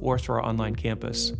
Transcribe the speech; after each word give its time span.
or 0.00 0.18
through 0.18 0.36
our 0.36 0.44
online 0.44 0.74
campus. 0.74 1.32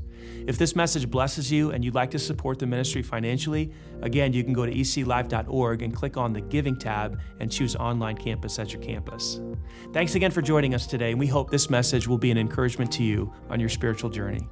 If 0.46 0.58
this 0.58 0.76
message 0.76 1.10
blesses 1.10 1.50
you 1.50 1.72
and 1.72 1.84
you'd 1.84 1.94
like 1.94 2.10
to 2.12 2.18
support 2.18 2.58
the 2.58 2.66
ministry 2.66 3.02
financially, 3.02 3.72
again, 4.02 4.32
you 4.32 4.44
can 4.44 4.52
go 4.52 4.64
to 4.64 4.72
eclive.org 4.72 5.82
and 5.82 5.94
click 5.94 6.16
on 6.16 6.32
the 6.32 6.40
Giving 6.40 6.76
tab 6.76 7.20
and 7.40 7.50
choose 7.50 7.74
Online 7.76 8.16
Campus 8.16 8.58
as 8.58 8.72
your 8.72 8.82
campus. 8.82 9.40
Thanks 9.92 10.14
again 10.14 10.30
for 10.30 10.42
joining 10.42 10.74
us 10.74 10.86
today, 10.86 11.10
and 11.10 11.18
we 11.18 11.26
hope 11.26 11.50
this 11.50 11.68
message 11.68 12.06
will 12.06 12.18
be 12.18 12.30
an 12.30 12.38
encouragement 12.38 12.92
to 12.92 13.02
you 13.02 13.32
on 13.50 13.58
your 13.58 13.68
spiritual 13.68 14.10
journey. 14.10 14.48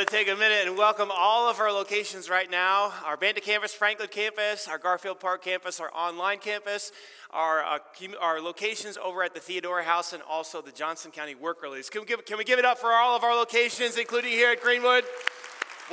To 0.00 0.06
take 0.06 0.28
a 0.28 0.34
minute 0.34 0.66
and 0.66 0.78
welcome 0.78 1.10
all 1.14 1.50
of 1.50 1.60
our 1.60 1.70
locations 1.70 2.30
right 2.30 2.50
now 2.50 2.90
our 3.04 3.18
Banta 3.18 3.42
campus, 3.42 3.74
Franklin 3.74 4.08
campus, 4.10 4.66
our 4.66 4.78
Garfield 4.78 5.20
Park 5.20 5.44
campus, 5.44 5.78
our 5.78 5.92
online 5.94 6.38
campus, 6.38 6.90
our, 7.30 7.62
uh, 7.62 7.78
our 8.18 8.40
locations 8.40 8.96
over 8.96 9.22
at 9.22 9.34
the 9.34 9.40
Theodora 9.40 9.84
House, 9.84 10.14
and 10.14 10.22
also 10.22 10.62
the 10.62 10.72
Johnson 10.72 11.10
County 11.10 11.34
Work 11.34 11.62
Release. 11.62 11.90
Can 11.90 12.00
we, 12.00 12.06
give, 12.06 12.24
can 12.24 12.38
we 12.38 12.44
give 12.44 12.58
it 12.58 12.64
up 12.64 12.78
for 12.78 12.92
all 12.92 13.14
of 13.14 13.24
our 13.24 13.34
locations, 13.34 13.98
including 13.98 14.30
here 14.30 14.52
at 14.52 14.62
Greenwood? 14.62 15.04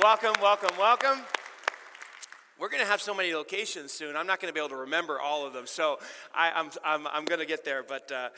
Welcome, 0.00 0.32
welcome, 0.40 0.74
welcome. 0.78 1.18
We're 2.58 2.70
going 2.70 2.82
to 2.82 2.88
have 2.88 3.02
so 3.02 3.14
many 3.14 3.34
locations 3.34 3.92
soon. 3.92 4.16
I'm 4.16 4.26
not 4.26 4.40
going 4.40 4.48
to 4.50 4.54
be 4.54 4.58
able 4.58 4.70
to 4.70 4.76
remember 4.76 5.20
all 5.20 5.46
of 5.46 5.52
them, 5.52 5.66
so 5.66 5.98
I, 6.34 6.48
am 6.58 6.70
I'm, 6.82 7.02
I'm, 7.02 7.06
I'm 7.08 7.24
going 7.26 7.40
to 7.40 7.46
get 7.46 7.62
there. 7.62 7.84
But 7.86 8.10
uh, 8.10 8.30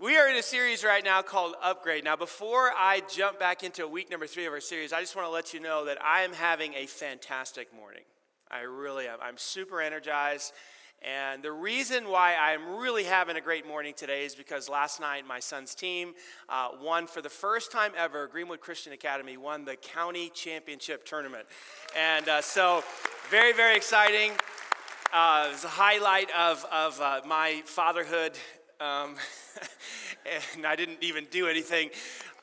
we 0.00 0.16
are 0.16 0.28
in 0.28 0.36
a 0.36 0.42
series 0.42 0.84
right 0.84 1.02
now 1.02 1.22
called 1.22 1.56
Upgrade. 1.60 2.04
Now, 2.04 2.14
before 2.14 2.70
I 2.76 3.02
jump 3.12 3.40
back 3.40 3.64
into 3.64 3.86
week 3.88 4.10
number 4.10 4.28
three 4.28 4.46
of 4.46 4.52
our 4.52 4.60
series, 4.60 4.92
I 4.92 5.00
just 5.00 5.16
want 5.16 5.26
to 5.26 5.30
let 5.30 5.52
you 5.52 5.58
know 5.58 5.86
that 5.86 5.98
I 6.00 6.20
am 6.20 6.32
having 6.32 6.72
a 6.74 6.86
fantastic 6.86 7.74
morning. 7.74 8.04
I 8.48 8.60
really 8.60 9.08
am. 9.08 9.18
I'm 9.20 9.36
super 9.36 9.80
energized. 9.80 10.52
And 11.02 11.42
the 11.42 11.50
reason 11.50 12.08
why 12.08 12.36
I'm 12.36 12.76
really 12.76 13.04
having 13.04 13.36
a 13.36 13.40
great 13.40 13.66
morning 13.66 13.92
today 13.96 14.24
is 14.24 14.36
because 14.36 14.68
last 14.68 15.00
night 15.00 15.26
my 15.26 15.40
son's 15.40 15.74
team 15.74 16.14
uh, 16.48 16.68
won 16.80 17.08
for 17.08 17.20
the 17.20 17.28
first 17.28 17.72
time 17.72 17.90
ever, 17.96 18.28
Greenwood 18.28 18.60
Christian 18.60 18.92
Academy 18.92 19.36
won 19.36 19.64
the 19.64 19.74
county 19.74 20.30
championship 20.32 21.06
tournament. 21.06 21.46
And 21.96 22.28
uh, 22.28 22.40
so, 22.40 22.84
very, 23.30 23.52
very 23.52 23.76
exciting. 23.76 24.30
Uh, 25.12 25.48
it's 25.52 25.64
a 25.64 25.68
highlight 25.68 26.30
of, 26.36 26.64
of 26.70 27.00
uh, 27.00 27.20
my 27.26 27.62
fatherhood. 27.64 28.38
Um, 28.80 29.16
and 30.54 30.64
I 30.66 30.76
didn't 30.76 31.02
even 31.02 31.26
do 31.30 31.48
anything. 31.48 31.90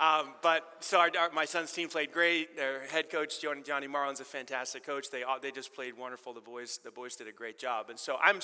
Um, 0.02 0.34
but 0.42 0.64
so 0.82 1.00
our, 1.00 1.10
our, 1.18 1.32
my 1.32 1.46
son's 1.46 1.72
team 1.72 1.88
played 1.88 2.12
great. 2.12 2.58
Their 2.58 2.86
head 2.88 3.10
coach 3.10 3.42
Johnny, 3.42 3.62
Johnny 3.62 3.88
Marlin's 3.88 4.20
a 4.20 4.26
fantastic 4.26 4.86
coach. 4.86 5.10
They 5.10 5.24
they 5.42 5.52
just 5.52 5.74
played 5.74 5.98
wonderful. 5.98 6.34
The 6.34 6.42
boys 6.42 6.80
the 6.84 6.92
boys 6.92 7.16
did 7.16 7.30
a 7.30 7.32
great 7.32 7.58
job. 7.58 7.90
And 7.90 7.98
so 7.98 8.18
I'm 8.22 8.40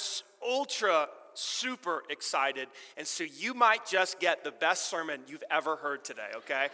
ultra 0.46 1.08
super 1.34 2.04
excited. 2.10 2.70
And 2.96 3.06
so 3.06 3.26
you 3.26 3.54
might 3.54 3.86
just 3.86 4.22
get 4.22 4.46
the 4.46 4.52
best 4.52 4.90
sermon 4.90 5.22
you've 5.28 5.44
ever 5.52 5.76
heard 5.76 6.06
today. 6.06 6.30
Okay. 6.38 6.68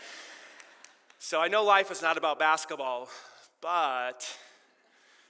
So 1.18 1.42
I 1.42 1.48
know 1.48 1.64
life 1.64 1.90
is 1.90 2.04
not 2.04 2.18
about 2.18 2.38
basketball, 2.38 3.10
but 3.60 4.38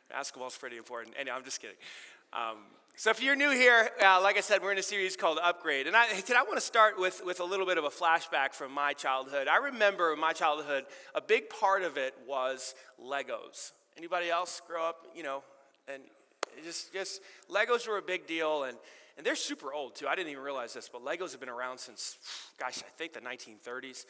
basketball 0.10 0.50
is 0.50 0.58
pretty 0.58 0.76
important. 0.76 1.16
Anyway, 1.18 1.38
I'm 1.38 1.46
just 1.46 1.62
kidding. 1.62 1.78
Um, 2.34 2.58
so, 3.00 3.12
if 3.12 3.22
you're 3.22 3.36
new 3.36 3.52
here, 3.52 3.92
uh, 4.04 4.20
like 4.24 4.38
I 4.38 4.42
said, 4.42 4.64
we're 4.64 4.72
in 4.72 4.80
a 4.80 4.82
series 4.82 5.16
called 5.16 5.38
Upgrade. 5.44 5.86
And 5.86 5.96
I, 5.96 6.08
today 6.16 6.34
I 6.36 6.42
want 6.42 6.56
to 6.56 6.66
start 6.66 7.00
with, 7.00 7.22
with 7.24 7.40
a 7.42 7.44
little 7.44 7.68
bit 7.68 7.78
of 7.78 7.84
a 7.84 7.90
flashback 7.90 8.56
from 8.56 8.72
my 8.72 8.94
childhood. 8.94 9.48
I 9.48 9.58
remember 9.58 10.16
my 10.16 10.34
childhood, 10.34 10.86
a 11.14 11.22
big 11.22 11.48
part 11.48 11.84
of 11.84 11.98
it 11.98 12.16
was 12.28 12.74
Legos. 13.00 13.74
Anybody 14.00 14.32
else 14.32 14.64
grow 14.66 14.84
up, 14.84 15.06
you 15.16 15.22
know, 15.22 15.44
and 15.88 16.02
just, 16.64 16.92
just 16.92 17.22
Legos 17.52 17.88
were 17.88 18.00
a 18.00 18.02
big 18.02 18.26
deal. 18.26 18.64
And, 18.64 18.76
and 19.16 19.24
they're 19.24 19.36
super 19.36 19.72
old, 19.72 19.96
too. 19.96 20.08
I 20.08 20.16
didn't 20.16 20.32
even 20.32 20.44
realize 20.44 20.74
this, 20.74 20.90
but 20.92 21.06
Legos 21.06 21.34
have 21.34 21.40
been 21.40 21.50
around 21.50 21.78
since, 21.78 22.18
gosh, 22.60 22.80
I 22.80 22.90
think 22.98 23.14
the 23.14 23.20
1930s. 23.20 24.06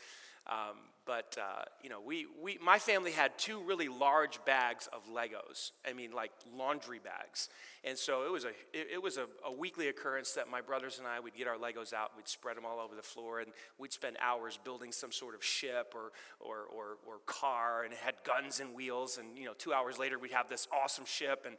Um, 0.48 0.78
but 1.08 1.38
uh, 1.42 1.64
you 1.82 1.90
know, 1.90 2.02
we, 2.06 2.28
we, 2.42 2.60
my 2.62 2.80
family 2.80 3.12
had 3.12 3.38
two 3.38 3.62
really 3.62 3.88
large 3.88 4.44
bags 4.46 4.90
of 4.92 5.02
Legos. 5.10 5.72
I 5.88 5.94
mean, 5.94 6.12
like 6.12 6.32
laundry 6.56 7.00
bags. 7.00 7.50
And 7.84 7.98
so 7.98 8.26
it 8.26 8.32
was 8.32 8.44
a 8.44 8.50
it, 8.74 8.88
it 8.96 9.02
was 9.02 9.16
a, 9.18 9.28
a, 9.46 9.54
weekly 9.54 9.88
occurrence 9.88 10.34
that 10.34 10.50
my 10.50 10.60
brothers 10.60 11.00
and 11.00 11.08
I 11.08 11.22
would 11.22 11.34
get 11.34 11.48
our 11.48 11.56
Legos 11.56 11.94
out, 11.94 12.12
we'd 12.18 12.28
spread 12.28 12.58
them 12.58 12.66
all 12.66 12.80
over 12.80 12.96
the 12.96 13.02
floor, 13.02 13.40
and 13.40 13.52
we'd 13.78 13.94
spend 13.94 14.18
hours 14.22 14.60
building 14.62 14.92
some 14.92 15.12
sort 15.12 15.36
of 15.36 15.44
ship 15.44 15.94
or 15.96 16.12
or 16.42 16.66
or, 16.66 16.98
or 17.08 17.20
car, 17.26 17.84
and 17.84 17.94
it 17.94 18.00
had 18.00 18.16
guns 18.26 18.60
and 18.60 18.76
wheels. 18.76 19.18
And 19.18 19.38
you 19.38 19.46
know, 19.46 19.54
two 19.58 19.72
hours 19.72 19.98
later, 19.98 20.20
we'd 20.20 20.34
have 20.34 20.50
this 20.50 20.68
awesome 20.74 21.06
ship, 21.06 21.46
and 21.48 21.56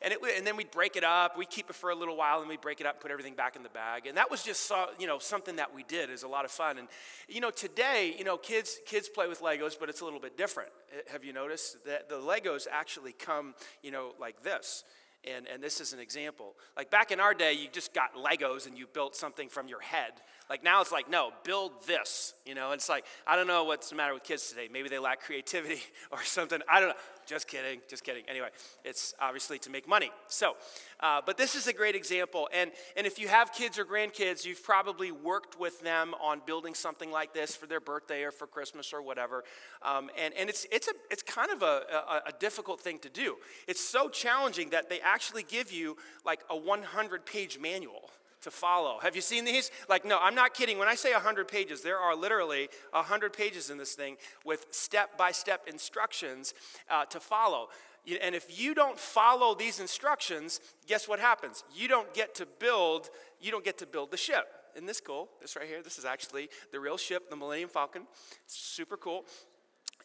and 0.00 0.14
it 0.14 0.18
and 0.38 0.46
then 0.46 0.56
we'd 0.56 0.70
break 0.70 0.96
it 0.96 1.04
up. 1.04 1.36
We'd 1.36 1.50
keep 1.50 1.68
it 1.68 1.76
for 1.76 1.90
a 1.90 1.94
little 1.94 2.16
while, 2.16 2.40
and 2.40 2.48
we'd 2.48 2.62
break 2.62 2.80
it 2.80 2.86
up, 2.86 2.94
and 2.94 3.02
put 3.02 3.10
everything 3.10 3.34
back 3.34 3.54
in 3.54 3.62
the 3.62 3.68
bag. 3.68 4.06
And 4.06 4.16
that 4.16 4.30
was 4.30 4.42
just 4.42 4.72
you 4.98 5.06
know 5.06 5.18
something 5.18 5.56
that 5.56 5.74
we 5.74 5.82
did. 5.82 6.08
Was 6.08 6.22
a 6.22 6.28
lot 6.28 6.46
of 6.46 6.50
fun. 6.50 6.78
And 6.78 6.88
you 7.28 7.40
know, 7.40 7.50
today, 7.50 8.14
you 8.16 8.24
know, 8.24 8.25
kids 8.36 8.80
kids 8.84 9.08
play 9.08 9.28
with 9.28 9.40
Legos, 9.40 9.78
but 9.78 9.88
it's 9.88 10.00
a 10.00 10.04
little 10.04 10.18
bit 10.18 10.36
different. 10.36 10.70
Eh, 10.92 11.02
have 11.12 11.24
you 11.24 11.32
noticed 11.32 11.84
that 11.86 12.08
the 12.08 12.16
Legos 12.16 12.66
actually 12.70 13.12
come, 13.12 13.54
you 13.82 13.92
know, 13.92 14.14
like 14.18 14.42
this? 14.42 14.82
And, 15.24 15.46
and 15.48 15.62
this 15.62 15.80
is 15.80 15.92
an 15.92 15.98
example. 15.98 16.54
Like 16.76 16.90
back 16.90 17.10
in 17.10 17.20
our 17.20 17.34
day, 17.34 17.52
you 17.52 17.68
just 17.70 17.92
got 17.92 18.14
Legos 18.14 18.66
and 18.66 18.78
you 18.78 18.86
built 18.86 19.16
something 19.16 19.48
from 19.48 19.66
your 19.68 19.80
head. 19.80 20.12
Like 20.48 20.62
now 20.62 20.80
it's 20.80 20.92
like, 20.92 21.10
no, 21.10 21.30
build 21.42 21.84
this. 21.86 22.34
You 22.44 22.54
know, 22.54 22.72
it's 22.72 22.88
like, 22.88 23.04
I 23.26 23.34
don't 23.34 23.48
know 23.48 23.64
what's 23.64 23.90
the 23.90 23.96
matter 23.96 24.14
with 24.14 24.22
kids 24.22 24.48
today. 24.48 24.68
Maybe 24.72 24.88
they 24.88 24.98
lack 24.98 25.22
creativity 25.22 25.80
or 26.12 26.22
something. 26.22 26.60
I 26.70 26.80
don't 26.80 26.90
know. 26.90 26.94
Just 27.26 27.48
kidding, 27.48 27.80
just 27.88 28.04
kidding. 28.04 28.22
Anyway, 28.28 28.48
it's 28.84 29.14
obviously 29.20 29.58
to 29.60 29.70
make 29.70 29.88
money. 29.88 30.10
So, 30.28 30.56
uh, 31.00 31.20
but 31.26 31.36
this 31.36 31.54
is 31.56 31.66
a 31.66 31.72
great 31.72 31.96
example. 31.96 32.48
And, 32.54 32.70
and 32.96 33.06
if 33.06 33.18
you 33.18 33.26
have 33.28 33.52
kids 33.52 33.78
or 33.78 33.84
grandkids, 33.84 34.44
you've 34.44 34.62
probably 34.62 35.10
worked 35.10 35.58
with 35.58 35.80
them 35.80 36.14
on 36.22 36.40
building 36.46 36.74
something 36.74 37.10
like 37.10 37.34
this 37.34 37.56
for 37.56 37.66
their 37.66 37.80
birthday 37.80 38.22
or 38.22 38.30
for 38.30 38.46
Christmas 38.46 38.92
or 38.92 39.02
whatever. 39.02 39.42
Um, 39.82 40.08
and 40.16 40.34
and 40.34 40.48
it's, 40.48 40.66
it's, 40.70 40.88
a, 40.88 40.92
it's 41.10 41.22
kind 41.22 41.50
of 41.50 41.62
a, 41.62 41.82
a, 41.92 42.22
a 42.28 42.32
difficult 42.38 42.80
thing 42.80 42.98
to 43.00 43.08
do. 43.08 43.36
It's 43.66 43.80
so 43.80 44.08
challenging 44.08 44.70
that 44.70 44.88
they 44.88 45.00
actually 45.00 45.42
give 45.42 45.72
you 45.72 45.96
like 46.24 46.40
a 46.48 46.56
100 46.56 47.26
page 47.26 47.58
manual 47.58 48.10
to 48.46 48.50
follow. 48.52 48.98
Have 49.02 49.16
you 49.16 49.22
seen 49.22 49.44
these? 49.44 49.72
Like, 49.88 50.04
no, 50.04 50.20
I'm 50.22 50.36
not 50.36 50.54
kidding. 50.54 50.78
When 50.78 50.86
I 50.86 50.94
say 50.94 51.12
100 51.12 51.48
pages, 51.48 51.82
there 51.82 51.98
are 51.98 52.14
literally 52.14 52.68
100 52.92 53.32
pages 53.32 53.70
in 53.70 53.76
this 53.76 53.94
thing 53.94 54.16
with 54.44 54.66
step 54.70 55.18
by 55.18 55.32
step 55.32 55.66
instructions 55.66 56.54
uh, 56.88 57.04
to 57.06 57.18
follow. 57.18 57.68
And 58.22 58.36
if 58.36 58.60
you 58.60 58.72
don't 58.72 58.96
follow 58.96 59.56
these 59.56 59.80
instructions, 59.80 60.60
guess 60.86 61.08
what 61.08 61.18
happens? 61.18 61.64
You 61.74 61.88
don't 61.88 62.14
get 62.14 62.36
to 62.36 62.46
build, 62.46 63.10
you 63.40 63.50
don't 63.50 63.64
get 63.64 63.78
to 63.78 63.86
build 63.86 64.12
the 64.12 64.16
ship. 64.16 64.46
Isn't 64.76 64.86
this 64.86 65.00
cool? 65.00 65.28
This 65.40 65.56
right 65.56 65.66
here, 65.66 65.82
this 65.82 65.98
is 65.98 66.04
actually 66.04 66.48
the 66.70 66.78
real 66.78 66.96
ship, 66.96 67.28
the 67.30 67.36
Millennium 67.36 67.68
Falcon. 67.68 68.02
super 68.46 68.96
cool. 68.96 69.24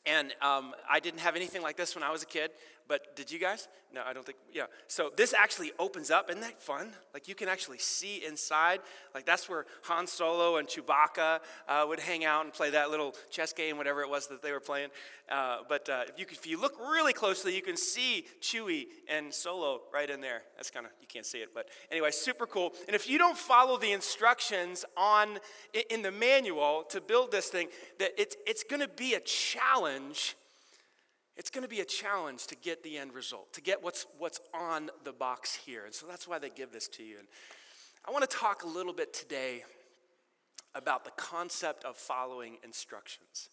And 0.08 0.34
um, 0.42 0.74
I 0.90 1.00
didn't 1.00 1.20
have 1.20 1.36
anything 1.36 1.62
like 1.62 1.78
this 1.78 1.94
when 1.94 2.04
I 2.04 2.10
was 2.10 2.24
a 2.24 2.26
kid, 2.26 2.50
but 2.88 3.16
did 3.16 3.32
you 3.32 3.40
guys? 3.40 3.68
No, 3.94 4.02
I 4.06 4.14
don't 4.14 4.26
think, 4.26 4.38
yeah. 4.54 4.66
So 4.88 5.12
this 5.16 5.34
actually 5.34 5.72
opens 5.78 6.12
up. 6.12 6.30
Isn't 6.30 6.42
that 6.42 6.62
fun? 6.62 6.92
Like 7.14 7.28
you 7.28 7.36
can 7.36 7.50
actually 7.50 7.78
see 7.78 8.24
inside. 8.26 8.80
Like 9.14 9.26
that's 9.26 9.50
where 9.50 9.66
Han 9.84 10.08
Solo 10.08 10.58
and 10.58 10.68
Chewbacca 10.68 11.40
uh, 11.68 11.86
would 11.88 12.00
hang 12.00 12.24
out 12.24 12.46
and 12.46 12.54
play 12.54 12.70
that 12.70 12.90
little 12.90 13.16
chess 13.30 13.52
game, 13.52 13.78
whatever 13.78 14.02
it 14.02 14.10
was 14.10 14.28
that 14.28 14.42
they 14.42 14.52
were 14.52 14.62
playing. 14.62 14.90
Uh, 15.30 15.60
but 15.68 15.90
uh, 15.90 16.04
if, 16.08 16.20
you, 16.20 16.26
if 16.30 16.48
you 16.48 16.60
look 16.60 16.80
really 16.80 17.12
closely, 17.12 17.54
you 17.54 17.62
can 17.62 17.76
see 17.76 18.26
Chewie 18.42 18.86
and 19.10 19.34
Solo 19.34 19.82
right 19.94 20.10
in 20.10 20.22
there. 20.22 20.44
That's 20.56 20.72
kind 20.72 20.86
of, 20.86 20.92
you 21.02 21.08
can't 21.08 21.26
see 21.26 21.40
it, 21.40 21.50
but 21.54 21.68
anyway, 21.92 22.12
super 22.12 22.46
cool. 22.46 22.74
And 22.88 22.96
if 22.96 23.10
you 23.10 23.18
don't 23.18 23.38
follow 23.38 23.78
the 23.78 23.92
instructions 23.92 24.86
on 24.96 25.40
in 25.90 26.02
the 26.02 26.12
manual 26.12 26.84
to 26.90 27.02
build 27.02 27.32
this 27.32 27.48
thing, 27.48 27.68
that 28.00 28.12
it's, 28.18 28.36
it's 28.46 28.64
going 28.64 28.82
to 28.82 28.88
be 28.88 29.16
a 29.16 29.20
challenge 29.20 30.36
it's 31.42 31.50
going 31.50 31.64
to 31.64 31.68
be 31.68 31.80
a 31.80 31.86
challenge 31.86 32.46
to 32.46 32.56
get 32.56 32.84
the 32.84 33.00
end 33.00 33.16
result, 33.16 33.52
to 33.54 33.62
get 33.62 33.84
what's, 33.84 34.06
what's 34.20 34.40
on 34.54 34.92
the 35.04 35.12
box 35.12 35.56
here. 35.56 35.86
And 35.86 35.94
so 35.94 36.06
that's 36.06 36.28
why 36.28 36.38
they 36.38 36.52
give 36.52 36.72
this 36.72 36.88
to 36.90 37.04
you. 37.04 37.18
And 37.18 37.28
I 38.08 38.12
want 38.12 38.30
to 38.30 38.38
talk 38.38 38.62
a 38.62 38.68
little 38.68 38.94
bit 38.94 39.12
today 39.12 39.64
about 40.76 41.04
the 41.04 41.10
concept 41.18 41.84
of 41.84 41.98
following 41.98 42.58
instructions. 42.64 43.50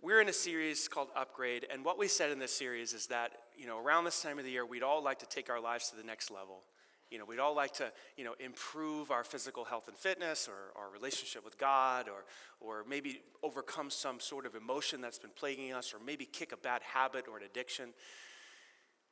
We're 0.00 0.20
in 0.20 0.28
a 0.28 0.32
series 0.32 0.86
called 0.86 1.08
Upgrade, 1.16 1.66
and 1.72 1.84
what 1.84 1.98
we 1.98 2.06
said 2.06 2.30
in 2.30 2.38
this 2.38 2.56
series 2.56 2.92
is 2.92 3.08
that, 3.08 3.32
you 3.58 3.66
know, 3.66 3.80
around 3.80 4.04
this 4.04 4.22
time 4.22 4.38
of 4.38 4.44
the 4.44 4.52
year, 4.52 4.64
we'd 4.64 4.84
all 4.84 5.02
like 5.02 5.18
to 5.18 5.26
take 5.26 5.50
our 5.50 5.60
lives 5.60 5.90
to 5.90 5.96
the 5.96 6.04
next 6.04 6.30
level. 6.30 6.62
You 7.10 7.18
know, 7.18 7.24
we'd 7.24 7.38
all 7.38 7.54
like 7.54 7.72
to, 7.74 7.92
you 8.16 8.24
know, 8.24 8.34
improve 8.40 9.10
our 9.10 9.22
physical 9.22 9.64
health 9.64 9.88
and 9.88 9.96
fitness 9.96 10.48
or 10.48 10.78
our 10.80 10.90
relationship 10.90 11.44
with 11.44 11.56
God 11.56 12.08
or, 12.08 12.24
or 12.60 12.84
maybe 12.88 13.20
overcome 13.42 13.90
some 13.90 14.18
sort 14.18 14.44
of 14.44 14.54
emotion 14.54 15.00
that's 15.00 15.18
been 15.18 15.30
plaguing 15.34 15.72
us 15.72 15.94
or 15.94 15.98
maybe 16.04 16.24
kick 16.24 16.52
a 16.52 16.56
bad 16.56 16.82
habit 16.82 17.26
or 17.28 17.38
an 17.38 17.44
addiction. 17.44 17.90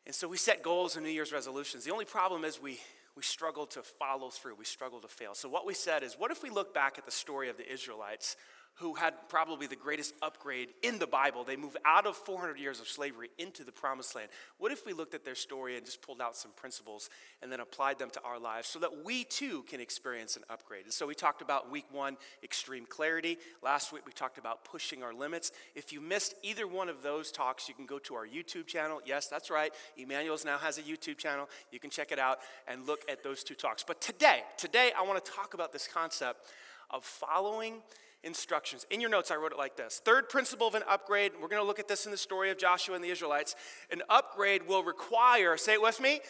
And 0.07 0.15
so 0.15 0.29
we 0.29 0.37
set 0.37 0.63
goals 0.63 0.97
and 0.97 1.05
New 1.05 1.13
Year's 1.13 1.33
resolutions. 1.33 1.85
The 1.85 1.93
only 1.93 2.05
problem 2.05 2.45
is 2.45 2.61
we, 2.61 2.81
we 3.17 3.23
struggle 3.23 3.67
to 3.67 3.83
follow 3.83 4.29
through, 4.29 4.57
we 4.57 4.65
struggle 4.65 5.01
to 5.01 5.09
fail. 5.09 5.35
So, 5.35 5.49
what 5.49 5.67
we 5.67 5.73
said 5.73 6.03
is, 6.03 6.15
what 6.15 6.31
if 6.31 6.43
we 6.43 6.51
look 6.51 6.75
back 6.75 6.99
at 6.99 7.05
the 7.05 7.13
story 7.13 7.49
of 7.49 7.57
the 7.57 7.73
Israelites 7.73 8.37
who 8.79 8.95
had 8.95 9.15
probably 9.29 9.69
the 9.69 9.77
greatest 9.77 10.15
upgrade 10.21 10.71
in 10.83 10.99
the 10.99 11.07
Bible. 11.07 11.45
They 11.45 11.55
moved 11.55 11.77
out 11.85 12.07
of 12.07 12.17
400 12.17 12.59
years 12.59 12.81
of 12.81 12.89
slavery 12.89 13.31
into 13.39 13.63
the 13.63 13.71
promised 13.71 14.17
land. 14.17 14.29
What 14.59 14.73
if 14.73 14.85
we 14.85 14.93
looked 14.93 15.15
at 15.15 15.25
their 15.25 15.37
story 15.37 15.77
and 15.77 15.87
just 15.87 16.03
pulled 16.03 16.21
out 16.21 16.37
some 16.37 16.51
principles 16.57 17.09
and 17.41 17.53
then 17.53 17.61
applied 17.61 18.01
them 18.01 18.11
to 18.11 18.23
our 18.23 18.39
lives 18.39 18.67
so 18.67 18.81
that 18.81 19.05
we 19.05 19.25
too 19.25 19.63
can 19.69 19.81
experience 19.81 20.37
an 20.37 20.43
upgrade? 20.51 20.85
And 20.85 20.93
so 20.93 21.07
we 21.07 21.15
talked 21.15 21.41
about 21.41 21.71
week 21.71 21.87
one, 21.93 22.17
extreme 22.43 22.85
clarity. 22.85 23.39
Last 23.63 23.93
week 23.93 24.07
we 24.07 24.13
talked 24.13 24.39
about 24.39 24.65
pushing 24.65 25.05
our 25.05 25.15
limits. 25.15 25.53
If 25.77 25.93
you 25.93 26.01
missed 26.01 26.35
either 26.43 26.67
one 26.67 26.89
of 26.89 27.01
those 27.03 27.31
talks, 27.31 27.69
you 27.69 27.75
can 27.75 27.87
go 27.87 28.01
to 28.01 28.15
our 28.17 28.27
YouTube 28.27 28.67
channel. 28.67 29.01
Yes, 29.07 29.29
that's 29.29 29.51
right. 29.51 29.73
Emmanuel's 29.97 30.45
now 30.45 30.59
has 30.59 30.79
a 30.79 30.83
YouTube 30.83 31.19
channel. 31.19 31.49
You 31.71 31.79
can 31.79 31.91
check 31.91 32.11
it 32.11 32.19
out 32.19 32.41
and 32.67 32.89
look 32.89 33.05
at 33.09 33.23
those 33.23 33.45
two 33.45 33.55
talks. 33.55 33.85
But 33.85 34.01
today, 34.01 34.43
today 34.59 34.91
I 34.99 35.03
want 35.03 35.25
to 35.25 35.31
talk 35.31 35.55
about 35.55 35.73
this 35.73 35.87
concept 35.87 36.49
of 36.91 37.05
following 37.05 37.83
instructions. 38.25 38.87
In 38.91 39.01
your 39.01 39.11
notes, 39.11 39.31
I 39.31 39.37
wrote 39.37 39.53
it 39.53 39.59
like 39.59 39.77
this 39.77 40.01
Third 40.05 40.29
principle 40.29 40.67
of 40.67 40.75
an 40.75 40.83
upgrade, 40.89 41.33
we're 41.41 41.49
going 41.49 41.63
to 41.63 41.67
look 41.67 41.79
at 41.79 41.89
this 41.89 42.07
in 42.07 42.13
the 42.13 42.19
story 42.19 42.51
of 42.51 42.59
Joshua 42.59 42.95
and 42.95 43.05
the 43.05 43.09
Israelites. 43.09 43.55
An 43.91 44.03
upgrade 44.09 44.67
will 44.67 44.83
require, 44.83 45.57
say 45.57 45.75
it 45.75 45.83
with 45.83 46.01
me, 46.01 46.21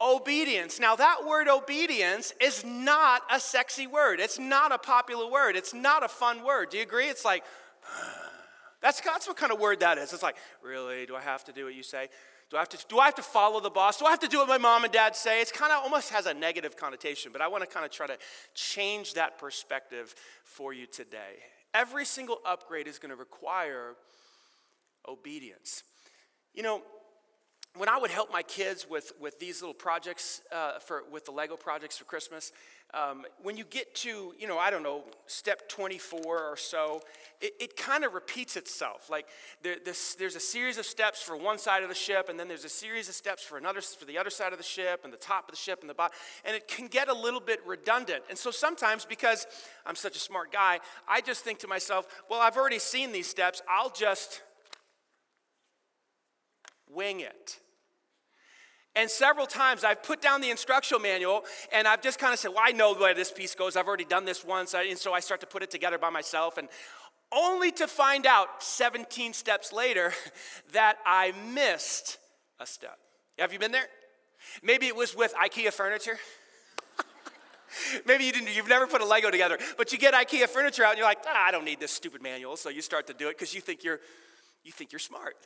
obedience. 0.00 0.78
Now, 0.78 0.96
that 0.96 1.24
word 1.26 1.48
obedience 1.48 2.34
is 2.40 2.64
not 2.64 3.22
a 3.30 3.40
sexy 3.40 3.86
word, 3.86 4.20
it's 4.20 4.38
not 4.38 4.72
a 4.72 4.78
popular 4.78 5.30
word, 5.30 5.56
it's 5.56 5.74
not 5.74 6.04
a 6.04 6.08
fun 6.08 6.44
word. 6.44 6.70
Do 6.70 6.76
you 6.76 6.82
agree? 6.82 7.08
It's 7.08 7.24
like, 7.24 7.44
that's, 8.82 9.00
that's 9.00 9.26
what 9.26 9.36
kind 9.36 9.52
of 9.52 9.58
word 9.58 9.80
that 9.80 9.98
is. 9.98 10.12
It's 10.12 10.22
like, 10.22 10.36
really? 10.62 11.06
Do 11.06 11.16
I 11.16 11.22
have 11.22 11.44
to 11.44 11.52
do 11.52 11.64
what 11.64 11.74
you 11.74 11.82
say? 11.82 12.08
Do 12.50 12.56
I, 12.56 12.60
have 12.60 12.68
to, 12.68 12.78
do 12.88 12.98
I 13.00 13.06
have 13.06 13.16
to 13.16 13.22
follow 13.22 13.58
the 13.58 13.70
boss? 13.70 13.98
Do 13.98 14.06
I 14.06 14.10
have 14.10 14.20
to 14.20 14.28
do 14.28 14.38
what 14.38 14.46
my 14.48 14.58
mom 14.58 14.84
and 14.84 14.92
dad 14.92 15.16
say? 15.16 15.40
It's 15.40 15.50
kind 15.50 15.72
of 15.72 15.82
almost 15.82 16.10
has 16.10 16.26
a 16.26 16.34
negative 16.34 16.76
connotation, 16.76 17.32
but 17.32 17.40
I 17.40 17.48
want 17.48 17.64
to 17.64 17.68
kind 17.68 17.84
of 17.84 17.90
try 17.90 18.06
to 18.06 18.16
change 18.54 19.14
that 19.14 19.36
perspective 19.38 20.14
for 20.44 20.72
you 20.72 20.86
today. 20.86 21.42
Every 21.74 22.04
single 22.04 22.38
upgrade 22.46 22.86
is 22.86 23.00
going 23.00 23.10
to 23.10 23.16
require 23.16 23.96
obedience. 25.08 25.82
You 26.54 26.62
know, 26.62 26.82
when 27.76 27.88
I 27.88 27.98
would 27.98 28.12
help 28.12 28.32
my 28.32 28.42
kids 28.42 28.86
with, 28.88 29.12
with 29.20 29.40
these 29.40 29.60
little 29.60 29.74
projects 29.74 30.40
uh, 30.52 30.78
for, 30.78 31.02
with 31.10 31.24
the 31.24 31.32
Lego 31.32 31.56
projects 31.56 31.98
for 31.98 32.04
Christmas, 32.04 32.52
um, 32.96 33.24
when 33.42 33.56
you 33.56 33.64
get 33.64 33.94
to, 33.96 34.32
you 34.38 34.48
know, 34.48 34.58
I 34.58 34.70
don't 34.70 34.82
know, 34.82 35.04
step 35.26 35.68
24 35.68 36.18
or 36.24 36.56
so, 36.56 37.02
it, 37.42 37.52
it 37.60 37.76
kind 37.76 38.04
of 38.04 38.14
repeats 38.14 38.56
itself. 38.56 39.10
Like 39.10 39.26
there, 39.62 39.76
this, 39.84 40.14
there's 40.14 40.34
a 40.34 40.40
series 40.40 40.78
of 40.78 40.86
steps 40.86 41.22
for 41.22 41.36
one 41.36 41.58
side 41.58 41.82
of 41.82 41.90
the 41.90 41.94
ship, 41.94 42.28
and 42.30 42.40
then 42.40 42.48
there's 42.48 42.64
a 42.64 42.70
series 42.70 43.08
of 43.08 43.14
steps 43.14 43.42
for 43.42 43.58
another 43.58 43.82
for 43.82 44.06
the 44.06 44.16
other 44.16 44.30
side 44.30 44.52
of 44.52 44.58
the 44.58 44.64
ship, 44.64 45.02
and 45.04 45.12
the 45.12 45.18
top 45.18 45.48
of 45.48 45.50
the 45.50 45.60
ship, 45.60 45.80
and 45.82 45.90
the 45.90 45.94
bottom, 45.94 46.16
and 46.44 46.56
it 46.56 46.66
can 46.68 46.86
get 46.86 47.08
a 47.08 47.14
little 47.14 47.40
bit 47.40 47.60
redundant. 47.66 48.24
And 48.30 48.38
so 48.38 48.50
sometimes, 48.50 49.04
because 49.04 49.46
I'm 49.84 49.96
such 49.96 50.16
a 50.16 50.20
smart 50.20 50.50
guy, 50.50 50.80
I 51.06 51.20
just 51.20 51.44
think 51.44 51.58
to 51.60 51.68
myself, 51.68 52.06
well, 52.30 52.40
I've 52.40 52.56
already 52.56 52.78
seen 52.78 53.12
these 53.12 53.26
steps. 53.26 53.60
I'll 53.68 53.90
just 53.90 54.42
wing 56.88 57.20
it. 57.20 57.58
And 58.96 59.10
several 59.10 59.46
times 59.46 59.84
I've 59.84 60.02
put 60.02 60.22
down 60.22 60.40
the 60.40 60.50
instructional 60.50 61.00
manual 61.00 61.44
and 61.70 61.86
I've 61.86 62.00
just 62.00 62.18
kind 62.18 62.32
of 62.32 62.38
said, 62.38 62.52
well, 62.52 62.64
I 62.64 62.72
know 62.72 62.94
where 62.94 63.14
this 63.14 63.30
piece 63.30 63.54
goes. 63.54 63.76
I've 63.76 63.86
already 63.86 64.06
done 64.06 64.24
this 64.24 64.42
once. 64.42 64.74
And 64.74 64.98
so 64.98 65.12
I 65.12 65.20
start 65.20 65.40
to 65.40 65.46
put 65.46 65.62
it 65.62 65.70
together 65.70 65.98
by 65.98 66.08
myself. 66.08 66.56
And 66.56 66.68
only 67.30 67.70
to 67.72 67.86
find 67.86 68.24
out 68.24 68.62
17 68.62 69.34
steps 69.34 69.70
later 69.70 70.14
that 70.72 70.96
I 71.04 71.32
missed 71.52 72.16
a 72.58 72.66
step. 72.66 72.98
Have 73.38 73.52
you 73.52 73.58
been 73.58 73.72
there? 73.72 73.86
Maybe 74.62 74.86
it 74.86 74.96
was 74.96 75.14
with 75.14 75.34
IKEA 75.34 75.72
furniture. 75.74 76.16
Maybe 78.06 78.24
you 78.24 78.32
didn't, 78.32 78.54
you've 78.56 78.68
never 78.68 78.86
put 78.86 79.02
a 79.02 79.04
Lego 79.04 79.30
together, 79.30 79.58
but 79.76 79.92
you 79.92 79.98
get 79.98 80.14
IKEA 80.14 80.48
furniture 80.48 80.84
out 80.84 80.90
and 80.90 80.98
you're 80.98 81.06
like, 81.06 81.18
ah, 81.26 81.44
I 81.48 81.50
don't 81.50 81.64
need 81.66 81.80
this 81.80 81.92
stupid 81.92 82.22
manual. 82.22 82.56
So 82.56 82.70
you 82.70 82.80
start 82.80 83.06
to 83.08 83.12
do 83.12 83.28
it 83.28 83.36
because 83.36 83.54
you 83.54 83.60
think 83.60 83.84
you're, 83.84 84.00
you 84.64 84.72
think 84.72 84.90
you're 84.90 84.98
smart. 84.98 85.36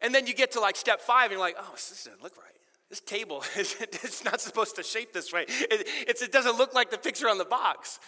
And 0.00 0.14
then 0.14 0.26
you 0.26 0.34
get 0.34 0.52
to 0.52 0.60
like 0.60 0.76
step 0.76 1.00
five 1.00 1.24
and 1.24 1.32
you're 1.32 1.40
like, 1.40 1.56
oh, 1.58 1.70
this 1.72 2.04
doesn't 2.04 2.22
look 2.22 2.36
right. 2.36 2.52
This 2.88 3.00
table, 3.00 3.42
it's 3.56 4.24
not 4.24 4.40
supposed 4.40 4.76
to 4.76 4.82
shape 4.82 5.12
this 5.12 5.32
way. 5.32 5.44
It, 5.48 5.88
it 6.06 6.32
doesn't 6.32 6.56
look 6.56 6.74
like 6.74 6.90
the 6.90 6.98
picture 6.98 7.28
on 7.28 7.38
the 7.38 7.44
box. 7.44 7.98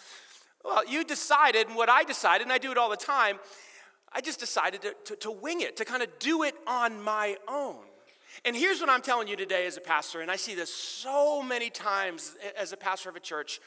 Well, 0.63 0.85
you 0.87 1.03
decided, 1.03 1.67
and 1.67 1.75
what 1.75 1.89
I 1.89 2.03
decided, 2.03 2.43
and 2.43 2.51
I 2.51 2.57
do 2.57 2.71
it 2.71 2.77
all 2.77 2.89
the 2.89 2.97
time, 2.97 3.39
I 4.11 4.21
just 4.21 4.39
decided 4.39 4.81
to, 4.81 4.95
to, 5.05 5.15
to 5.17 5.31
wing 5.31 5.61
it, 5.61 5.77
to 5.77 5.85
kind 5.85 6.01
of 6.01 6.09
do 6.19 6.43
it 6.43 6.55
on 6.65 7.01
my 7.01 7.37
own. 7.47 7.77
And 8.45 8.55
here's 8.55 8.79
what 8.79 8.89
I'm 8.89 9.01
telling 9.01 9.27
you 9.27 9.35
today 9.35 9.65
as 9.65 9.77
a 9.77 9.81
pastor, 9.81 10.21
and 10.21 10.31
I 10.31 10.35
see 10.35 10.55
this 10.55 10.73
so 10.73 11.41
many 11.41 11.69
times 11.69 12.35
as 12.57 12.71
a 12.71 12.77
pastor 12.77 13.09
of 13.09 13.15
a 13.15 13.19
church 13.19 13.59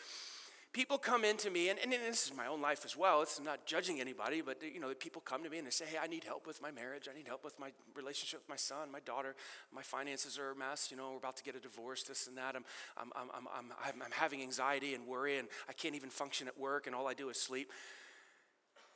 people 0.72 0.96
come 0.96 1.24
into 1.24 1.50
me, 1.50 1.68
and, 1.68 1.78
and 1.78 1.92
this 1.92 2.26
is 2.26 2.36
my 2.36 2.46
own 2.46 2.60
life 2.60 2.84
as 2.84 2.96
well. 2.96 3.22
It's 3.22 3.40
not 3.40 3.66
judging 3.66 4.00
anybody, 4.00 4.40
but 4.40 4.62
you 4.62 4.80
know, 4.80 4.92
people 4.94 5.20
come 5.20 5.44
to 5.44 5.50
me 5.50 5.58
and 5.58 5.66
they 5.66 5.70
say, 5.70 5.84
"Hey, 5.86 5.98
I 6.02 6.06
need 6.06 6.24
help 6.24 6.46
with 6.46 6.62
my 6.62 6.70
marriage. 6.70 7.08
I 7.10 7.16
need 7.16 7.26
help 7.26 7.44
with 7.44 7.58
my 7.58 7.70
relationship 7.94 8.40
with 8.40 8.48
my 8.48 8.56
son, 8.56 8.90
my 8.90 9.00
daughter. 9.00 9.34
My 9.72 9.82
finances 9.82 10.38
are 10.38 10.50
a 10.50 10.56
mess. 10.56 10.90
You 10.90 10.96
know, 10.96 11.10
we're 11.12 11.18
about 11.18 11.36
to 11.36 11.42
get 11.42 11.54
a 11.54 11.60
divorce, 11.60 12.02
this 12.02 12.26
and 12.26 12.36
that. 12.38 12.56
I'm, 12.56 12.64
I'm, 12.96 13.10
I'm, 13.14 13.28
I'm, 13.34 13.66
I'm, 13.84 14.02
I'm 14.02 14.12
having 14.12 14.42
anxiety 14.42 14.94
and 14.94 15.06
worry, 15.06 15.38
and 15.38 15.48
I 15.68 15.72
can't 15.72 15.94
even 15.94 16.10
function 16.10 16.48
at 16.48 16.58
work, 16.58 16.86
and 16.86 16.96
all 16.96 17.06
I 17.06 17.14
do 17.14 17.28
is 17.28 17.38
sleep." 17.40 17.70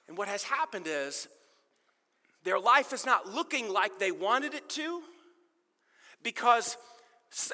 And 0.08 0.16
what 0.16 0.28
has 0.28 0.44
happened 0.44 0.86
is 0.88 1.28
their 2.44 2.60
life 2.60 2.92
is 2.92 3.04
not 3.04 3.28
looking 3.34 3.72
like 3.72 3.98
they 3.98 4.12
wanted 4.12 4.54
it 4.54 4.68
to 4.70 5.02
because 6.22 6.76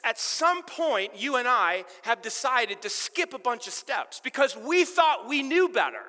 at 0.05 0.19
some 0.19 0.63
point, 0.63 1.13
you 1.17 1.37
and 1.37 1.49
I 1.49 1.85
have 2.03 2.23
decided 2.23 2.83
to 2.83 2.89
skip 2.89 3.35
a 3.35 3.39
bunch 3.39 3.67
of 3.67 3.73
steps 3.73 4.21
because 4.23 4.57
we 4.57 4.85
thought 4.85 5.29
we 5.29 5.43
knew 5.43 5.69
better 5.69 6.05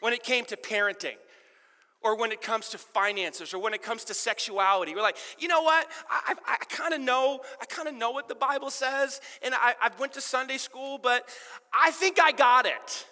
when 0.00 0.12
it 0.12 0.22
came 0.22 0.44
to 0.46 0.56
parenting 0.56 1.16
or 2.02 2.16
when 2.16 2.32
it 2.32 2.40
comes 2.40 2.70
to 2.70 2.78
finances 2.78 3.52
or 3.52 3.58
when 3.58 3.74
it 3.74 3.82
comes 3.82 4.04
to 4.04 4.14
sexuality. 4.14 4.94
We're 4.94 5.02
like, 5.02 5.18
you 5.38 5.48
know 5.48 5.62
what? 5.62 5.86
I, 6.08 6.34
I, 6.46 6.54
I 6.54 6.56
kind 6.56 6.94
of 6.94 7.00
know, 7.00 7.40
I 7.60 7.66
kind 7.66 7.88
of 7.88 7.94
know 7.94 8.10
what 8.10 8.28
the 8.28 8.34
Bible 8.34 8.70
says, 8.70 9.20
and 9.42 9.54
I, 9.54 9.74
I 9.80 9.90
went 9.98 10.14
to 10.14 10.20
Sunday 10.20 10.56
school, 10.56 10.98
but 10.98 11.28
I 11.72 11.90
think 11.90 12.18
I 12.20 12.32
got 12.32 12.64
it. 12.66 13.06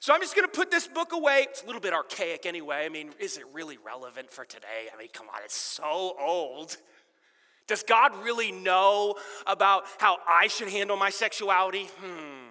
So 0.00 0.12
I'm 0.12 0.20
just 0.20 0.34
going 0.36 0.46
to 0.46 0.52
put 0.52 0.70
this 0.70 0.86
book 0.86 1.12
away. 1.12 1.46
It's 1.48 1.62
a 1.62 1.66
little 1.66 1.80
bit 1.80 1.94
archaic 1.94 2.44
anyway. 2.46 2.82
I 2.84 2.88
mean, 2.88 3.12
is 3.18 3.38
it 3.38 3.44
really 3.52 3.78
relevant 3.78 4.30
for 4.30 4.44
today? 4.44 4.90
I 4.92 4.98
mean, 4.98 5.08
come 5.12 5.28
on, 5.28 5.40
it's 5.44 5.56
so 5.56 6.14
old. 6.20 6.76
Does 7.66 7.82
God 7.82 8.12
really 8.22 8.52
know 8.52 9.14
about 9.46 9.84
how 9.98 10.18
I 10.28 10.48
should 10.48 10.68
handle 10.68 10.96
my 10.96 11.10
sexuality? 11.10 11.88
Hmm. 12.00 12.50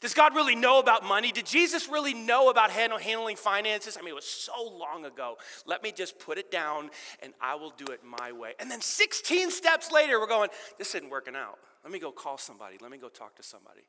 Does 0.00 0.14
God 0.14 0.36
really 0.36 0.54
know 0.54 0.78
about 0.78 1.04
money? 1.04 1.32
Did 1.32 1.46
Jesus 1.46 1.88
really 1.88 2.14
know 2.14 2.50
about 2.50 2.70
handling 2.70 3.36
finances? 3.36 3.96
I 3.96 4.00
mean, 4.00 4.10
it 4.10 4.14
was 4.14 4.28
so 4.28 4.78
long 4.78 5.04
ago. 5.04 5.36
Let 5.66 5.82
me 5.82 5.90
just 5.90 6.20
put 6.20 6.38
it 6.38 6.52
down 6.52 6.90
and 7.20 7.32
I 7.40 7.56
will 7.56 7.72
do 7.76 7.86
it 7.86 8.02
my 8.04 8.30
way. 8.30 8.52
And 8.60 8.70
then 8.70 8.80
16 8.80 9.50
steps 9.50 9.90
later, 9.90 10.20
we're 10.20 10.28
going, 10.28 10.50
this 10.78 10.94
isn't 10.94 11.10
working 11.10 11.34
out. 11.34 11.58
Let 11.82 11.92
me 11.92 11.98
go 11.98 12.12
call 12.12 12.38
somebody. 12.38 12.76
Let 12.80 12.92
me 12.92 12.98
go 12.98 13.08
talk 13.08 13.34
to 13.36 13.42
somebody. 13.42 13.82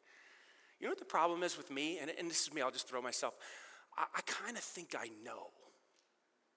You 0.80 0.88
know 0.88 0.92
what 0.92 1.00
the 1.00 1.06
problem 1.06 1.44
is 1.44 1.58
with 1.58 1.70
me? 1.70 2.00
And, 2.00 2.12
and 2.18 2.30
this 2.30 2.42
is 2.42 2.54
me, 2.54 2.62
I'll 2.62 2.72
just 2.72 2.88
throw 2.88 3.02
myself. 3.02 3.36
I, 3.96 4.06
I 4.16 4.22
kind 4.22 4.58
of 4.58 4.64
think 4.64 4.96
I 4.98 5.10
know 5.24 5.50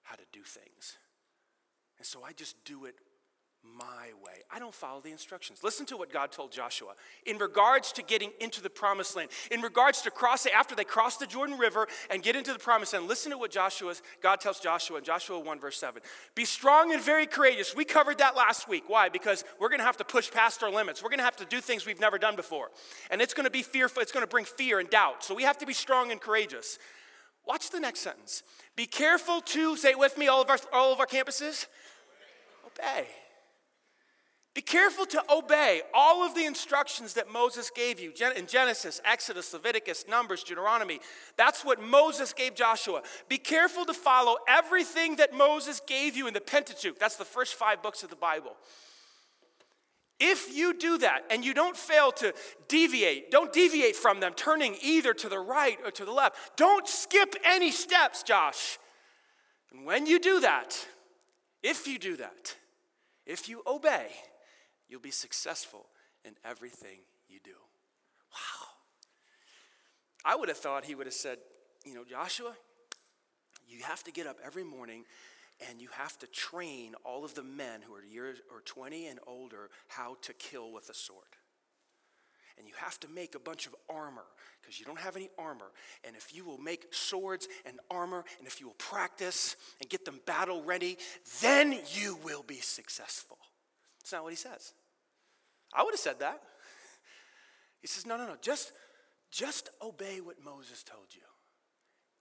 how 0.01 0.15
to 0.15 0.23
do 0.31 0.41
things. 0.41 0.97
And 1.99 2.07
so 2.07 2.23
I 2.23 2.31
just 2.31 2.55
do 2.65 2.85
it 2.85 2.95
my 3.63 4.11
way. 4.23 4.43
I 4.51 4.59
don't 4.59 4.73
follow 4.73 5.01
the 5.01 5.11
instructions. 5.11 5.63
Listen 5.63 5.85
to 5.87 5.97
what 5.97 6.11
God 6.11 6.31
told 6.31 6.51
Joshua 6.51 6.93
in 7.25 7.37
regards 7.37 7.91
to 7.93 8.03
getting 8.03 8.31
into 8.39 8.61
the 8.61 8.69
promised 8.69 9.15
land, 9.15 9.29
in 9.51 9.61
regards 9.61 10.01
to 10.01 10.11
crossing, 10.11 10.51
after 10.53 10.75
they 10.75 10.83
cross 10.83 11.17
the 11.17 11.25
Jordan 11.25 11.57
River 11.57 11.87
and 12.09 12.21
get 12.21 12.35
into 12.35 12.53
the 12.53 12.59
promised 12.59 12.93
land. 12.93 13.07
Listen 13.07 13.31
to 13.31 13.37
what 13.37 13.51
Joshua, 13.51 13.95
God 14.21 14.39
tells 14.41 14.59
Joshua 14.59 14.97
in 14.97 15.03
Joshua 15.03 15.39
1, 15.39 15.59
verse 15.59 15.77
7. 15.77 16.01
Be 16.35 16.45
strong 16.45 16.93
and 16.93 17.01
very 17.01 17.25
courageous. 17.25 17.75
We 17.75 17.85
covered 17.85 18.19
that 18.19 18.35
last 18.35 18.67
week. 18.67 18.83
Why? 18.87 19.09
Because 19.09 19.43
we're 19.59 19.69
going 19.69 19.79
to 19.79 19.85
have 19.85 19.97
to 19.97 20.05
push 20.05 20.29
past 20.29 20.61
our 20.61 20.71
limits. 20.71 21.01
We're 21.01 21.09
going 21.09 21.19
to 21.19 21.25
have 21.25 21.37
to 21.37 21.45
do 21.45 21.61
things 21.61 21.85
we've 21.85 21.99
never 21.99 22.17
done 22.17 22.35
before. 22.35 22.69
And 23.09 23.21
it's 23.21 23.33
going 23.33 23.45
to 23.45 23.51
be 23.51 23.63
fearful, 23.63 24.01
it's 24.01 24.11
going 24.11 24.25
to 24.25 24.29
bring 24.29 24.45
fear 24.45 24.79
and 24.79 24.89
doubt. 24.89 25.23
So 25.23 25.33
we 25.33 25.43
have 25.43 25.57
to 25.59 25.65
be 25.65 25.73
strong 25.73 26.11
and 26.11 26.19
courageous. 26.19 26.77
Watch 27.45 27.71
the 27.71 27.79
next 27.79 28.01
sentence. 28.01 28.43
Be 28.75 28.85
careful 28.85 29.41
to, 29.41 29.75
say 29.77 29.91
it 29.91 29.99
with 29.99 30.17
me, 30.17 30.27
all 30.27 30.41
of 30.41 30.49
our, 30.49 30.59
all 30.71 30.93
of 30.93 30.99
our 30.99 31.05
campuses, 31.05 31.67
obey. 32.65 33.07
Be 34.53 34.61
careful 34.61 35.07
to 35.07 35.23
obey 35.31 35.81
all 35.95 36.23
of 36.23 36.35
the 36.35 36.45
instructions 36.45 37.15
that 37.15 37.31
Moses 37.31 37.71
gave 37.71 37.99
you 37.99 38.13
in 38.35 38.45
Genesis, 38.45 39.01
Exodus, 39.03 39.51
Leviticus, 39.51 40.05
Numbers, 40.07 40.43
Deuteronomy. 40.43 40.99
That's 41.37 41.65
what 41.65 41.81
Moses 41.81 42.33
gave 42.33 42.53
Joshua. 42.53 43.01
Be 43.27 43.39
careful 43.39 43.83
to 43.85 43.95
follow 43.95 44.37
everything 44.47 45.15
that 45.15 45.33
Moses 45.33 45.81
gave 45.87 46.15
you 46.15 46.27
in 46.27 46.35
the 46.35 46.41
Pentateuch. 46.41 46.99
That's 46.99 47.15
the 47.15 47.25
first 47.25 47.55
five 47.55 47.81
books 47.81 48.03
of 48.03 48.11
the 48.11 48.15
Bible. 48.15 48.55
If 50.19 50.55
you 50.55 50.77
do 50.77 50.99
that 50.99 51.23
and 51.31 51.43
you 51.43 51.55
don't 51.55 51.75
fail 51.75 52.11
to 52.13 52.35
deviate, 52.67 53.31
don't 53.31 53.51
deviate 53.51 53.95
from 53.95 54.19
them, 54.19 54.33
turning 54.35 54.75
either 54.83 55.15
to 55.15 55.29
the 55.29 55.39
right 55.39 55.79
or 55.83 55.89
to 55.89 56.05
the 56.05 56.11
left. 56.11 56.55
Don't 56.57 56.87
skip 56.87 57.35
any 57.43 57.71
steps, 57.71 58.21
Josh. 58.21 58.77
And 59.71 59.83
when 59.83 60.05
you 60.05 60.19
do 60.19 60.41
that, 60.41 60.87
if 61.63 61.87
you 61.87 61.97
do 61.97 62.17
that, 62.17 62.55
if 63.25 63.49
you 63.49 63.63
obey, 63.65 64.09
you'll 64.93 65.01
be 65.01 65.09
successful 65.09 65.87
in 66.23 66.33
everything 66.45 66.99
you 67.27 67.39
do. 67.43 67.55
Wow. 68.31 68.67
I 70.23 70.35
would 70.35 70.49
have 70.49 70.57
thought 70.59 70.85
he 70.85 70.93
would 70.93 71.07
have 71.07 71.15
said, 71.15 71.39
you 71.83 71.95
know, 71.95 72.03
Joshua, 72.07 72.53
you 73.67 73.81
have 73.81 74.03
to 74.03 74.11
get 74.11 74.27
up 74.27 74.37
every 74.45 74.63
morning 74.63 75.05
and 75.67 75.81
you 75.81 75.89
have 75.93 76.15
to 76.19 76.27
train 76.27 76.93
all 77.03 77.25
of 77.25 77.33
the 77.33 77.41
men 77.41 77.81
who 77.81 77.95
are 77.95 78.03
years 78.03 78.37
or 78.51 78.61
20 78.61 79.07
and 79.07 79.19
older 79.25 79.71
how 79.87 80.15
to 80.21 80.33
kill 80.33 80.71
with 80.71 80.91
a 80.91 80.93
sword. 80.93 81.23
And 82.59 82.67
you 82.67 82.73
have 82.77 82.99
to 82.99 83.07
make 83.07 83.33
a 83.33 83.39
bunch 83.39 83.65
of 83.65 83.73
armor 83.89 84.25
because 84.61 84.79
you 84.79 84.85
don't 84.85 84.99
have 84.99 85.15
any 85.15 85.31
armor. 85.39 85.71
And 86.03 86.15
if 86.15 86.35
you 86.35 86.45
will 86.45 86.59
make 86.59 86.93
swords 86.93 87.47
and 87.65 87.79
armor, 87.89 88.23
and 88.37 88.45
if 88.45 88.61
you 88.61 88.67
will 88.67 88.75
practice 88.75 89.55
and 89.81 89.89
get 89.89 90.05
them 90.05 90.19
battle 90.27 90.61
ready, 90.61 90.99
then 91.41 91.79
you 91.95 92.19
will 92.23 92.43
be 92.43 92.59
successful. 92.59 93.39
That's 93.99 94.11
not 94.11 94.23
what 94.23 94.33
he 94.33 94.37
says. 94.37 94.73
I 95.75 95.83
would 95.83 95.93
have 95.93 95.99
said 95.99 96.19
that. 96.19 96.41
He 97.81 97.87
says, 97.87 98.05
no, 98.05 98.15
no, 98.17 98.25
no, 98.27 98.35
just, 98.41 98.71
just 99.31 99.69
obey 99.81 100.21
what 100.21 100.43
Moses 100.43 100.83
told 100.83 101.07
you, 101.11 101.21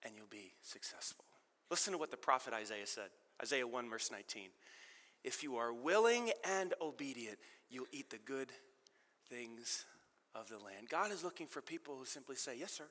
and 0.03 0.15
you'll 0.17 0.27
be 0.29 0.55
successful. 0.63 1.25
Listen 1.71 1.93
to 1.93 1.99
what 1.99 2.11
the 2.11 2.17
prophet 2.17 2.53
Isaiah 2.53 2.87
said 2.87 3.09
Isaiah 3.41 3.67
1, 3.67 3.89
verse 3.89 4.11
19. 4.11 4.51
If 5.25 5.43
you 5.43 5.57
are 5.57 5.73
willing 5.73 6.31
and 6.45 6.75
obedient, 6.81 7.39
you'll 7.71 7.87
eat 7.93 8.11
the 8.11 8.19
good 8.19 8.51
things 9.31 9.85
of 10.35 10.49
the 10.49 10.59
land. 10.59 10.89
God 10.91 11.13
is 11.13 11.23
looking 11.23 11.47
for 11.47 11.61
people 11.61 11.97
who 11.97 12.05
simply 12.05 12.37
say, 12.37 12.57
Yes, 12.59 12.73
sir. 12.73 12.85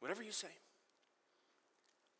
Whatever 0.00 0.22
you 0.22 0.32
say, 0.32 0.48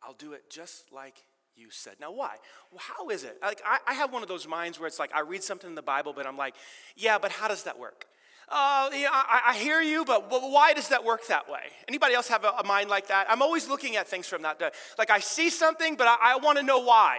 I'll 0.03 0.15
do 0.15 0.33
it 0.33 0.49
just 0.51 0.93
like 0.93 1.17
you 1.57 1.69
said. 1.71 1.95
Now, 2.01 2.13
why? 2.13 2.37
Well, 2.71 2.81
how 2.81 3.09
is 3.11 3.25
it? 3.25 3.39
Like, 3.43 3.63
I, 3.65 3.79
I 3.87 3.95
have 3.95 4.13
one 4.13 4.23
of 4.23 4.29
those 4.29 4.47
minds 4.47 4.79
where 4.79 4.87
it's 4.87 4.99
like 4.99 5.15
I 5.15 5.21
read 5.21 5.43
something 5.43 5.69
in 5.69 5.75
the 5.75 5.83
Bible, 5.83 6.13
but 6.15 6.27
I'm 6.27 6.37
like, 6.37 6.55
yeah, 6.97 7.19
but 7.19 7.33
how 7.33 7.49
does 7.49 7.65
that 7.65 7.79
work? 7.79 8.07
Oh, 8.51 8.91
uh, 8.93 8.97
yeah, 8.97 9.09
I, 9.11 9.41
I, 9.49 9.55
hear 9.55 9.81
you, 9.81 10.05
but 10.05 10.31
why 10.31 10.75
does 10.75 10.89
that 10.89 11.03
work 11.03 11.27
that 11.29 11.49
way? 11.49 11.63
Anybody 11.89 12.15
else 12.15 12.29
have 12.29 12.45
a, 12.45 12.51
a 12.59 12.65
mind 12.65 12.91
like 12.91 13.09
that? 13.09 13.27
I'm 13.31 13.41
always 13.41 13.69
looking 13.69 13.97
at 13.97 14.07
things 14.07 14.27
from 14.27 14.43
that. 14.43 14.61
Like 14.99 15.09
I 15.09 15.21
see 15.21 15.49
something, 15.49 15.97
but 15.97 16.07
I, 16.07 16.17
I 16.21 16.37
want 16.37 16.59
to 16.59 16.65
know 16.65 16.81
why. 16.81 17.19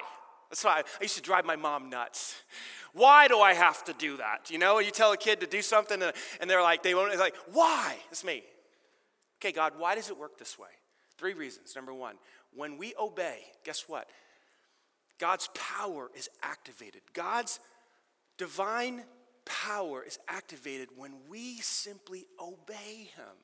That's 0.51 0.63
why 0.63 0.77
I, 0.77 0.80
I 0.82 1.01
used 1.01 1.15
to 1.15 1.24
drive 1.24 1.44
my 1.44 1.56
mom 1.56 1.89
nuts. 1.89 2.36
Why 2.94 3.27
do 3.27 3.39
I 3.39 3.54
have 3.54 3.84
to 3.86 3.94
do 3.94 4.18
that? 4.18 4.51
You 4.51 4.60
know, 4.60 4.77
you 4.80 4.92
tell 4.92 5.12
a 5.13 5.18
kid 5.18 5.39
to 5.42 5.48
do 5.48 5.63
something 5.63 6.01
and 6.39 6.50
they're 6.50 6.62
like, 6.62 6.84
they 6.84 6.94
won't, 6.94 7.18
like, 7.18 7.36
why? 7.51 7.96
It's 8.12 8.24
me. 8.24 8.44
Okay, 9.42 9.51
God, 9.51 9.74
why 9.77 9.96
does 9.96 10.10
it 10.10 10.18
work 10.18 10.38
this 10.38 10.58
way? 10.60 10.70
Three 11.18 11.34
reasons. 11.34 11.75
Number 11.75 11.94
one, 11.94 12.15
when 12.54 12.77
we 12.77 12.94
obey, 13.00 13.39
guess 13.63 13.86
what? 13.88 14.08
God's 15.19 15.50
power 15.53 16.10
is 16.15 16.29
activated. 16.43 17.01
God's 17.13 17.60
divine 18.38 19.03
power 19.45 20.03
is 20.03 20.19
activated 20.27 20.89
when 20.95 21.13
we 21.29 21.57
simply 21.57 22.25
obey 22.41 23.10
Him. 23.15 23.36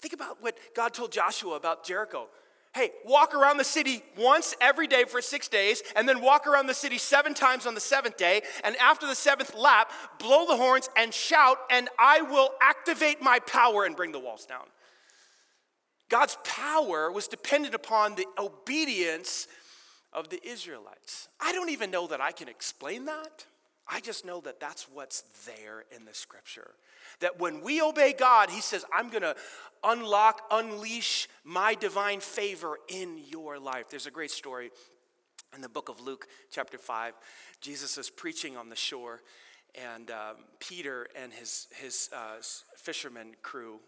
Think 0.00 0.14
about 0.14 0.42
what 0.42 0.58
God 0.74 0.94
told 0.94 1.12
Joshua 1.12 1.56
about 1.56 1.84
Jericho. 1.84 2.28
Hey, 2.72 2.92
walk 3.04 3.34
around 3.34 3.56
the 3.56 3.64
city 3.64 4.02
once 4.16 4.54
every 4.60 4.86
day 4.86 5.04
for 5.04 5.20
six 5.20 5.48
days, 5.48 5.82
and 5.96 6.08
then 6.08 6.20
walk 6.20 6.46
around 6.46 6.68
the 6.68 6.74
city 6.74 6.98
seven 6.98 7.34
times 7.34 7.66
on 7.66 7.74
the 7.74 7.80
seventh 7.80 8.16
day. 8.16 8.42
And 8.62 8.76
after 8.76 9.06
the 9.08 9.16
seventh 9.16 9.54
lap, 9.56 9.90
blow 10.20 10.46
the 10.46 10.56
horns 10.56 10.88
and 10.96 11.12
shout, 11.12 11.58
and 11.70 11.88
I 11.98 12.22
will 12.22 12.50
activate 12.62 13.20
my 13.20 13.40
power 13.40 13.84
and 13.84 13.96
bring 13.96 14.12
the 14.12 14.20
walls 14.20 14.46
down. 14.46 14.66
God's 16.08 16.38
power 16.44 17.10
was 17.10 17.28
dependent 17.28 17.74
upon 17.74 18.14
the 18.14 18.26
obedience 18.38 19.48
of 20.12 20.28
the 20.28 20.40
Israelites. 20.46 21.28
I 21.40 21.52
don't 21.52 21.70
even 21.70 21.90
know 21.90 22.06
that 22.08 22.20
I 22.20 22.32
can 22.32 22.48
explain 22.48 23.04
that. 23.06 23.46
I 23.88 24.00
just 24.00 24.24
know 24.24 24.40
that 24.42 24.60
that's 24.60 24.86
what's 24.92 25.22
there 25.46 25.84
in 25.94 26.04
the 26.04 26.14
scripture. 26.14 26.72
That 27.20 27.40
when 27.40 27.60
we 27.60 27.82
obey 27.82 28.14
God, 28.16 28.50
He 28.50 28.60
says, 28.60 28.84
I'm 28.92 29.10
going 29.10 29.22
to 29.22 29.34
unlock, 29.82 30.42
unleash 30.50 31.28
my 31.44 31.74
divine 31.74 32.20
favor 32.20 32.78
in 32.88 33.18
your 33.28 33.58
life. 33.58 33.90
There's 33.90 34.06
a 34.06 34.12
great 34.12 34.30
story 34.30 34.70
in 35.54 35.60
the 35.60 35.68
book 35.68 35.88
of 35.88 36.00
Luke, 36.00 36.28
chapter 36.52 36.78
5. 36.78 37.14
Jesus 37.60 37.98
is 37.98 38.10
preaching 38.10 38.56
on 38.56 38.68
the 38.68 38.76
shore, 38.76 39.22
and 39.74 40.10
um, 40.10 40.36
Peter 40.60 41.08
and 41.20 41.32
his, 41.32 41.66
his 41.74 42.10
uh, 42.12 42.40
fisherman 42.76 43.34
crew 43.42 43.80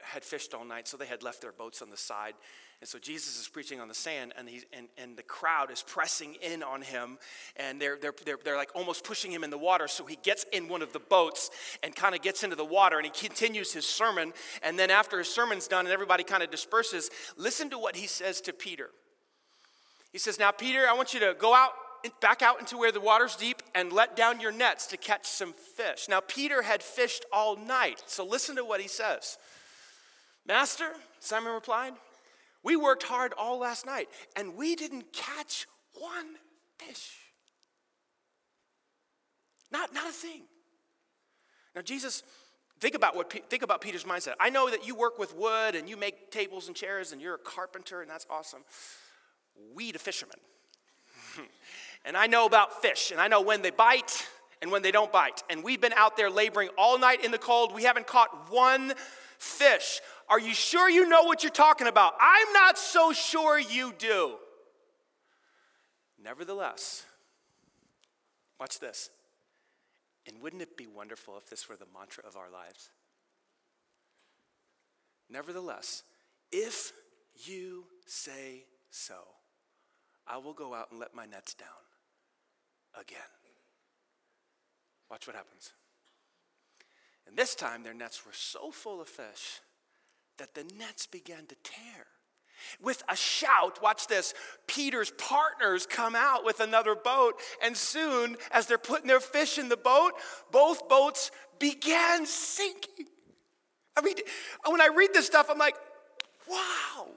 had 0.00 0.24
fished 0.24 0.54
all 0.54 0.64
night, 0.64 0.88
so 0.88 0.96
they 0.96 1.06
had 1.06 1.22
left 1.22 1.40
their 1.40 1.52
boats 1.52 1.82
on 1.82 1.90
the 1.90 1.96
side. 1.96 2.34
And 2.80 2.88
so 2.88 2.98
Jesus 2.98 3.38
is 3.38 3.46
preaching 3.46 3.78
on 3.78 3.88
the 3.88 3.94
sand, 3.94 4.32
and, 4.38 4.48
he, 4.48 4.62
and, 4.72 4.88
and 4.96 5.16
the 5.16 5.22
crowd 5.22 5.70
is 5.70 5.82
pressing 5.82 6.36
in 6.36 6.62
on 6.62 6.80
him, 6.80 7.18
and 7.56 7.80
they're, 7.80 7.98
they're, 8.00 8.14
they're, 8.24 8.38
they're 8.42 8.56
like 8.56 8.70
almost 8.74 9.04
pushing 9.04 9.30
him 9.30 9.44
in 9.44 9.50
the 9.50 9.58
water. 9.58 9.86
So 9.86 10.06
he 10.06 10.16
gets 10.22 10.44
in 10.52 10.68
one 10.68 10.80
of 10.80 10.92
the 10.94 10.98
boats 10.98 11.50
and 11.82 11.94
kind 11.94 12.14
of 12.14 12.22
gets 12.22 12.42
into 12.42 12.56
the 12.56 12.64
water, 12.64 12.96
and 12.96 13.04
he 13.04 13.12
continues 13.12 13.72
his 13.72 13.84
sermon. 13.84 14.32
And 14.62 14.78
then 14.78 14.90
after 14.90 15.18
his 15.18 15.28
sermon's 15.28 15.68
done 15.68 15.84
and 15.84 15.92
everybody 15.92 16.24
kind 16.24 16.42
of 16.42 16.50
disperses, 16.50 17.10
listen 17.36 17.68
to 17.70 17.78
what 17.78 17.96
he 17.96 18.06
says 18.06 18.40
to 18.42 18.52
Peter. 18.54 18.88
He 20.12 20.18
says, 20.18 20.38
Now, 20.38 20.50
Peter, 20.50 20.86
I 20.88 20.94
want 20.94 21.12
you 21.12 21.20
to 21.20 21.36
go 21.38 21.54
out 21.54 21.72
back 22.20 22.40
out 22.40 22.60
into 22.60 22.78
where 22.78 22.92
the 22.92 23.00
water's 23.00 23.36
deep 23.36 23.62
and 23.74 23.92
let 23.92 24.16
down 24.16 24.40
your 24.40 24.52
nets 24.52 24.86
to 24.86 24.96
catch 24.96 25.26
some 25.26 25.52
fish. 25.52 26.06
Now, 26.08 26.20
Peter 26.20 26.62
had 26.62 26.82
fished 26.82 27.26
all 27.30 27.56
night, 27.56 28.02
so 28.06 28.24
listen 28.24 28.56
to 28.56 28.64
what 28.64 28.80
he 28.80 28.88
says. 28.88 29.36
Master, 30.50 30.90
Simon 31.20 31.52
replied, 31.52 31.92
we 32.64 32.74
worked 32.74 33.04
hard 33.04 33.32
all 33.38 33.60
last 33.60 33.86
night 33.86 34.08
and 34.34 34.56
we 34.56 34.74
didn't 34.74 35.12
catch 35.12 35.68
one 35.92 36.26
fish. 36.76 37.12
Not, 39.70 39.94
not 39.94 40.08
a 40.08 40.12
thing. 40.12 40.42
Now, 41.76 41.82
Jesus, 41.82 42.24
think 42.80 42.96
about 42.96 43.14
what 43.14 43.32
think 43.48 43.62
about 43.62 43.80
Peter's 43.80 44.02
mindset. 44.02 44.34
I 44.40 44.50
know 44.50 44.68
that 44.68 44.84
you 44.84 44.96
work 44.96 45.20
with 45.20 45.36
wood 45.36 45.76
and 45.76 45.88
you 45.88 45.96
make 45.96 46.32
tables 46.32 46.66
and 46.66 46.74
chairs 46.74 47.12
and 47.12 47.22
you're 47.22 47.36
a 47.36 47.38
carpenter 47.38 48.00
and 48.00 48.10
that's 48.10 48.26
awesome. 48.28 48.64
We, 49.72 49.92
the 49.92 50.00
fishermen. 50.00 50.38
and 52.04 52.16
I 52.16 52.26
know 52.26 52.46
about 52.46 52.82
fish 52.82 53.12
and 53.12 53.20
I 53.20 53.28
know 53.28 53.40
when 53.40 53.62
they 53.62 53.70
bite 53.70 54.26
and 54.60 54.72
when 54.72 54.82
they 54.82 54.90
don't 54.90 55.12
bite. 55.12 55.44
And 55.48 55.62
we've 55.62 55.80
been 55.80 55.92
out 55.92 56.16
there 56.16 56.28
laboring 56.28 56.70
all 56.76 56.98
night 56.98 57.24
in 57.24 57.30
the 57.30 57.38
cold. 57.38 57.72
We 57.72 57.84
haven't 57.84 58.08
caught 58.08 58.50
one 58.50 58.94
fish. 59.40 60.00
Are 60.30 60.38
you 60.38 60.54
sure 60.54 60.88
you 60.88 61.08
know 61.08 61.24
what 61.24 61.42
you're 61.42 61.50
talking 61.50 61.88
about? 61.88 62.14
I'm 62.20 62.52
not 62.52 62.78
so 62.78 63.12
sure 63.12 63.58
you 63.58 63.92
do. 63.98 64.36
Nevertheless, 66.22 67.04
watch 68.60 68.78
this. 68.78 69.10
And 70.28 70.40
wouldn't 70.40 70.62
it 70.62 70.76
be 70.76 70.86
wonderful 70.86 71.36
if 71.36 71.50
this 71.50 71.68
were 71.68 71.76
the 71.76 71.86
mantra 71.92 72.24
of 72.24 72.36
our 72.36 72.48
lives? 72.48 72.90
Nevertheless, 75.28 76.04
if 76.52 76.92
you 77.44 77.86
say 78.06 78.66
so, 78.90 79.14
I 80.28 80.36
will 80.36 80.52
go 80.52 80.74
out 80.74 80.92
and 80.92 81.00
let 81.00 81.12
my 81.12 81.26
nets 81.26 81.54
down 81.54 81.68
again. 83.00 83.18
Watch 85.10 85.26
what 85.26 85.34
happens. 85.34 85.72
And 87.26 87.36
this 87.36 87.56
time, 87.56 87.82
their 87.82 87.94
nets 87.94 88.24
were 88.24 88.32
so 88.32 88.70
full 88.70 89.00
of 89.00 89.08
fish 89.08 89.60
that 90.40 90.54
the 90.54 90.64
nets 90.78 91.06
began 91.06 91.46
to 91.46 91.54
tear. 91.62 92.06
With 92.82 93.02
a 93.08 93.16
shout, 93.16 93.82
watch 93.82 94.06
this, 94.06 94.34
Peter's 94.66 95.12
partners 95.12 95.86
come 95.86 96.14
out 96.16 96.44
with 96.44 96.60
another 96.60 96.94
boat, 96.94 97.34
and 97.62 97.76
soon, 97.76 98.36
as 98.50 98.66
they're 98.66 98.78
putting 98.78 99.06
their 99.06 99.20
fish 99.20 99.58
in 99.58 99.68
the 99.68 99.76
boat, 99.76 100.12
both 100.50 100.88
boats 100.88 101.30
began 101.58 102.26
sinking. 102.26 103.06
I 103.96 104.02
mean, 104.02 104.14
when 104.66 104.80
I 104.80 104.88
read 104.94 105.10
this 105.12 105.26
stuff, 105.26 105.48
I'm 105.50 105.58
like, 105.58 105.76
wow. 106.48 107.08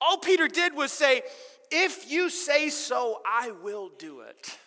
All 0.00 0.18
Peter 0.18 0.48
did 0.48 0.74
was 0.74 0.92
say, 0.92 1.22
If 1.70 2.10
you 2.10 2.30
say 2.30 2.68
so, 2.68 3.20
I 3.26 3.52
will 3.62 3.90
do 3.98 4.20
it. 4.20 4.58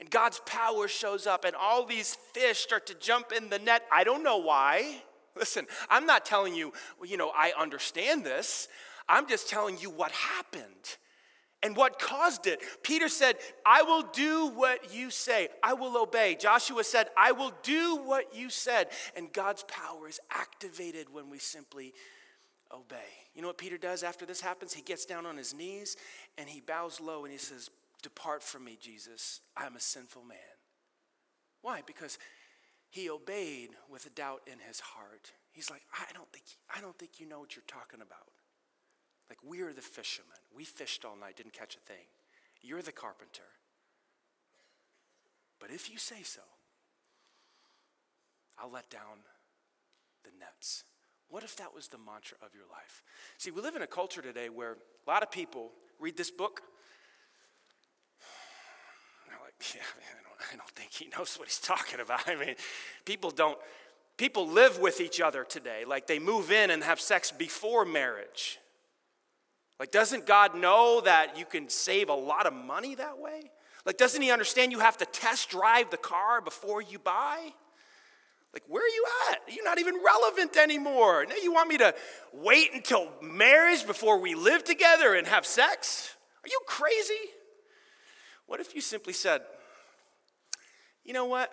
And 0.00 0.10
God's 0.10 0.40
power 0.46 0.88
shows 0.88 1.26
up, 1.26 1.44
and 1.44 1.54
all 1.54 1.86
these 1.86 2.16
fish 2.32 2.58
start 2.58 2.86
to 2.88 2.94
jump 2.94 3.32
in 3.32 3.48
the 3.48 3.58
net. 3.58 3.82
I 3.92 4.04
don't 4.04 4.22
know 4.22 4.38
why. 4.38 5.02
Listen, 5.36 5.66
I'm 5.88 6.06
not 6.06 6.24
telling 6.24 6.54
you, 6.54 6.72
you 7.04 7.16
know, 7.16 7.32
I 7.34 7.52
understand 7.58 8.24
this. 8.24 8.68
I'm 9.08 9.28
just 9.28 9.48
telling 9.48 9.78
you 9.78 9.90
what 9.90 10.12
happened 10.12 10.96
and 11.62 11.76
what 11.76 11.98
caused 11.98 12.46
it. 12.46 12.60
Peter 12.82 13.08
said, 13.08 13.36
I 13.64 13.82
will 13.82 14.02
do 14.02 14.48
what 14.48 14.94
you 14.94 15.10
say, 15.10 15.48
I 15.62 15.74
will 15.74 16.00
obey. 16.00 16.36
Joshua 16.38 16.84
said, 16.84 17.08
I 17.16 17.32
will 17.32 17.52
do 17.62 17.96
what 18.04 18.34
you 18.34 18.50
said. 18.50 18.88
And 19.16 19.32
God's 19.32 19.64
power 19.64 20.08
is 20.08 20.20
activated 20.30 21.12
when 21.12 21.30
we 21.30 21.38
simply 21.38 21.94
obey. 22.74 22.96
You 23.34 23.42
know 23.42 23.48
what 23.48 23.58
Peter 23.58 23.78
does 23.78 24.02
after 24.02 24.26
this 24.26 24.40
happens? 24.40 24.72
He 24.72 24.82
gets 24.82 25.06
down 25.06 25.26
on 25.26 25.36
his 25.36 25.54
knees 25.54 25.96
and 26.36 26.48
he 26.48 26.60
bows 26.60 27.00
low 27.00 27.24
and 27.24 27.32
he 27.32 27.38
says, 27.38 27.70
Depart 28.02 28.42
from 28.42 28.64
me, 28.64 28.76
Jesus. 28.80 29.40
I'm 29.56 29.76
a 29.76 29.80
sinful 29.80 30.24
man. 30.24 30.38
Why? 31.62 31.82
Because 31.86 32.18
he 32.92 33.08
obeyed 33.08 33.70
with 33.90 34.04
a 34.04 34.10
doubt 34.10 34.42
in 34.46 34.58
his 34.68 34.78
heart. 34.78 35.32
He's 35.50 35.70
like, 35.70 35.80
I 35.98 36.12
don't 36.12 36.30
think, 36.30 36.44
I 36.76 36.82
don't 36.82 36.96
think 36.98 37.18
you 37.18 37.26
know 37.26 37.40
what 37.40 37.56
you're 37.56 37.64
talking 37.66 38.02
about. 38.02 38.28
Like, 39.30 39.38
we're 39.42 39.72
the 39.72 39.80
fishermen. 39.80 40.36
We 40.54 40.64
fished 40.64 41.02
all 41.06 41.16
night, 41.16 41.38
didn't 41.38 41.54
catch 41.54 41.74
a 41.74 41.80
thing. 41.80 42.04
You're 42.60 42.82
the 42.82 42.92
carpenter. 42.92 43.48
But 45.58 45.70
if 45.70 45.90
you 45.90 45.96
say 45.96 46.22
so, 46.22 46.42
I'll 48.58 48.70
let 48.70 48.90
down 48.90 49.24
the 50.22 50.30
nets. 50.38 50.84
What 51.30 51.44
if 51.44 51.56
that 51.56 51.74
was 51.74 51.88
the 51.88 51.96
mantra 51.96 52.36
of 52.44 52.54
your 52.54 52.66
life? 52.70 53.02
See, 53.38 53.50
we 53.50 53.62
live 53.62 53.74
in 53.74 53.80
a 53.80 53.86
culture 53.86 54.20
today 54.20 54.50
where 54.50 54.72
a 54.72 55.10
lot 55.10 55.22
of 55.22 55.30
people 55.30 55.70
read 55.98 56.18
this 56.18 56.30
book. 56.30 56.60
Yeah, 59.62 59.80
man, 59.80 60.10
I 60.10 60.22
don't, 60.22 60.54
I 60.54 60.56
don't 60.56 60.70
think 60.70 60.92
he 60.92 61.08
knows 61.16 61.36
what 61.38 61.48
he's 61.48 61.60
talking 61.60 62.00
about. 62.00 62.22
I 62.28 62.34
mean, 62.34 62.56
people 63.04 63.30
don't, 63.30 63.58
people 64.16 64.48
live 64.48 64.78
with 64.78 65.00
each 65.00 65.20
other 65.20 65.44
today. 65.44 65.84
Like 65.86 66.06
they 66.06 66.18
move 66.18 66.50
in 66.50 66.70
and 66.70 66.82
have 66.82 67.00
sex 67.00 67.30
before 67.30 67.84
marriage. 67.84 68.58
Like, 69.78 69.90
doesn't 69.90 70.26
God 70.26 70.56
know 70.56 71.00
that 71.00 71.36
you 71.36 71.44
can 71.44 71.68
save 71.68 72.08
a 72.08 72.14
lot 72.14 72.46
of 72.46 72.52
money 72.52 72.94
that 72.94 73.18
way? 73.18 73.50
Like, 73.84 73.96
doesn't 73.96 74.22
He 74.22 74.30
understand 74.30 74.70
you 74.70 74.78
have 74.78 74.96
to 74.98 75.06
test 75.06 75.50
drive 75.50 75.90
the 75.90 75.96
car 75.96 76.40
before 76.40 76.80
you 76.80 76.98
buy? 76.98 77.52
Like, 78.52 78.62
where 78.68 78.84
are 78.84 78.86
you 78.86 79.04
at? 79.30 79.40
You're 79.52 79.64
not 79.64 79.80
even 79.80 79.94
relevant 80.04 80.56
anymore. 80.56 81.24
Now 81.28 81.36
you 81.42 81.52
want 81.52 81.68
me 81.68 81.78
to 81.78 81.94
wait 82.32 82.70
until 82.74 83.08
marriage 83.22 83.86
before 83.86 84.20
we 84.20 84.34
live 84.34 84.62
together 84.62 85.14
and 85.14 85.26
have 85.26 85.46
sex? 85.46 86.14
Are 86.44 86.48
you 86.48 86.60
crazy? 86.66 87.30
What 88.46 88.60
if 88.60 88.74
you 88.74 88.80
simply 88.80 89.12
said, 89.12 89.42
you 91.04 91.12
know 91.12 91.26
what? 91.26 91.52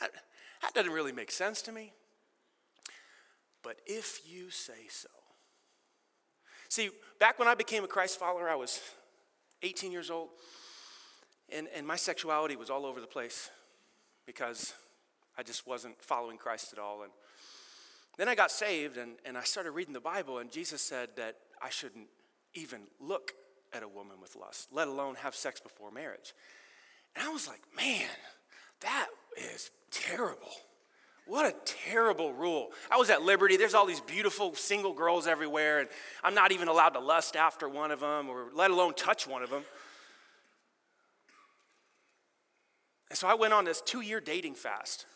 That, 0.00 0.10
that 0.62 0.74
doesn't 0.74 0.92
really 0.92 1.12
make 1.12 1.30
sense 1.30 1.62
to 1.62 1.72
me. 1.72 1.92
But 3.62 3.76
if 3.86 4.20
you 4.26 4.50
say 4.50 4.88
so. 4.88 5.08
See, 6.68 6.90
back 7.20 7.38
when 7.38 7.48
I 7.48 7.54
became 7.54 7.84
a 7.84 7.88
Christ 7.88 8.18
follower, 8.18 8.48
I 8.48 8.56
was 8.56 8.80
18 9.62 9.92
years 9.92 10.10
old, 10.10 10.30
and, 11.50 11.68
and 11.74 11.86
my 11.86 11.96
sexuality 11.96 12.56
was 12.56 12.70
all 12.70 12.84
over 12.84 13.00
the 13.00 13.06
place 13.06 13.50
because 14.26 14.74
I 15.38 15.42
just 15.42 15.66
wasn't 15.66 16.02
following 16.02 16.36
Christ 16.36 16.72
at 16.72 16.78
all. 16.78 17.02
And 17.02 17.12
then 18.18 18.28
I 18.28 18.34
got 18.34 18.50
saved 18.50 18.96
and, 18.96 19.12
and 19.24 19.38
I 19.38 19.42
started 19.42 19.72
reading 19.72 19.94
the 19.94 20.00
Bible, 20.00 20.38
and 20.38 20.50
Jesus 20.50 20.82
said 20.82 21.10
that 21.16 21.36
I 21.62 21.70
shouldn't 21.70 22.08
even 22.54 22.82
look 23.00 23.32
at 23.74 23.82
a 23.82 23.88
woman 23.88 24.16
with 24.20 24.36
lust, 24.36 24.68
let 24.72 24.88
alone 24.88 25.16
have 25.16 25.34
sex 25.34 25.60
before 25.60 25.90
marriage. 25.90 26.34
And 27.16 27.26
I 27.26 27.32
was 27.32 27.46
like, 27.46 27.60
man, 27.76 28.08
that 28.80 29.06
is 29.36 29.70
terrible. 29.90 30.52
What 31.26 31.46
a 31.46 31.54
terrible 31.64 32.34
rule. 32.34 32.70
I 32.90 32.96
was 32.98 33.08
at 33.08 33.22
Liberty. 33.22 33.56
There's 33.56 33.74
all 33.74 33.86
these 33.86 34.00
beautiful 34.00 34.54
single 34.54 34.92
girls 34.92 35.26
everywhere, 35.26 35.80
and 35.80 35.88
I'm 36.22 36.34
not 36.34 36.52
even 36.52 36.68
allowed 36.68 36.90
to 36.90 37.00
lust 37.00 37.34
after 37.34 37.68
one 37.68 37.90
of 37.90 38.00
them 38.00 38.28
or 38.28 38.48
let 38.54 38.70
alone 38.70 38.92
touch 38.94 39.26
one 39.26 39.42
of 39.42 39.48
them. 39.48 39.62
And 43.08 43.18
so 43.18 43.26
I 43.26 43.34
went 43.34 43.54
on 43.54 43.64
this 43.64 43.80
two 43.80 44.00
year 44.00 44.20
dating 44.20 44.54
fast 44.54 45.06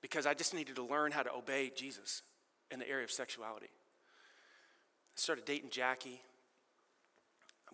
because 0.00 0.26
I 0.26 0.34
just 0.34 0.54
needed 0.54 0.76
to 0.76 0.82
learn 0.82 1.12
how 1.12 1.22
to 1.22 1.32
obey 1.32 1.70
Jesus 1.74 2.22
in 2.70 2.78
the 2.78 2.88
area 2.88 3.04
of 3.04 3.10
sexuality. 3.10 3.66
I 3.66 5.16
started 5.16 5.44
dating 5.44 5.70
Jackie. 5.70 6.22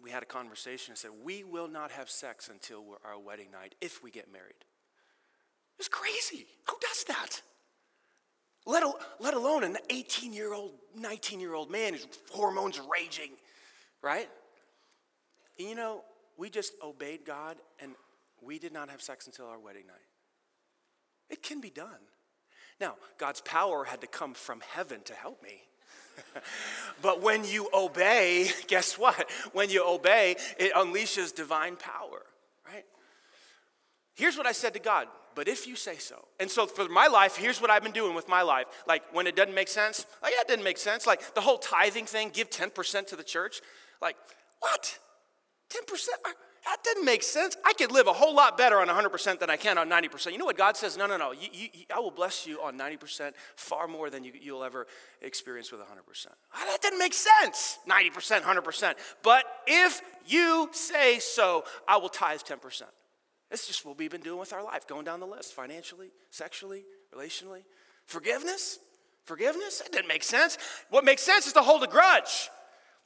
We 0.02 0.10
had 0.10 0.22
a 0.22 0.26
conversation. 0.26 0.92
and 0.92 0.98
said, 0.98 1.10
We 1.22 1.44
will 1.44 1.68
not 1.68 1.90
have 1.92 2.08
sex 2.10 2.48
until 2.48 2.98
our 3.04 3.18
wedding 3.18 3.50
night 3.50 3.74
if 3.80 4.02
we 4.02 4.10
get 4.10 4.32
married. 4.32 4.54
It's 5.78 5.88
crazy. 5.88 6.46
Who 6.68 6.76
does 6.80 7.04
that? 7.04 7.42
Let, 8.66 8.82
let 9.20 9.34
alone 9.34 9.62
an 9.62 9.76
18 9.90 10.32
year 10.32 10.52
old, 10.52 10.72
19 10.96 11.38
year 11.40 11.54
old 11.54 11.70
man 11.70 11.92
whose 11.92 12.06
hormones 12.32 12.78
are 12.78 12.90
raging, 12.92 13.30
right? 14.02 14.28
And 15.58 15.68
you 15.68 15.74
know, 15.74 16.02
we 16.36 16.50
just 16.50 16.72
obeyed 16.82 17.24
God 17.24 17.56
and 17.80 17.92
we 18.42 18.58
did 18.58 18.72
not 18.72 18.90
have 18.90 19.00
sex 19.00 19.26
until 19.26 19.46
our 19.46 19.58
wedding 19.58 19.86
night. 19.86 19.96
It 21.30 21.42
can 21.42 21.60
be 21.60 21.70
done. 21.70 22.00
Now, 22.80 22.96
God's 23.18 23.40
power 23.40 23.84
had 23.84 24.00
to 24.02 24.06
come 24.06 24.34
from 24.34 24.60
heaven 24.60 25.00
to 25.04 25.14
help 25.14 25.42
me. 25.42 25.62
but 27.02 27.22
when 27.22 27.44
you 27.44 27.68
obey, 27.74 28.50
guess 28.66 28.98
what? 28.98 29.30
When 29.52 29.70
you 29.70 29.84
obey, 29.86 30.36
it 30.58 30.72
unleashes 30.74 31.34
divine 31.34 31.76
power, 31.76 32.22
right? 32.66 32.84
Here's 34.14 34.36
what 34.36 34.46
I 34.46 34.52
said 34.52 34.74
to 34.74 34.80
God, 34.80 35.08
but 35.34 35.48
if 35.48 35.66
you 35.66 35.76
say 35.76 35.96
so. 35.96 36.24
And 36.40 36.50
so 36.50 36.66
for 36.66 36.88
my 36.88 37.06
life, 37.06 37.36
here's 37.36 37.60
what 37.60 37.70
I've 37.70 37.82
been 37.82 37.92
doing 37.92 38.14
with 38.14 38.28
my 38.28 38.42
life. 38.42 38.66
Like 38.86 39.02
when 39.12 39.26
it 39.26 39.36
doesn't 39.36 39.54
make 39.54 39.68
sense, 39.68 40.06
like 40.22 40.32
yeah, 40.32 40.40
it 40.40 40.48
didn't 40.48 40.64
make 40.64 40.78
sense. 40.78 41.06
Like 41.06 41.34
the 41.34 41.40
whole 41.40 41.58
tithing 41.58 42.06
thing, 42.06 42.30
give 42.32 42.50
10% 42.50 43.06
to 43.08 43.16
the 43.16 43.24
church. 43.24 43.60
Like, 44.00 44.16
what? 44.60 44.98
10%? 45.70 46.08
That 46.66 46.82
didn't 46.82 47.04
make 47.04 47.22
sense. 47.22 47.56
I 47.64 47.72
could 47.74 47.92
live 47.92 48.08
a 48.08 48.12
whole 48.12 48.34
lot 48.34 48.58
better 48.58 48.80
on 48.80 48.88
100% 48.88 49.38
than 49.38 49.48
I 49.48 49.56
can 49.56 49.78
on 49.78 49.88
90%. 49.88 50.32
You 50.32 50.38
know 50.38 50.44
what 50.44 50.58
God 50.58 50.76
says? 50.76 50.96
No, 50.96 51.06
no, 51.06 51.16
no. 51.16 51.30
You, 51.30 51.48
you, 51.52 51.68
I 51.94 52.00
will 52.00 52.10
bless 52.10 52.44
you 52.44 52.60
on 52.60 52.76
90% 52.76 53.34
far 53.54 53.86
more 53.86 54.10
than 54.10 54.24
you, 54.24 54.32
you'll 54.40 54.64
ever 54.64 54.88
experience 55.22 55.70
with 55.70 55.80
100%. 55.80 55.86
Ah, 56.52 56.64
that 56.66 56.82
didn't 56.82 56.98
make 56.98 57.14
sense. 57.14 57.78
90%, 57.88 58.42
100%. 58.42 58.94
But 59.22 59.44
if 59.68 60.02
you 60.26 60.68
say 60.72 61.20
so, 61.20 61.64
I 61.86 61.98
will 61.98 62.08
tithe 62.08 62.40
10%. 62.40 62.82
It's 63.52 63.68
just 63.68 63.86
what 63.86 63.96
we've 63.96 64.10
been 64.10 64.20
doing 64.20 64.40
with 64.40 64.52
our 64.52 64.64
life, 64.64 64.88
going 64.88 65.04
down 65.04 65.20
the 65.20 65.26
list 65.26 65.54
financially, 65.54 66.10
sexually, 66.30 66.82
relationally. 67.14 67.62
Forgiveness? 68.06 68.80
Forgiveness? 69.22 69.78
That 69.78 69.92
didn't 69.92 70.08
make 70.08 70.24
sense. 70.24 70.58
What 70.90 71.04
makes 71.04 71.22
sense 71.22 71.46
is 71.46 71.52
to 71.52 71.62
hold 71.62 71.84
a 71.84 71.86
grudge. 71.86 72.50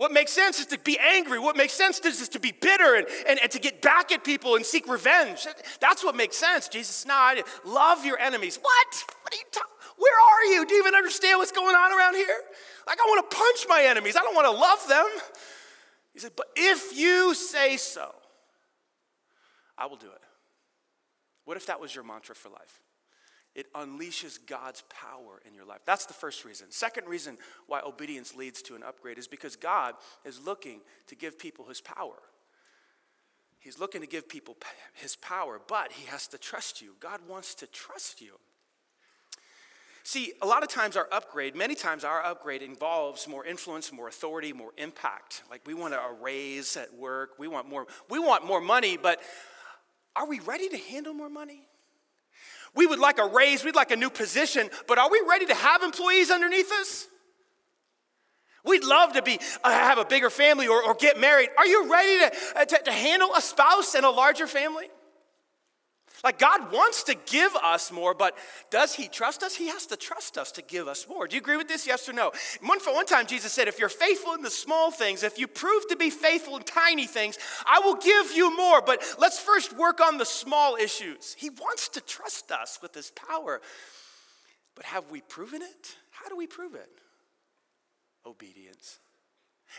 What 0.00 0.12
makes 0.12 0.32
sense 0.32 0.58
is 0.58 0.64
to 0.68 0.78
be 0.78 0.98
angry. 0.98 1.38
What 1.38 1.58
makes 1.58 1.74
sense 1.74 2.00
is, 2.00 2.26
to 2.30 2.40
be 2.40 2.52
bitter 2.52 2.94
and, 2.94 3.06
and, 3.28 3.38
and 3.38 3.50
to 3.50 3.58
get 3.58 3.82
back 3.82 4.10
at 4.10 4.24
people 4.24 4.56
and 4.56 4.64
seek 4.64 4.88
revenge. 4.88 5.46
That's 5.78 6.02
what 6.02 6.16
makes 6.16 6.38
sense. 6.38 6.68
Jesus, 6.68 7.04
no, 7.04 7.12
I 7.12 7.42
love 7.66 8.06
your 8.06 8.18
enemies. 8.18 8.58
What? 8.62 9.04
What 9.20 9.34
are 9.34 9.36
you 9.36 9.44
talking? 9.52 9.70
Where 9.98 10.18
are 10.18 10.44
you? 10.54 10.64
Do 10.64 10.72
you 10.72 10.80
even 10.80 10.94
understand 10.94 11.38
what's 11.38 11.52
going 11.52 11.76
on 11.76 11.92
around 11.92 12.14
here? 12.14 12.34
Like, 12.86 12.96
I 12.98 13.04
want 13.08 13.30
to 13.30 13.36
punch 13.36 13.66
my 13.68 13.82
enemies. 13.82 14.16
I 14.16 14.20
don't 14.20 14.34
want 14.34 14.46
to 14.46 14.58
love 14.58 14.88
them. 14.88 15.06
He 16.14 16.18
said, 16.18 16.32
but 16.34 16.46
if 16.56 16.96
you 16.96 17.34
say 17.34 17.76
so, 17.76 18.14
I 19.76 19.84
will 19.84 19.96
do 19.96 20.06
it. 20.06 20.22
What 21.44 21.58
if 21.58 21.66
that 21.66 21.78
was 21.78 21.94
your 21.94 22.04
mantra 22.04 22.34
for 22.34 22.48
life? 22.48 22.80
It 23.54 23.72
unleashes 23.74 24.38
God's 24.46 24.84
power 24.88 25.42
in 25.46 25.54
your 25.54 25.64
life. 25.64 25.80
That's 25.84 26.06
the 26.06 26.14
first 26.14 26.44
reason. 26.44 26.68
Second 26.70 27.08
reason 27.08 27.36
why 27.66 27.80
obedience 27.80 28.36
leads 28.36 28.62
to 28.62 28.76
an 28.76 28.82
upgrade 28.82 29.18
is 29.18 29.26
because 29.26 29.56
God 29.56 29.94
is 30.24 30.40
looking 30.44 30.80
to 31.08 31.16
give 31.16 31.38
people 31.38 31.66
his 31.66 31.80
power. 31.80 32.14
He's 33.58 33.78
looking 33.78 34.00
to 34.00 34.06
give 34.06 34.28
people 34.28 34.56
his 34.94 35.16
power, 35.16 35.60
but 35.66 35.92
he 35.92 36.06
has 36.06 36.26
to 36.28 36.38
trust 36.38 36.80
you. 36.80 36.94
God 37.00 37.20
wants 37.28 37.54
to 37.56 37.66
trust 37.66 38.20
you. 38.22 38.38
See, 40.02 40.32
a 40.40 40.46
lot 40.46 40.62
of 40.62 40.70
times 40.70 40.96
our 40.96 41.08
upgrade, 41.12 41.54
many 41.54 41.74
times 41.74 42.04
our 42.04 42.24
upgrade 42.24 42.62
involves 42.62 43.28
more 43.28 43.44
influence, 43.44 43.92
more 43.92 44.08
authority, 44.08 44.52
more 44.52 44.72
impact. 44.78 45.42
Like 45.50 45.60
we 45.66 45.74
want 45.74 45.92
a 45.92 46.00
raise 46.20 46.76
at 46.76 46.94
work, 46.94 47.32
we 47.38 47.48
want 47.48 47.68
more, 47.68 47.86
we 48.08 48.18
want 48.18 48.46
more 48.46 48.60
money, 48.60 48.96
but 48.96 49.20
are 50.16 50.26
we 50.26 50.40
ready 50.40 50.68
to 50.70 50.78
handle 50.78 51.12
more 51.12 51.28
money? 51.28 51.68
We 52.74 52.86
would 52.86 52.98
like 52.98 53.18
a 53.18 53.26
raise, 53.26 53.64
we'd 53.64 53.74
like 53.74 53.90
a 53.90 53.96
new 53.96 54.10
position, 54.10 54.70
but 54.86 54.98
are 54.98 55.10
we 55.10 55.22
ready 55.28 55.46
to 55.46 55.54
have 55.54 55.82
employees 55.82 56.30
underneath 56.30 56.70
us? 56.72 57.06
We'd 58.64 58.84
love 58.84 59.14
to 59.14 59.22
be 59.22 59.40
uh, 59.64 59.70
have 59.70 59.98
a 59.98 60.04
bigger 60.04 60.30
family 60.30 60.68
or, 60.68 60.82
or 60.82 60.94
get 60.94 61.18
married. 61.18 61.48
Are 61.56 61.66
you 61.66 61.90
ready 61.90 62.18
to, 62.18 62.60
uh, 62.60 62.64
to, 62.66 62.82
to 62.84 62.92
handle 62.92 63.30
a 63.34 63.40
spouse 63.40 63.94
and 63.94 64.04
a 64.04 64.10
larger 64.10 64.46
family? 64.46 64.88
Like 66.22 66.38
God 66.38 66.70
wants 66.70 67.04
to 67.04 67.16
give 67.26 67.54
us 67.56 67.90
more, 67.90 68.12
but 68.12 68.36
does 68.70 68.94
He 68.94 69.08
trust 69.08 69.42
us? 69.42 69.54
He 69.54 69.68
has 69.68 69.86
to 69.86 69.96
trust 69.96 70.36
us 70.36 70.52
to 70.52 70.62
give 70.62 70.86
us 70.86 71.08
more. 71.08 71.26
Do 71.26 71.36
you 71.36 71.40
agree 71.40 71.56
with 71.56 71.68
this? 71.68 71.86
Yes 71.86 72.08
or 72.08 72.12
no? 72.12 72.32
One, 72.62 72.78
for 72.78 72.92
one 72.92 73.06
time, 73.06 73.26
Jesus 73.26 73.52
said, 73.52 73.68
If 73.68 73.78
you're 73.78 73.88
faithful 73.88 74.34
in 74.34 74.42
the 74.42 74.50
small 74.50 74.90
things, 74.90 75.22
if 75.22 75.38
you 75.38 75.46
prove 75.46 75.88
to 75.88 75.96
be 75.96 76.10
faithful 76.10 76.56
in 76.58 76.62
tiny 76.64 77.06
things, 77.06 77.38
I 77.66 77.80
will 77.80 77.96
give 77.96 78.32
you 78.36 78.54
more. 78.54 78.82
But 78.82 79.02
let's 79.18 79.38
first 79.38 79.76
work 79.76 80.00
on 80.00 80.18
the 80.18 80.26
small 80.26 80.76
issues. 80.76 81.34
He 81.38 81.48
wants 81.48 81.88
to 81.90 82.02
trust 82.02 82.52
us 82.52 82.78
with 82.82 82.94
His 82.94 83.10
power. 83.12 83.62
But 84.74 84.84
have 84.84 85.10
we 85.10 85.22
proven 85.22 85.62
it? 85.62 85.96
How 86.10 86.28
do 86.28 86.36
we 86.36 86.46
prove 86.46 86.74
it? 86.74 86.90
Obedience. 88.26 88.98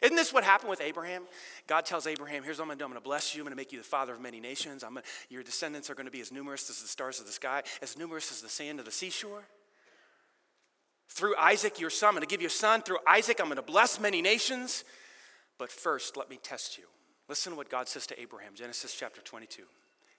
Isn't 0.02 0.16
this 0.16 0.34
what 0.34 0.44
happened 0.44 0.70
with 0.70 0.82
Abraham? 0.82 1.24
God 1.68 1.86
tells 1.86 2.08
Abraham, 2.08 2.44
Here's 2.44 2.58
what 2.58 2.64
I'm 2.64 2.68
going 2.70 2.78
to 2.78 2.82
do. 2.82 2.86
I'm 2.86 2.92
going 2.92 3.02
to 3.02 3.04
bless 3.04 3.36
you. 3.36 3.42
I'm 3.42 3.46
going 3.46 3.52
to 3.52 3.58
make 3.58 3.72
you 3.72 3.78
the 3.78 3.84
father 3.84 4.14
of 4.14 4.22
many 4.22 4.40
nations. 4.40 4.84
Gonna, 4.84 5.02
your 5.30 5.44
descendants 5.44 5.90
are 5.90 5.96
going 5.96 6.06
to 6.06 6.12
be 6.12 6.22
as 6.22 6.32
numerous 6.32 6.70
as 6.70 6.82
the 6.82 6.88
stars 6.88 7.20
of 7.20 7.26
the 7.26 7.32
sky, 7.32 7.64
as 7.82 7.98
numerous 7.98 8.32
as 8.32 8.42
the 8.42 8.50
sand 8.50 8.80
of 8.80 8.86
the 8.86 8.92
seashore. 8.92 9.44
Through 11.10 11.36
Isaac, 11.38 11.80
your 11.80 11.90
son, 11.90 12.10
I'm 12.10 12.14
going 12.16 12.22
to 12.22 12.28
give 12.28 12.42
you 12.42 12.48
a 12.48 12.50
son. 12.50 12.82
Through 12.82 13.00
Isaac, 13.08 13.40
I'm 13.42 13.48
going 13.48 13.58
to 13.58 13.62
bless 13.62 14.00
many 14.00 14.22
nations. 14.22 14.86
But 15.58 15.72
first, 15.72 16.16
let 16.16 16.30
me 16.30 16.40
test 16.42 16.78
you. 16.78 16.86
Listen 17.28 17.52
to 17.52 17.58
what 17.58 17.70
God 17.70 17.88
says 17.88 18.08
to 18.08 18.20
Abraham, 18.20 18.54
Genesis 18.56 18.96
chapter 18.98 19.22
22. 19.22 19.64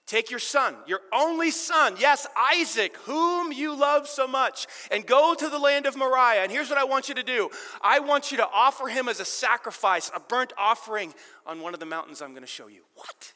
Take 0.05 0.29
your 0.29 0.39
son, 0.39 0.75
your 0.85 0.99
only 1.13 1.49
son, 1.49 1.95
yes, 1.97 2.27
Isaac, 2.35 2.97
whom 3.05 3.53
you 3.53 3.73
love 3.73 4.07
so 4.07 4.27
much, 4.27 4.67
and 4.91 5.05
go 5.05 5.33
to 5.33 5.49
the 5.49 5.57
land 5.57 5.85
of 5.85 5.95
Moriah. 5.95 6.43
And 6.43 6.51
here's 6.51 6.69
what 6.69 6.77
I 6.77 6.83
want 6.83 7.07
you 7.07 7.15
to 7.15 7.23
do 7.23 7.49
I 7.81 7.99
want 7.99 8.29
you 8.29 8.37
to 8.37 8.47
offer 8.53 8.87
him 8.87 9.07
as 9.07 9.21
a 9.21 9.25
sacrifice, 9.25 10.11
a 10.13 10.19
burnt 10.19 10.51
offering 10.57 11.13
on 11.45 11.61
one 11.61 11.73
of 11.73 11.79
the 11.79 11.85
mountains 11.85 12.21
I'm 12.21 12.31
going 12.31 12.41
to 12.41 12.47
show 12.47 12.67
you. 12.67 12.81
What? 12.95 13.33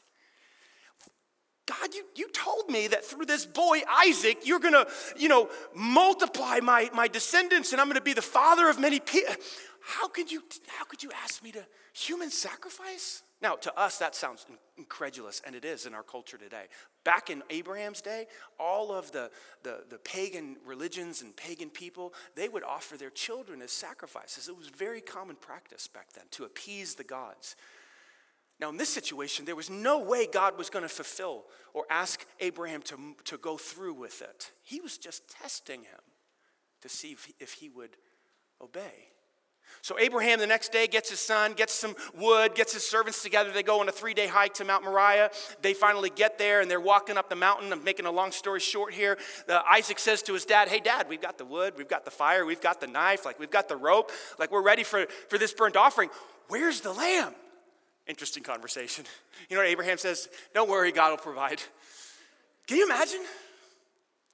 God, 1.68 1.94
you, 1.94 2.04
you 2.14 2.30
told 2.32 2.70
me 2.70 2.88
that 2.88 3.04
through 3.04 3.26
this 3.26 3.44
boy, 3.44 3.80
Isaac, 4.06 4.38
you're 4.44 4.58
going 4.58 4.72
to, 4.72 4.86
you 5.18 5.28
know, 5.28 5.50
multiply 5.74 6.60
my, 6.60 6.88
my 6.94 7.08
descendants 7.08 7.72
and 7.72 7.80
I'm 7.80 7.88
going 7.88 7.96
to 7.96 8.02
be 8.02 8.14
the 8.14 8.22
father 8.22 8.70
of 8.70 8.78
many 8.80 9.00
people. 9.00 9.34
How 9.82 10.08
could 10.08 10.32
you, 10.32 10.42
how 10.66 10.84
could 10.84 11.02
you 11.02 11.10
ask 11.22 11.42
me 11.42 11.52
to 11.52 11.66
human 11.92 12.30
sacrifice? 12.30 13.22
Now, 13.40 13.54
to 13.54 13.78
us, 13.78 13.98
that 13.98 14.16
sounds 14.16 14.46
incredulous, 14.76 15.40
and 15.46 15.54
it 15.54 15.64
is 15.64 15.86
in 15.86 15.94
our 15.94 16.02
culture 16.02 16.36
today. 16.36 16.64
Back 17.04 17.30
in 17.30 17.42
Abraham's 17.50 18.00
day, 18.00 18.26
all 18.58 18.92
of 18.92 19.12
the, 19.12 19.30
the, 19.62 19.84
the, 19.88 19.98
pagan 19.98 20.56
religions 20.66 21.22
and 21.22 21.36
pagan 21.36 21.70
people, 21.70 22.14
they 22.34 22.48
would 22.48 22.64
offer 22.64 22.96
their 22.96 23.10
children 23.10 23.62
as 23.62 23.70
sacrifices. 23.70 24.48
It 24.48 24.56
was 24.56 24.68
very 24.68 25.00
common 25.00 25.36
practice 25.36 25.86
back 25.86 26.12
then 26.14 26.24
to 26.32 26.44
appease 26.44 26.96
the 26.96 27.04
gods. 27.04 27.54
Now, 28.60 28.70
in 28.70 28.76
this 28.76 28.88
situation, 28.88 29.44
there 29.44 29.54
was 29.54 29.70
no 29.70 30.00
way 30.00 30.26
God 30.26 30.58
was 30.58 30.68
going 30.68 30.82
to 30.82 30.88
fulfill 30.88 31.44
or 31.74 31.84
ask 31.90 32.26
Abraham 32.40 32.82
to, 32.82 33.14
to 33.24 33.38
go 33.38 33.56
through 33.56 33.94
with 33.94 34.20
it. 34.20 34.50
He 34.64 34.80
was 34.80 34.98
just 34.98 35.28
testing 35.28 35.82
him 35.82 36.00
to 36.82 36.88
see 36.88 37.12
if, 37.12 37.32
if 37.38 37.52
he 37.52 37.68
would 37.68 37.96
obey. 38.60 39.10
So 39.82 39.98
Abraham 39.98 40.38
the 40.38 40.46
next 40.46 40.72
day 40.72 40.86
gets 40.86 41.10
his 41.10 41.20
son, 41.20 41.52
gets 41.52 41.72
some 41.72 41.94
wood, 42.16 42.54
gets 42.54 42.72
his 42.72 42.86
servants 42.86 43.22
together. 43.22 43.52
They 43.52 43.62
go 43.62 43.80
on 43.80 43.88
a 43.88 43.92
three 43.92 44.14
day 44.14 44.26
hike 44.26 44.54
to 44.54 44.64
Mount 44.64 44.84
Moriah. 44.84 45.30
They 45.62 45.74
finally 45.74 46.10
get 46.10 46.38
there 46.38 46.60
and 46.60 46.70
they're 46.70 46.80
walking 46.80 47.16
up 47.16 47.28
the 47.28 47.36
mountain. 47.36 47.72
I'm 47.72 47.84
making 47.84 48.06
a 48.06 48.10
long 48.10 48.32
story 48.32 48.60
short 48.60 48.92
here. 48.92 49.18
Uh, 49.48 49.60
Isaac 49.70 49.98
says 49.98 50.22
to 50.22 50.34
his 50.34 50.44
dad, 50.44 50.68
Hey, 50.68 50.80
dad, 50.80 51.08
we've 51.08 51.22
got 51.22 51.38
the 51.38 51.44
wood, 51.44 51.74
we've 51.76 51.88
got 51.88 52.04
the 52.04 52.10
fire, 52.10 52.44
we've 52.44 52.60
got 52.60 52.80
the 52.80 52.86
knife, 52.86 53.24
like 53.24 53.38
we've 53.38 53.50
got 53.50 53.68
the 53.68 53.76
rope, 53.76 54.10
like 54.38 54.50
we're 54.50 54.62
ready 54.62 54.82
for, 54.82 55.06
for 55.28 55.38
this 55.38 55.52
burnt 55.52 55.76
offering. 55.76 56.10
Where's 56.48 56.80
the 56.80 56.92
lamb? 56.92 57.34
Interesting 58.06 58.42
conversation. 58.42 59.04
You 59.48 59.56
know 59.56 59.62
what 59.62 59.70
Abraham 59.70 59.98
says? 59.98 60.28
Don't 60.52 60.68
worry, 60.68 60.90
God 60.90 61.10
will 61.10 61.16
provide. 61.16 61.62
Can 62.66 62.76
you 62.76 62.84
imagine? 62.84 63.20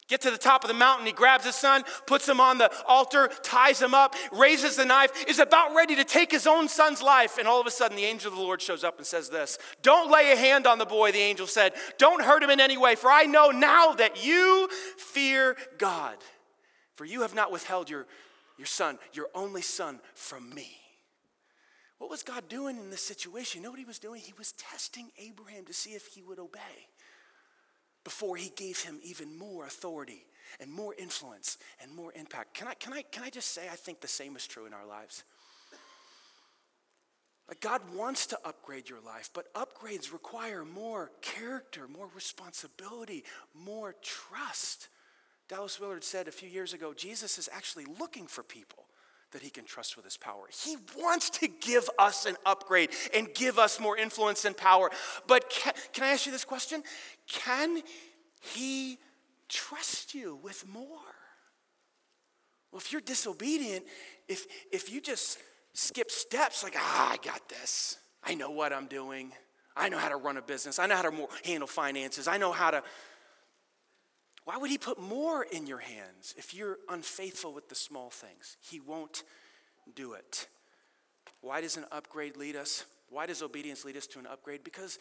Get 0.06 0.20
to 0.22 0.30
the 0.30 0.36
top 0.36 0.64
of 0.64 0.68
the 0.68 0.74
mountain, 0.74 1.06
he 1.06 1.12
grabs 1.12 1.46
his 1.46 1.54
son, 1.54 1.82
puts 2.06 2.28
him 2.28 2.38
on 2.38 2.58
the 2.58 2.70
altar, 2.86 3.30
ties 3.42 3.80
him 3.80 3.94
up, 3.94 4.14
raises 4.32 4.76
the 4.76 4.84
knife, 4.84 5.24
is 5.26 5.38
about 5.38 5.74
ready 5.74 5.96
to 5.96 6.04
take 6.04 6.30
his 6.30 6.46
own 6.46 6.68
son's 6.68 7.00
life. 7.00 7.38
And 7.38 7.48
all 7.48 7.58
of 7.58 7.66
a 7.66 7.70
sudden, 7.70 7.96
the 7.96 8.04
angel 8.04 8.30
of 8.30 8.36
the 8.36 8.42
Lord 8.44 8.60
shows 8.60 8.84
up 8.84 8.98
and 8.98 9.06
says 9.06 9.30
this 9.30 9.58
Don't 9.80 10.10
lay 10.10 10.32
a 10.32 10.36
hand 10.36 10.66
on 10.66 10.78
the 10.78 10.84
boy, 10.84 11.10
the 11.10 11.20
angel 11.20 11.46
said. 11.46 11.72
Don't 11.96 12.22
hurt 12.22 12.42
him 12.42 12.50
in 12.50 12.60
any 12.60 12.76
way, 12.76 12.96
for 12.96 13.10
I 13.10 13.24
know 13.24 13.50
now 13.50 13.92
that 13.92 14.24
you 14.24 14.68
fear 14.98 15.56
God. 15.78 16.16
For 16.92 17.06
you 17.06 17.22
have 17.22 17.34
not 17.34 17.50
withheld 17.50 17.88
your, 17.88 18.06
your 18.58 18.66
son, 18.66 18.98
your 19.14 19.28
only 19.34 19.62
son, 19.62 20.00
from 20.14 20.54
me. 20.54 20.76
What 21.96 22.10
was 22.10 22.22
God 22.22 22.48
doing 22.50 22.76
in 22.76 22.90
this 22.90 23.02
situation? 23.02 23.60
You 23.60 23.64
know 23.64 23.70
what 23.70 23.78
he 23.78 23.86
was 23.86 23.98
doing? 23.98 24.20
He 24.20 24.34
was 24.36 24.52
testing 24.52 25.10
Abraham 25.18 25.64
to 25.64 25.72
see 25.72 25.90
if 25.92 26.08
he 26.08 26.22
would 26.22 26.38
obey 26.38 26.88
before 28.04 28.36
he 28.36 28.52
gave 28.54 28.80
him 28.80 29.00
even 29.02 29.36
more 29.36 29.64
authority 29.64 30.26
and 30.60 30.70
more 30.70 30.94
influence 30.94 31.58
and 31.82 31.94
more 31.94 32.12
impact. 32.14 32.54
Can 32.54 32.68
I, 32.68 32.74
can 32.74 32.92
I, 32.92 33.02
can 33.02 33.24
I 33.24 33.30
just 33.30 33.48
say, 33.52 33.62
I 33.70 33.76
think 33.76 34.00
the 34.00 34.08
same 34.08 34.36
is 34.36 34.46
true 34.46 34.66
in 34.66 34.72
our 34.72 34.86
lives? 34.86 35.24
Like 37.48 37.60
God 37.60 37.82
wants 37.94 38.26
to 38.26 38.38
upgrade 38.44 38.88
your 38.88 39.00
life, 39.00 39.30
but 39.34 39.52
upgrades 39.54 40.12
require 40.12 40.64
more 40.64 41.10
character, 41.20 41.86
more 41.88 42.08
responsibility, 42.14 43.24
more 43.54 43.94
trust. 44.02 44.88
Dallas 45.48 45.78
Willard 45.78 46.04
said 46.04 46.26
a 46.26 46.32
few 46.32 46.48
years 46.48 46.72
ago 46.72 46.94
Jesus 46.94 47.38
is 47.38 47.48
actually 47.52 47.84
looking 47.98 48.26
for 48.26 48.42
people 48.42 48.83
that 49.34 49.42
he 49.42 49.50
can 49.50 49.64
trust 49.64 49.96
with 49.96 50.04
his 50.04 50.16
power. 50.16 50.44
He 50.64 50.76
wants 50.96 51.28
to 51.30 51.48
give 51.48 51.90
us 51.98 52.24
an 52.24 52.36
upgrade 52.46 52.90
and 53.12 53.28
give 53.34 53.58
us 53.58 53.80
more 53.80 53.98
influence 53.98 54.44
and 54.44 54.56
power. 54.56 54.90
But 55.26 55.50
can, 55.50 55.74
can 55.92 56.04
I 56.04 56.10
ask 56.10 56.24
you 56.24 56.30
this 56.30 56.44
question? 56.44 56.84
Can 57.26 57.82
he 58.40 58.98
trust 59.48 60.14
you 60.14 60.38
with 60.40 60.64
more? 60.72 60.86
Well, 62.70 62.78
if 62.78 62.92
you're 62.92 63.00
disobedient, 63.00 63.84
if, 64.28 64.46
if 64.72 64.90
you 64.92 65.00
just 65.00 65.38
skip 65.72 66.12
steps 66.12 66.62
like, 66.62 66.74
ah, 66.76 67.12
I 67.12 67.16
got 67.16 67.48
this, 67.48 67.96
I 68.22 68.34
know 68.34 68.50
what 68.50 68.72
I'm 68.72 68.86
doing, 68.86 69.32
I 69.76 69.88
know 69.88 69.98
how 69.98 70.10
to 70.10 70.16
run 70.16 70.36
a 70.36 70.42
business, 70.42 70.78
I 70.78 70.86
know 70.86 70.94
how 70.94 71.10
to 71.10 71.28
handle 71.44 71.66
finances, 71.66 72.28
I 72.28 72.36
know 72.36 72.52
how 72.52 72.70
to 72.70 72.84
why 74.44 74.59
would 74.59 74.70
he 74.70 74.78
put 74.78 75.00
more 75.00 75.42
in 75.42 75.66
your 75.66 75.78
hands 75.78 76.35
if 76.37 76.54
you're 76.54 76.78
unfaithful 76.88 77.52
with 77.52 77.68
the 77.68 77.74
small 77.74 78.11
things? 78.11 78.57
He 78.61 78.78
won't 78.78 79.22
do 79.94 80.12
it. 80.12 80.46
Why 81.40 81.61
does 81.61 81.76
an 81.76 81.87
upgrade 81.90 82.37
lead 82.37 82.57
us? 82.57 82.85
Why 83.09 83.26
does 83.26 83.42
obedience 83.42 83.85
lead 83.85 83.96
us 83.96 84.07
to 84.09 84.18
an 84.18 84.26
upgrade? 84.26 84.64
Because 84.64 84.98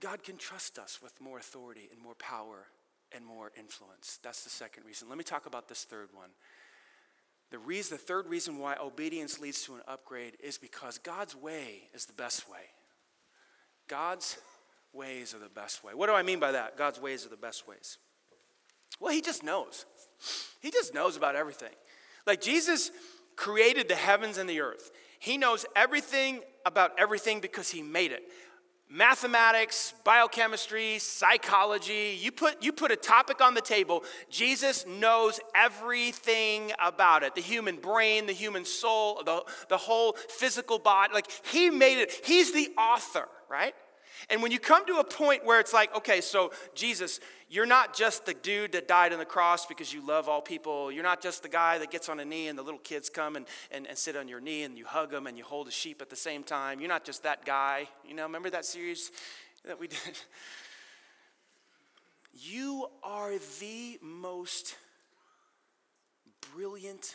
God 0.00 0.22
can 0.22 0.36
trust 0.36 0.78
us 0.78 1.00
with 1.02 1.20
more 1.20 1.38
authority 1.38 1.88
and 1.92 2.00
more 2.00 2.14
power 2.14 2.66
and 3.12 3.24
more 3.24 3.50
influence. 3.56 4.18
That's 4.22 4.44
the 4.44 4.50
second 4.50 4.84
reason. 4.84 5.08
Let 5.08 5.18
me 5.18 5.24
talk 5.24 5.46
about 5.46 5.68
this 5.68 5.84
third 5.84 6.08
one. 6.12 6.30
The, 7.50 7.58
reason, 7.58 7.96
the 7.96 8.02
third 8.02 8.28
reason 8.28 8.58
why 8.58 8.76
obedience 8.82 9.38
leads 9.38 9.62
to 9.64 9.74
an 9.74 9.82
upgrade 9.86 10.36
is 10.42 10.58
because 10.58 10.98
God's 10.98 11.36
way 11.36 11.88
is 11.94 12.06
the 12.06 12.12
best 12.12 12.50
way. 12.50 12.58
God's 13.88 14.38
ways 14.96 15.34
are 15.34 15.38
the 15.38 15.48
best 15.48 15.84
way. 15.84 15.92
What 15.94 16.06
do 16.06 16.14
I 16.14 16.22
mean 16.22 16.40
by 16.40 16.52
that? 16.52 16.76
God's 16.76 17.00
ways 17.00 17.26
are 17.26 17.28
the 17.28 17.36
best 17.36 17.68
ways. 17.68 17.98
Well, 19.00 19.12
he 19.12 19.20
just 19.20 19.42
knows. 19.42 19.84
He 20.60 20.70
just 20.70 20.94
knows 20.94 21.16
about 21.16 21.36
everything. 21.36 21.72
Like 22.26 22.40
Jesus 22.40 22.90
created 23.36 23.88
the 23.88 23.94
heavens 23.94 24.38
and 24.38 24.48
the 24.48 24.60
earth. 24.60 24.90
He 25.18 25.38
knows 25.38 25.66
everything 25.74 26.40
about 26.64 26.92
everything 26.98 27.40
because 27.40 27.70
he 27.70 27.82
made 27.82 28.12
it. 28.12 28.22
Mathematics, 28.88 29.94
biochemistry, 30.04 31.00
psychology, 31.00 32.16
you 32.20 32.30
put, 32.30 32.62
you 32.62 32.72
put 32.72 32.92
a 32.92 32.96
topic 32.96 33.40
on 33.40 33.54
the 33.54 33.60
table, 33.60 34.04
Jesus 34.30 34.86
knows 34.86 35.40
everything 35.56 36.70
about 36.80 37.24
it 37.24 37.34
the 37.34 37.40
human 37.40 37.76
brain, 37.76 38.26
the 38.26 38.32
human 38.32 38.64
soul, 38.64 39.22
the, 39.24 39.42
the 39.68 39.76
whole 39.76 40.12
physical 40.12 40.78
body. 40.78 41.12
Like, 41.12 41.26
he 41.46 41.68
made 41.68 42.00
it, 42.00 42.12
he's 42.24 42.52
the 42.52 42.70
author, 42.78 43.26
right? 43.50 43.74
And 44.30 44.42
when 44.42 44.52
you 44.52 44.58
come 44.58 44.86
to 44.86 44.96
a 44.96 45.04
point 45.04 45.44
where 45.44 45.60
it's 45.60 45.72
like, 45.72 45.94
okay, 45.96 46.20
so 46.20 46.52
Jesus, 46.74 47.20
you're 47.48 47.66
not 47.66 47.94
just 47.94 48.26
the 48.26 48.34
dude 48.34 48.72
that 48.72 48.88
died 48.88 49.12
on 49.12 49.18
the 49.18 49.24
cross 49.24 49.66
because 49.66 49.92
you 49.92 50.04
love 50.04 50.28
all 50.28 50.40
people. 50.40 50.90
You're 50.90 51.04
not 51.04 51.20
just 51.20 51.42
the 51.42 51.48
guy 51.48 51.78
that 51.78 51.90
gets 51.90 52.08
on 52.08 52.18
a 52.20 52.24
knee 52.24 52.48
and 52.48 52.58
the 52.58 52.62
little 52.62 52.80
kids 52.80 53.08
come 53.08 53.36
and, 53.36 53.46
and, 53.70 53.86
and 53.86 53.96
sit 53.96 54.16
on 54.16 54.28
your 54.28 54.40
knee 54.40 54.62
and 54.62 54.76
you 54.76 54.84
hug 54.84 55.10
them 55.10 55.26
and 55.26 55.38
you 55.38 55.44
hold 55.44 55.68
a 55.68 55.70
sheep 55.70 56.02
at 56.02 56.10
the 56.10 56.16
same 56.16 56.42
time. 56.42 56.80
You're 56.80 56.88
not 56.88 57.04
just 57.04 57.22
that 57.22 57.44
guy. 57.44 57.88
You 58.06 58.14
know, 58.14 58.24
remember 58.24 58.50
that 58.50 58.64
series 58.64 59.10
that 59.64 59.78
we 59.78 59.88
did? 59.88 59.98
You 62.32 62.86
are 63.02 63.32
the 63.60 63.98
most 64.02 64.76
brilliant 66.54 67.14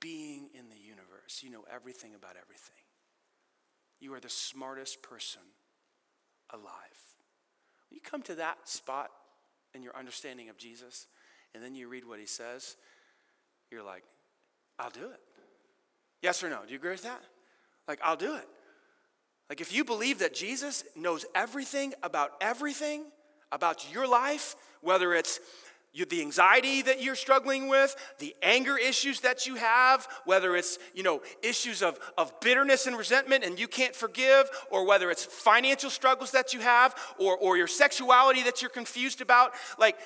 being 0.00 0.48
in 0.54 0.68
the 0.68 0.76
universe. 0.76 1.42
You 1.42 1.50
know 1.50 1.64
everything 1.72 2.14
about 2.14 2.36
everything. 2.40 2.74
You 4.00 4.12
are 4.14 4.20
the 4.20 4.28
smartest 4.28 5.02
person 5.02 5.42
alive. 6.52 6.64
When 7.88 7.96
you 7.96 8.00
come 8.00 8.22
to 8.22 8.34
that 8.36 8.68
spot 8.68 9.10
in 9.74 9.82
your 9.82 9.96
understanding 9.96 10.48
of 10.48 10.56
Jesus, 10.56 11.06
and 11.54 11.62
then 11.62 11.74
you 11.74 11.88
read 11.88 12.06
what 12.06 12.18
he 12.18 12.26
says, 12.26 12.76
you're 13.70 13.82
like, 13.82 14.04
I'll 14.78 14.90
do 14.90 15.04
it. 15.04 15.20
Yes 16.22 16.42
or 16.42 16.48
no? 16.48 16.60
Do 16.64 16.72
you 16.72 16.78
agree 16.78 16.90
with 16.90 17.02
that? 17.02 17.22
Like, 17.88 18.00
I'll 18.02 18.16
do 18.16 18.36
it. 18.36 18.46
Like, 19.48 19.60
if 19.60 19.72
you 19.72 19.84
believe 19.84 20.20
that 20.20 20.34
Jesus 20.34 20.84
knows 20.96 21.26
everything 21.34 21.94
about 22.02 22.30
everything 22.40 23.04
about 23.50 23.92
your 23.92 24.08
life, 24.08 24.56
whether 24.80 25.12
it's 25.12 25.40
you, 25.92 26.06
the 26.06 26.22
anxiety 26.22 26.82
that 26.82 27.02
you're 27.02 27.14
struggling 27.14 27.68
with, 27.68 27.94
the 28.18 28.34
anger 28.42 28.78
issues 28.78 29.20
that 29.20 29.46
you 29.46 29.56
have, 29.56 30.08
whether 30.24 30.56
it's 30.56 30.78
you 30.94 31.02
know 31.02 31.20
issues 31.42 31.82
of, 31.82 31.98
of 32.16 32.38
bitterness 32.40 32.86
and 32.86 32.96
resentment 32.96 33.44
and 33.44 33.58
you 33.58 33.68
can't 33.68 33.94
forgive, 33.94 34.48
or 34.70 34.86
whether 34.86 35.10
it's 35.10 35.24
financial 35.24 35.90
struggles 35.90 36.30
that 36.30 36.54
you 36.54 36.60
have, 36.60 36.94
or, 37.18 37.36
or 37.36 37.56
your 37.56 37.66
sexuality 37.66 38.42
that 38.42 38.62
you're 38.62 38.70
confused 38.70 39.20
about, 39.20 39.52
like 39.78 39.96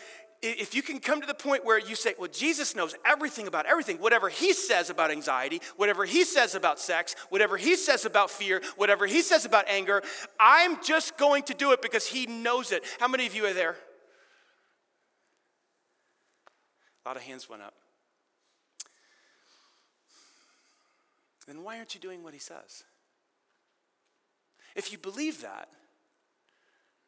if 0.42 0.75
you 0.75 0.83
can 0.83 0.99
come 0.99 1.20
to 1.20 1.27
the 1.27 1.35
point 1.35 1.64
where 1.64 1.79
you 1.79 1.94
say, 1.94 2.14
well, 2.18 2.29
Jesus 2.29 2.77
knows 2.77 2.94
everything 3.05 3.46
about 3.46 3.66
everything, 3.66 3.96
whatever 3.96 4.29
he 4.29 4.53
says 4.53 4.90
about 4.90 5.11
anxiety, 5.11 5.61
whatever 5.77 6.05
he 6.05 6.25
says 6.25 6.55
about 6.55 6.79
sex, 6.79 7.16
whatever 7.31 7.57
he 7.57 7.77
says 7.77 8.05
about 8.05 8.31
fear, 8.31 8.62
whatever 8.77 9.07
he 9.07 9.22
says 9.22 9.44
about 9.44 9.66
anger, 9.68 10.03
I'm 10.38 10.83
just 10.83 11.16
going 11.16 11.44
to 11.44 11.55
do 11.55 11.72
it 11.72 11.81
because 11.81 12.07
he 12.07 12.27
knows 12.27 12.70
it. 12.70 12.85
How 13.01 13.09
many 13.09 13.27
of 13.27 13.35
you 13.35 13.46
are 13.46 13.55
there? 13.55 13.77
A 17.07 17.09
lot 17.09 17.16
of 17.16 17.23
hands 17.23 17.49
went 17.49 17.62
up. 17.62 17.75
Then 21.47 21.62
why 21.62 21.79
aren't 21.79 21.95
you 21.95 22.01
doing 22.01 22.25
what 22.25 22.35
he 22.35 22.40
says? 22.40 22.83
If 24.75 24.90
you 24.90 24.99
believe 24.99 25.42
that, 25.42 25.69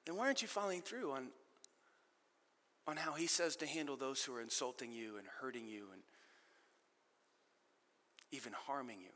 then 0.07 0.15
why 0.15 0.27
aren't 0.27 0.41
you 0.41 0.47
following 0.47 0.83
through 0.83 1.11
on, 1.11 1.27
on 2.87 2.97
how 2.97 3.15
he 3.15 3.27
says 3.27 3.57
to 3.57 3.67
handle 3.67 3.97
those 3.97 4.23
who 4.23 4.33
are 4.37 4.41
insulting 4.41 4.93
you 4.93 5.17
and 5.17 5.27
hurting 5.41 5.67
you 5.67 5.87
and 5.93 6.03
even 8.31 8.53
harming 8.53 9.01
you? 9.01 9.11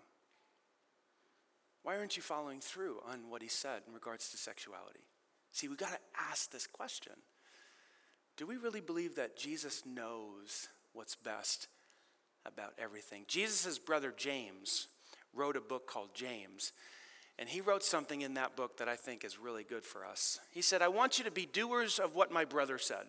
Why 1.85 1.97
aren't 1.97 2.17
you 2.17 2.25
following 2.25 2.59
through 2.59 2.97
on 3.09 3.31
what 3.31 3.41
he 3.41 3.49
said 3.49 3.83
in 3.87 3.95
regards 3.95 4.33
to 4.33 4.37
sexuality? 4.37 5.07
See, 5.53 5.69
we 5.69 5.77
got 5.77 5.91
to 5.93 5.99
ask 6.29 6.51
this 6.51 6.67
question. 6.67 7.13
Do 8.43 8.49
we 8.49 8.57
really 8.57 8.81
believe 8.81 9.15
that 9.15 9.37
Jesus 9.37 9.85
knows 9.87 10.67
what's 10.95 11.15
best 11.15 11.69
about 12.45 12.73
everything? 12.77 13.23
Jesus' 13.29 13.79
brother 13.79 14.13
James 14.17 14.89
wrote 15.33 15.57
a 15.57 15.61
book 15.61 15.87
called 15.87 16.09
James, 16.13 16.73
and 17.39 17.49
he 17.49 17.61
wrote 17.61 17.85
something 17.85 18.21
in 18.21 18.35
that 18.35 18.57
book 18.57 18.79
that 18.79 18.89
I 18.89 18.97
think 18.97 19.23
is 19.23 19.39
really 19.39 19.63
good 19.63 19.85
for 19.85 20.05
us. 20.05 20.41
He 20.51 20.61
said, 20.61 20.83
I 20.83 20.89
want 20.89 21.19
you 21.19 21.25
to 21.25 21.31
be 21.31 21.47
doers 21.47 22.01
of 22.01 22.17
what 22.17 22.33
my 22.33 22.45
brother 22.45 22.79
said. 22.79 23.07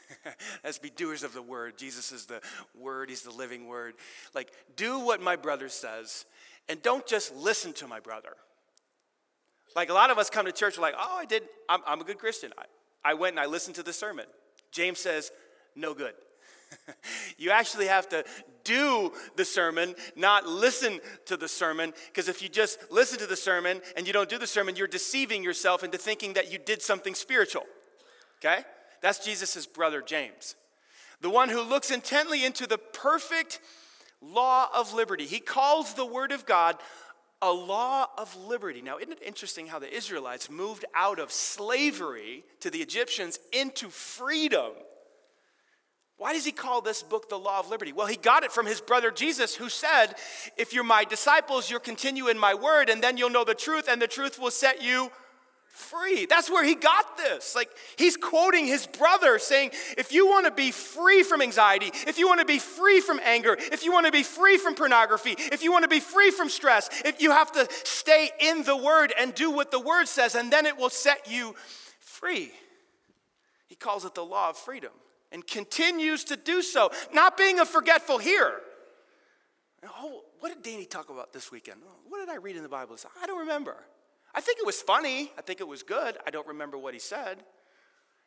As 0.62 0.78
be 0.78 0.90
doers 0.90 1.22
of 1.22 1.32
the 1.32 1.40
word. 1.40 1.78
Jesus 1.78 2.12
is 2.12 2.26
the 2.26 2.42
word, 2.78 3.08
he's 3.08 3.22
the 3.22 3.30
living 3.30 3.68
word. 3.68 3.94
Like, 4.34 4.52
do 4.76 4.98
what 4.98 5.22
my 5.22 5.36
brother 5.36 5.70
says, 5.70 6.26
and 6.68 6.82
don't 6.82 7.06
just 7.06 7.34
listen 7.34 7.72
to 7.72 7.88
my 7.88 8.00
brother. 8.00 8.34
Like, 9.74 9.88
a 9.88 9.94
lot 9.94 10.10
of 10.10 10.18
us 10.18 10.28
come 10.28 10.44
to 10.44 10.52
church, 10.52 10.76
like, 10.76 10.94
oh, 10.98 11.16
I 11.18 11.24
did, 11.24 11.44
I'm, 11.70 11.80
I'm 11.86 12.02
a 12.02 12.04
good 12.04 12.18
Christian. 12.18 12.52
I, 12.58 12.64
I 13.02 13.14
went 13.14 13.32
and 13.32 13.40
I 13.40 13.46
listened 13.46 13.76
to 13.76 13.82
the 13.82 13.94
sermon. 13.94 14.26
James 14.70 14.98
says, 14.98 15.30
no 15.74 15.94
good. 15.94 16.14
you 17.38 17.50
actually 17.50 17.86
have 17.86 18.08
to 18.10 18.24
do 18.64 19.12
the 19.36 19.44
sermon, 19.44 19.94
not 20.14 20.46
listen 20.46 21.00
to 21.26 21.36
the 21.36 21.48
sermon. 21.48 21.94
Because 22.08 22.28
if 22.28 22.42
you 22.42 22.48
just 22.48 22.78
listen 22.90 23.18
to 23.18 23.26
the 23.26 23.36
sermon 23.36 23.80
and 23.96 24.06
you 24.06 24.12
don't 24.12 24.28
do 24.28 24.38
the 24.38 24.46
sermon, 24.46 24.76
you're 24.76 24.86
deceiving 24.86 25.42
yourself 25.42 25.82
into 25.82 25.96
thinking 25.96 26.34
that 26.34 26.52
you 26.52 26.58
did 26.58 26.82
something 26.82 27.14
spiritual. 27.14 27.64
Okay? 28.40 28.62
That's 29.00 29.24
Jesus' 29.24 29.66
brother 29.66 30.02
James. 30.02 30.54
The 31.20 31.30
one 31.30 31.48
who 31.48 31.62
looks 31.62 31.90
intently 31.90 32.44
into 32.44 32.66
the 32.66 32.78
perfect 32.78 33.60
law 34.20 34.68
of 34.74 34.92
liberty. 34.92 35.24
He 35.24 35.40
calls 35.40 35.94
the 35.94 36.06
Word 36.06 36.32
of 36.32 36.46
God 36.46 36.76
a 37.40 37.50
law 37.50 38.06
of 38.16 38.34
liberty. 38.36 38.82
Now, 38.82 38.98
isn't 38.98 39.12
it 39.12 39.22
interesting 39.24 39.68
how 39.68 39.78
the 39.78 39.92
Israelites 39.94 40.50
moved 40.50 40.84
out 40.94 41.18
of 41.18 41.30
slavery 41.30 42.44
to 42.60 42.70
the 42.70 42.80
Egyptians 42.80 43.38
into 43.52 43.88
freedom? 43.88 44.72
Why 46.16 46.32
does 46.32 46.44
he 46.44 46.50
call 46.50 46.80
this 46.80 47.04
book 47.04 47.28
the 47.28 47.38
law 47.38 47.60
of 47.60 47.70
liberty? 47.70 47.92
Well, 47.92 48.08
he 48.08 48.16
got 48.16 48.42
it 48.42 48.50
from 48.50 48.66
his 48.66 48.80
brother 48.80 49.12
Jesus, 49.12 49.54
who 49.54 49.68
said, 49.68 50.16
If 50.56 50.72
you're 50.72 50.82
my 50.82 51.04
disciples, 51.04 51.70
you'll 51.70 51.78
continue 51.78 52.26
in 52.26 52.36
my 52.36 52.54
word, 52.54 52.90
and 52.90 53.00
then 53.00 53.16
you'll 53.16 53.30
know 53.30 53.44
the 53.44 53.54
truth, 53.54 53.88
and 53.88 54.02
the 54.02 54.08
truth 54.08 54.38
will 54.38 54.50
set 54.50 54.82
you 54.82 55.12
free. 55.78 56.26
That's 56.26 56.50
where 56.50 56.64
he 56.64 56.74
got 56.74 57.16
this. 57.16 57.54
Like, 57.54 57.70
he's 57.96 58.16
quoting 58.16 58.66
his 58.66 58.86
brother 58.86 59.38
saying, 59.38 59.70
if 59.96 60.12
you 60.12 60.26
want 60.26 60.46
to 60.46 60.52
be 60.52 60.70
free 60.70 61.22
from 61.22 61.40
anxiety, 61.40 61.90
if 62.06 62.18
you 62.18 62.26
want 62.26 62.40
to 62.40 62.46
be 62.46 62.58
free 62.58 63.00
from 63.00 63.20
anger, 63.24 63.56
if 63.58 63.84
you 63.84 63.92
want 63.92 64.06
to 64.06 64.12
be 64.12 64.22
free 64.22 64.58
from 64.58 64.74
pornography, 64.74 65.36
if 65.38 65.62
you 65.62 65.72
want 65.72 65.84
to 65.84 65.88
be 65.88 66.00
free 66.00 66.30
from 66.30 66.48
stress, 66.48 66.90
if 67.04 67.22
you 67.22 67.30
have 67.30 67.52
to 67.52 67.66
stay 67.84 68.30
in 68.40 68.64
the 68.64 68.76
word 68.76 69.12
and 69.18 69.34
do 69.34 69.50
what 69.50 69.70
the 69.70 69.80
word 69.80 70.06
says, 70.06 70.34
and 70.34 70.52
then 70.52 70.66
it 70.66 70.76
will 70.76 70.90
set 70.90 71.30
you 71.30 71.54
free. 72.00 72.52
He 73.68 73.76
calls 73.76 74.04
it 74.04 74.14
the 74.14 74.24
law 74.24 74.50
of 74.50 74.56
freedom 74.56 74.92
and 75.30 75.46
continues 75.46 76.24
to 76.24 76.36
do 76.36 76.62
so, 76.62 76.90
not 77.12 77.36
being 77.36 77.60
a 77.60 77.64
forgetful 77.64 78.18
hearer. 78.18 78.60
Oh, 80.00 80.22
what 80.40 80.52
did 80.52 80.62
Danny 80.62 80.86
talk 80.86 81.10
about 81.10 81.32
this 81.32 81.52
weekend? 81.52 81.80
Oh, 81.86 81.90
what 82.08 82.18
did 82.18 82.28
I 82.28 82.36
read 82.36 82.56
in 82.56 82.62
the 82.62 82.68
Bible? 82.68 82.96
I 83.22 83.26
don't 83.26 83.40
remember. 83.40 83.76
I 84.34 84.40
think 84.40 84.58
it 84.58 84.66
was 84.66 84.80
funny. 84.80 85.32
I 85.38 85.42
think 85.42 85.60
it 85.60 85.68
was 85.68 85.82
good. 85.82 86.16
I 86.26 86.30
don't 86.30 86.46
remember 86.46 86.78
what 86.78 86.94
he 86.94 87.00
said. 87.00 87.38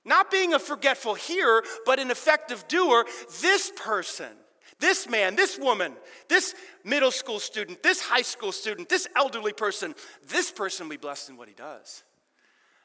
Not 0.04 0.32
being 0.32 0.54
a 0.54 0.60
forgetful 0.60 1.16
hearer, 1.16 1.64
but 1.86 2.00
an 2.00 2.10
effective 2.10 2.68
doer, 2.68 3.06
this 3.42 3.72
person, 3.76 4.32
this 4.80 5.08
man, 5.08 5.36
this 5.36 5.60
woman, 5.60 5.94
this 6.28 6.56
middle 6.84 7.12
school 7.12 7.40
student, 7.40 7.84
this 7.84 8.02
high 8.02 8.24
school 8.24 8.52
student, 8.52 8.90
this 8.90 9.08
elderly 9.16 9.54
person, 9.54 9.94
this 10.28 10.52
person 10.52 10.88
will 10.88 10.96
be 10.96 10.98
blessed 10.98 11.30
in 11.30 11.38
what 11.38 11.48
he 11.48 11.54
does. 11.54 12.04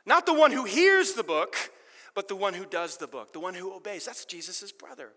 Not 0.05 0.27
the 0.27 0.35
one 0.35 0.53
who 0.53 0.65
hears 0.65 1.15
the 1.15 1.25
book, 1.25 1.57
but 2.15 2.29
the 2.29 2.37
one 2.37 2.55
who 2.55 2.67
does 2.67 2.99
the 2.99 3.07
book, 3.07 3.33
the 3.33 3.41
one 3.41 3.55
who 3.55 3.73
obeys. 3.73 4.05
That's 4.05 4.25
Jesus' 4.25 4.73
brother. 4.73 5.11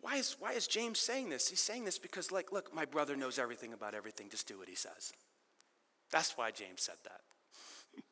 Why 0.00 0.16
is, 0.16 0.36
why 0.40 0.52
is 0.52 0.66
James 0.66 0.98
saying 0.98 1.30
this? 1.30 1.48
He's 1.48 1.60
saying 1.60 1.84
this 1.84 1.98
because, 1.98 2.32
like, 2.32 2.50
look, 2.50 2.74
my 2.74 2.84
brother 2.84 3.14
knows 3.14 3.38
everything 3.38 3.72
about 3.72 3.94
everything. 3.94 4.28
Just 4.30 4.48
do 4.48 4.58
what 4.58 4.68
he 4.68 4.74
says. 4.74 5.12
That's 6.12 6.36
why 6.36 6.52
James 6.52 6.82
said 6.82 6.96
that. 7.04 7.20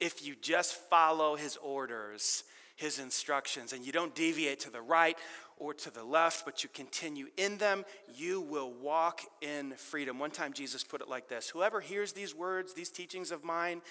if 0.00 0.24
you 0.24 0.34
just 0.40 0.74
follow 0.74 1.36
his 1.36 1.58
orders, 1.58 2.44
his 2.76 2.98
instructions, 2.98 3.72
and 3.72 3.84
you 3.84 3.92
don't 3.92 4.14
deviate 4.14 4.60
to 4.60 4.70
the 4.70 4.80
right 4.80 5.18
or 5.58 5.74
to 5.74 5.90
the 5.90 6.04
left, 6.04 6.44
but 6.44 6.62
you 6.62 6.70
continue 6.72 7.26
in 7.36 7.58
them, 7.58 7.84
you 8.14 8.40
will 8.40 8.72
walk 8.72 9.20
in 9.42 9.72
freedom. 9.72 10.18
One 10.18 10.30
time 10.30 10.52
Jesus 10.52 10.84
put 10.84 11.00
it 11.00 11.08
like 11.08 11.28
this 11.28 11.50
Whoever 11.50 11.80
hears 11.80 12.12
these 12.12 12.34
words, 12.34 12.72
these 12.72 12.90
teachings 12.90 13.32
of 13.32 13.44
mine, 13.44 13.82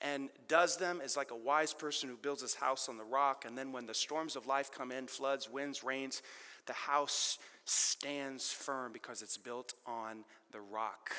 and 0.00 0.28
does 0.46 0.76
them 0.76 1.00
is 1.04 1.16
like 1.16 1.32
a 1.32 1.36
wise 1.36 1.72
person 1.72 2.08
who 2.08 2.16
builds 2.16 2.42
his 2.42 2.54
house 2.54 2.88
on 2.88 2.96
the 2.96 3.04
rock, 3.04 3.44
and 3.44 3.58
then 3.58 3.72
when 3.72 3.86
the 3.86 3.94
storms 3.94 4.36
of 4.36 4.46
life 4.46 4.70
come 4.70 4.92
in 4.92 5.08
floods, 5.08 5.50
winds, 5.50 5.82
rains 5.82 6.22
the 6.66 6.72
house 6.72 7.38
stands 7.64 8.52
firm 8.52 8.92
because 8.92 9.22
it's 9.22 9.36
built 9.36 9.74
on 9.86 10.24
the 10.52 10.60
rock. 10.60 11.10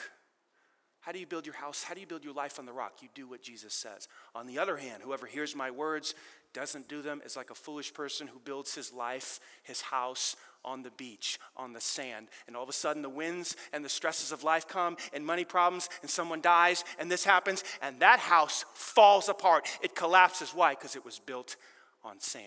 How 1.08 1.14
do 1.14 1.20
you 1.20 1.26
build 1.26 1.46
your 1.46 1.56
house? 1.56 1.84
How 1.84 1.94
do 1.94 2.02
you 2.02 2.06
build 2.06 2.26
your 2.26 2.34
life 2.34 2.60
on 2.60 2.66
the 2.66 2.74
rock? 2.74 2.96
You 3.00 3.08
do 3.16 3.30
what 3.30 3.42
Jesus 3.42 3.74
says. 3.74 4.10
On 4.36 4.46
the 4.46 4.60
other 4.60 4.76
hand, 4.76 5.02
whoever 5.02 5.26
hears 5.26 5.56
my 5.56 5.72
words, 5.72 6.14
doesn't 6.52 6.90
do 6.90 7.02
them, 7.02 7.22
is 7.26 7.38
like 7.38 7.50
a 7.50 7.56
foolish 7.56 7.94
person 7.94 8.28
who 8.28 8.40
builds 8.40 8.76
his 8.76 8.92
life, 8.92 9.40
his 9.64 9.80
house 9.80 10.36
on 10.66 10.84
the 10.84 10.92
beach, 10.92 11.40
on 11.56 11.72
the 11.72 11.80
sand. 11.80 12.28
And 12.46 12.58
all 12.58 12.64
of 12.64 12.68
a 12.68 12.74
sudden, 12.74 13.04
the 13.04 13.10
winds 13.10 13.56
and 13.72 13.86
the 13.86 13.90
stresses 13.90 14.34
of 14.34 14.44
life 14.44 14.68
come, 14.68 14.98
and 15.14 15.26
money 15.26 15.46
problems, 15.46 15.88
and 16.02 16.12
someone 16.12 16.42
dies, 16.42 16.84
and 17.00 17.10
this 17.10 17.24
happens, 17.24 17.64
and 17.82 18.02
that 18.02 18.20
house 18.20 18.66
falls 18.74 19.30
apart. 19.30 19.66
It 19.82 19.96
collapses. 19.96 20.50
Why? 20.54 20.72
Because 20.72 20.98
it 20.98 21.06
was 21.06 21.20
built 21.20 21.56
on 22.04 22.20
sand. 22.20 22.44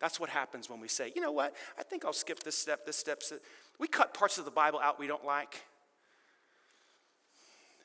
That's 0.00 0.18
what 0.18 0.30
happens 0.30 0.70
when 0.70 0.80
we 0.80 0.88
say, 0.88 1.12
you 1.14 1.20
know 1.20 1.32
what, 1.32 1.54
I 1.78 1.82
think 1.82 2.06
I'll 2.06 2.14
skip 2.14 2.42
this 2.42 2.56
step, 2.56 2.86
this 2.86 2.96
step. 2.96 3.22
We 3.78 3.88
cut 3.88 4.14
parts 4.14 4.38
of 4.38 4.46
the 4.46 4.50
Bible 4.50 4.80
out 4.82 4.98
we 4.98 5.06
don't 5.06 5.26
like 5.26 5.60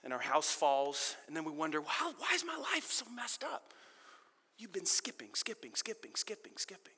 and 0.04 0.14
our 0.14 0.20
house 0.20 0.52
falls, 0.52 1.16
and 1.28 1.36
then 1.36 1.44
we 1.44 1.52
wonder, 1.52 1.82
why 1.82 2.34
is 2.34 2.46
my 2.46 2.56
life 2.56 2.90
so 2.92 3.06
messed 3.14 3.44
up? 3.44 3.74
You've 4.58 4.74
been 4.74 4.86
skipping, 4.86 5.30
skipping, 5.34 5.72
skipping, 5.76 6.12
skipping, 6.16 6.54
skipping 6.58 6.94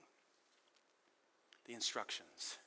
the 1.65 1.73
instructions. 1.73 2.57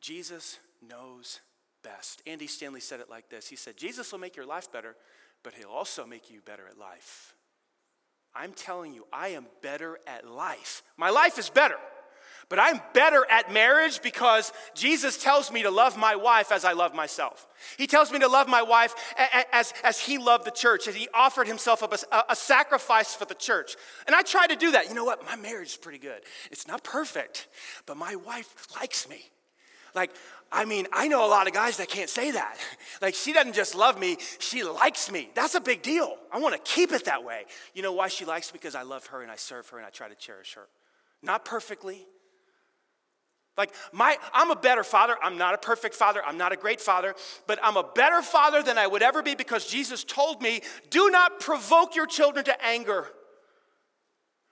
Jesus 0.00 0.58
knows 0.86 1.40
best. 1.82 2.22
Andy 2.26 2.46
Stanley 2.46 2.80
said 2.80 3.00
it 3.00 3.10
like 3.10 3.28
this 3.28 3.48
He 3.48 3.56
said, 3.56 3.76
Jesus 3.76 4.12
will 4.12 4.20
make 4.20 4.36
your 4.36 4.46
life 4.46 4.70
better, 4.70 4.94
but 5.42 5.54
he'll 5.54 5.70
also 5.70 6.06
make 6.06 6.30
you 6.30 6.40
better 6.40 6.68
at 6.68 6.78
life. 6.78 7.34
I'm 8.34 8.52
telling 8.52 8.94
you, 8.94 9.06
I 9.12 9.28
am 9.28 9.46
better 9.62 9.98
at 10.06 10.26
life. 10.26 10.82
My 10.96 11.10
life 11.10 11.38
is 11.38 11.50
better. 11.50 11.78
But 12.48 12.58
I'm 12.58 12.80
better 12.94 13.26
at 13.30 13.52
marriage 13.52 14.00
because 14.00 14.52
Jesus 14.74 15.22
tells 15.22 15.52
me 15.52 15.62
to 15.64 15.70
love 15.70 15.98
my 15.98 16.16
wife 16.16 16.50
as 16.50 16.64
I 16.64 16.72
love 16.72 16.94
myself. 16.94 17.46
He 17.76 17.86
tells 17.86 18.10
me 18.10 18.18
to 18.20 18.28
love 18.28 18.48
my 18.48 18.62
wife 18.62 18.94
as, 19.52 19.74
as 19.84 20.00
he 20.00 20.16
loved 20.16 20.46
the 20.46 20.50
church, 20.50 20.88
as 20.88 20.94
he 20.94 21.08
offered 21.12 21.46
himself 21.46 21.82
up 21.82 21.92
as 21.92 22.06
a, 22.10 22.22
a 22.30 22.36
sacrifice 22.36 23.14
for 23.14 23.26
the 23.26 23.34
church. 23.34 23.76
And 24.06 24.16
I 24.16 24.22
try 24.22 24.46
to 24.46 24.56
do 24.56 24.70
that. 24.72 24.88
You 24.88 24.94
know 24.94 25.04
what? 25.04 25.24
My 25.26 25.36
marriage 25.36 25.68
is 25.68 25.76
pretty 25.76 25.98
good. 25.98 26.22
It's 26.50 26.66
not 26.66 26.82
perfect, 26.82 27.48
but 27.84 27.98
my 27.98 28.16
wife 28.16 28.66
likes 28.80 29.06
me. 29.10 29.20
Like, 29.94 30.10
I 30.50 30.64
mean, 30.64 30.86
I 30.92 31.08
know 31.08 31.26
a 31.26 31.28
lot 31.28 31.46
of 31.46 31.52
guys 31.52 31.76
that 31.76 31.88
can't 31.88 32.10
say 32.10 32.30
that. 32.30 32.58
Like, 33.00 33.14
she 33.14 33.32
doesn't 33.32 33.52
just 33.52 33.76
love 33.76 33.96
me, 34.00 34.16
she 34.40 34.64
likes 34.64 35.08
me. 35.12 35.30
That's 35.36 35.54
a 35.54 35.60
big 35.60 35.82
deal. 35.82 36.16
I 36.32 36.40
want 36.40 36.56
to 36.56 36.60
keep 36.60 36.90
it 36.90 37.04
that 37.04 37.22
way. 37.22 37.44
You 37.74 37.82
know 37.82 37.92
why 37.92 38.08
she 38.08 38.24
likes 38.24 38.52
me? 38.52 38.58
Because 38.60 38.74
I 38.74 38.82
love 38.82 39.06
her 39.08 39.22
and 39.22 39.30
I 39.30 39.36
serve 39.36 39.68
her 39.68 39.78
and 39.78 39.86
I 39.86 39.90
try 39.90 40.08
to 40.08 40.16
cherish 40.16 40.54
her. 40.54 40.66
Not 41.22 41.44
perfectly, 41.44 42.08
like 43.58 43.74
my 43.92 44.16
I'm 44.32 44.50
a 44.50 44.56
better 44.56 44.84
father. 44.84 45.16
I'm 45.22 45.36
not 45.36 45.54
a 45.54 45.58
perfect 45.58 45.94
father. 45.94 46.22
I'm 46.24 46.38
not 46.38 46.52
a 46.52 46.56
great 46.56 46.80
father, 46.80 47.14
but 47.46 47.58
I'm 47.62 47.76
a 47.76 47.82
better 47.82 48.22
father 48.22 48.62
than 48.62 48.78
I 48.78 48.86
would 48.86 49.02
ever 49.02 49.22
be 49.22 49.34
because 49.34 49.66
Jesus 49.66 50.04
told 50.04 50.40
me, 50.40 50.62
"Do 50.88 51.10
not 51.10 51.40
provoke 51.40 51.94
your 51.96 52.06
children 52.06 52.44
to 52.46 52.64
anger." 52.64 53.12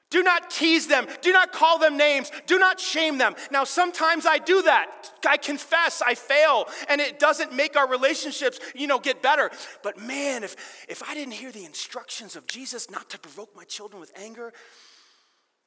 Do 0.09 0.23
not 0.23 0.51
tease 0.51 0.87
them. 0.87 1.09
Do 1.21 1.33
not 1.33 1.53
call 1.53 1.79
them 1.79 1.97
names. 1.97 2.31
Do 2.47 2.59
not 2.59 2.79
shame 2.79 3.19
them. 3.19 3.35
Now, 3.51 3.64
sometimes 3.64 4.25
I 4.25 4.38
do 4.38 4.62
that. 4.62 5.11
I 5.27 5.37
confess 5.37 6.01
I 6.01 6.14
fail, 6.14 6.69
and 6.88 7.01
it 7.01 7.19
doesn't 7.19 7.53
make 7.53 7.77
our 7.77 7.88
relationships, 7.88 8.61
you 8.75 8.87
know, 8.87 9.01
get 9.01 9.21
better. 9.21 9.51
But 9.83 9.99
man, 9.99 10.45
if, 10.45 10.87
if 10.88 11.03
I 11.03 11.14
didn't 11.14 11.35
hear 11.35 11.51
the 11.51 11.64
instructions 11.64 12.37
of 12.37 12.47
Jesus 12.47 12.88
not 12.88 13.11
to 13.11 13.19
provoke 13.19 13.57
my 13.57 13.64
children 13.64 14.01
with 14.01 14.12
anger 14.16 14.53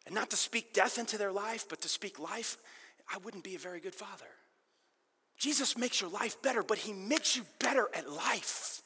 and 0.05 0.15
not 0.15 0.29
to 0.29 0.37
speak 0.37 0.73
death 0.73 0.97
into 0.97 1.17
their 1.17 1.33
life, 1.33 1.65
but 1.67 1.81
to 1.81 1.89
speak 1.89 2.17
life, 2.17 2.57
I 3.13 3.17
wouldn't 3.19 3.43
be 3.43 3.55
a 3.55 3.59
very 3.59 3.79
good 3.79 3.95
father. 3.95 4.27
Jesus 5.37 5.77
makes 5.77 6.01
your 6.01 6.09
life 6.09 6.41
better, 6.41 6.63
but 6.63 6.77
he 6.77 6.93
makes 6.93 7.35
you 7.35 7.45
better 7.59 7.87
at 7.93 8.09
life. 8.09 8.81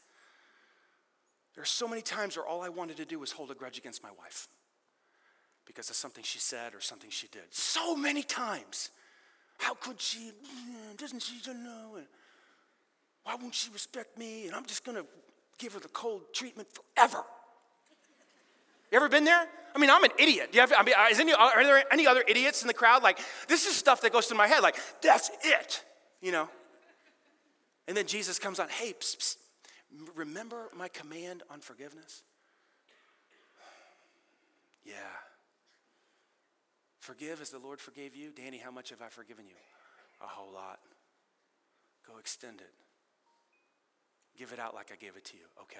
There 1.55 1.63
are 1.63 1.65
so 1.65 1.87
many 1.87 2.01
times 2.01 2.37
where 2.37 2.45
all 2.45 2.61
I 2.61 2.69
wanted 2.69 2.97
to 2.97 3.05
do 3.05 3.19
was 3.19 3.31
hold 3.31 3.51
a 3.51 3.55
grudge 3.55 3.77
against 3.77 4.03
my 4.03 4.11
wife 4.17 4.47
because 5.65 5.89
of 5.89 5.95
something 5.95 6.23
she 6.23 6.39
said 6.39 6.73
or 6.73 6.81
something 6.81 7.09
she 7.09 7.27
did. 7.27 7.43
So 7.51 7.95
many 7.95 8.23
times. 8.23 8.89
How 9.57 9.75
could 9.75 9.99
she? 10.01 10.31
Mm, 10.31 10.97
doesn't 10.97 11.21
she 11.21 11.35
know? 11.51 11.99
Why 13.23 13.35
won't 13.35 13.55
she 13.55 13.71
respect 13.71 14.17
me? 14.17 14.47
And 14.47 14.55
I'm 14.55 14.65
just 14.65 14.83
going 14.83 14.97
to 14.97 15.05
give 15.57 15.73
her 15.73 15.79
the 15.79 15.87
cold 15.89 16.33
treatment 16.33 16.67
forever. 16.71 17.23
You 18.93 18.97
ever 18.97 19.09
been 19.09 19.23
there? 19.23 19.47
I 19.75 19.79
mean, 19.79 19.89
I'm 19.89 20.03
an 20.03 20.11
idiot. 20.19 20.51
You 20.53 20.59
have, 20.59 20.71
I 20.77 20.83
mean, 20.83 20.93
uh, 20.95 21.07
is 21.09 21.19
any, 21.19 21.33
are 21.33 21.63
there 21.63 21.83
any 21.91 22.05
other 22.05 22.23
idiots 22.27 22.61
in 22.61 22.67
the 22.67 22.75
crowd? 22.75 23.01
Like, 23.01 23.17
this 23.47 23.65
is 23.65 23.75
stuff 23.75 24.01
that 24.01 24.13
goes 24.13 24.27
through 24.27 24.37
my 24.37 24.45
head. 24.45 24.61
Like, 24.61 24.75
that's 25.01 25.31
it, 25.43 25.83
you 26.21 26.31
know? 26.31 26.47
And 27.87 27.97
then 27.97 28.05
Jesus 28.05 28.37
comes 28.37 28.59
on, 28.59 28.69
hey, 28.69 28.93
psst, 28.93 29.17
psst, 29.17 29.37
remember 30.13 30.69
my 30.77 30.89
command 30.89 31.41
on 31.49 31.59
forgiveness? 31.59 32.21
Yeah. 34.85 34.93
Forgive 36.99 37.41
as 37.41 37.49
the 37.49 37.57
Lord 37.57 37.81
forgave 37.81 38.15
you. 38.15 38.29
Danny, 38.29 38.59
how 38.59 38.69
much 38.69 38.91
have 38.91 39.01
I 39.01 39.07
forgiven 39.09 39.47
you? 39.47 39.55
A 40.23 40.27
whole 40.27 40.53
lot. 40.53 40.77
Go 42.07 42.19
extend 42.19 42.61
it. 42.61 42.73
Give 44.37 44.53
it 44.53 44.59
out 44.59 44.75
like 44.75 44.91
I 44.93 45.03
gave 45.03 45.17
it 45.17 45.25
to 45.25 45.35
you. 45.35 45.45
Okay. 45.63 45.79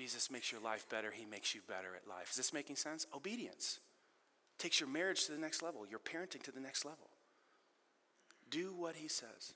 Jesus 0.00 0.30
makes 0.30 0.50
your 0.50 0.62
life 0.62 0.88
better, 0.88 1.10
He 1.10 1.26
makes 1.26 1.54
you 1.54 1.60
better 1.68 1.94
at 1.94 2.08
life. 2.08 2.30
Is 2.30 2.36
this 2.36 2.54
making 2.54 2.76
sense? 2.76 3.06
Obedience 3.14 3.80
takes 4.58 4.80
your 4.80 4.88
marriage 4.88 5.26
to 5.26 5.32
the 5.32 5.38
next 5.38 5.62
level, 5.62 5.86
your 5.86 5.98
parenting 5.98 6.42
to 6.44 6.50
the 6.50 6.60
next 6.60 6.86
level. 6.86 7.10
Do 8.50 8.72
what 8.72 8.96
He 8.96 9.08
says. 9.08 9.52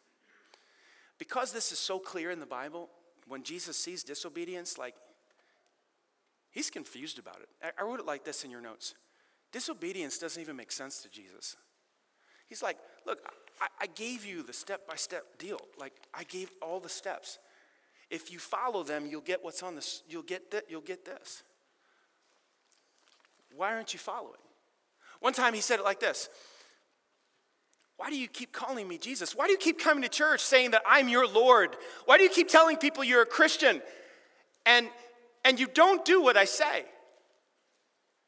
Because 1.19 1.53
this 1.53 1.73
is 1.73 1.79
so 1.79 1.99
clear 1.99 2.31
in 2.31 2.41
the 2.41 2.47
Bible, 2.47 2.91
when 3.27 3.43
Jesus 3.43 3.79
sees 3.79 4.05
disobedience, 4.05 4.77
like, 4.77 4.95
He's 6.51 6.69
confused 6.69 7.19
about 7.19 7.39
it. 7.41 7.73
I 7.79 7.83
wrote 7.83 7.99
it 7.99 8.07
like 8.07 8.25
this 8.25 8.45
in 8.45 8.51
your 8.51 8.61
notes 8.61 8.95
Disobedience 9.51 10.19
doesn't 10.19 10.43
even 10.43 10.57
make 10.57 10.73
sense 10.73 11.03
to 11.05 11.09
Jesus. 11.09 11.57
He's 12.49 12.63
like, 12.63 12.77
Look, 13.07 13.21
I, 13.63 13.69
I 13.81 13.87
gave 13.87 14.27
you 14.27 14.43
the 14.43 14.53
step 14.53 14.87
by 14.87 14.97
step 14.97 15.39
deal. 15.39 15.61
Like, 15.81 15.95
I 16.13 16.25
gave 16.25 16.51
all 16.61 16.81
the 16.81 16.91
steps. 16.91 17.39
If 18.11 18.33
you 18.33 18.39
follow 18.39 18.83
them, 18.83 19.07
you'll 19.07 19.21
get 19.21 19.43
what's 19.43 19.63
on 19.63 19.75
this, 19.75 20.03
you'll 20.09 20.23
get 20.23 20.51
that, 20.51 20.65
you'll 20.69 20.81
get 20.81 21.05
this. 21.05 21.43
Why 23.57 23.75
aren't 23.75 23.93
you 23.93 23.99
following? 23.99 24.41
One 25.21 25.33
time 25.33 25.55
he 25.55 25.61
said 25.61 25.79
it 25.79 25.85
like 25.85 26.01
this 26.01 26.29
Why 27.97 28.11
do 28.11 28.17
you 28.17 28.29
keep 28.29 28.53
calling 28.53 28.87
me 28.87 28.99
Jesus? 28.99 29.35
Why 29.35 29.47
do 29.47 29.53
you 29.53 29.59
keep 29.59 29.79
coming 29.79 30.03
to 30.03 30.09
church 30.09 30.41
saying 30.41 30.73
that 30.73 30.83
I'm 30.87 31.09
your 31.09 31.27
Lord? 31.27 31.77
Why 32.05 32.19
do 32.19 32.25
you 32.25 32.31
keep 32.31 32.49
telling 32.49 32.77
people 32.77 33.05
you're 33.05 33.23
a 33.23 33.27
Christian 33.27 33.81
and, 34.67 34.89
and 35.45 35.59
you 35.59 35.67
don't 35.67 36.05
do 36.05 36.23
what 36.23 36.37
I 36.37 36.45
say? 36.45 36.85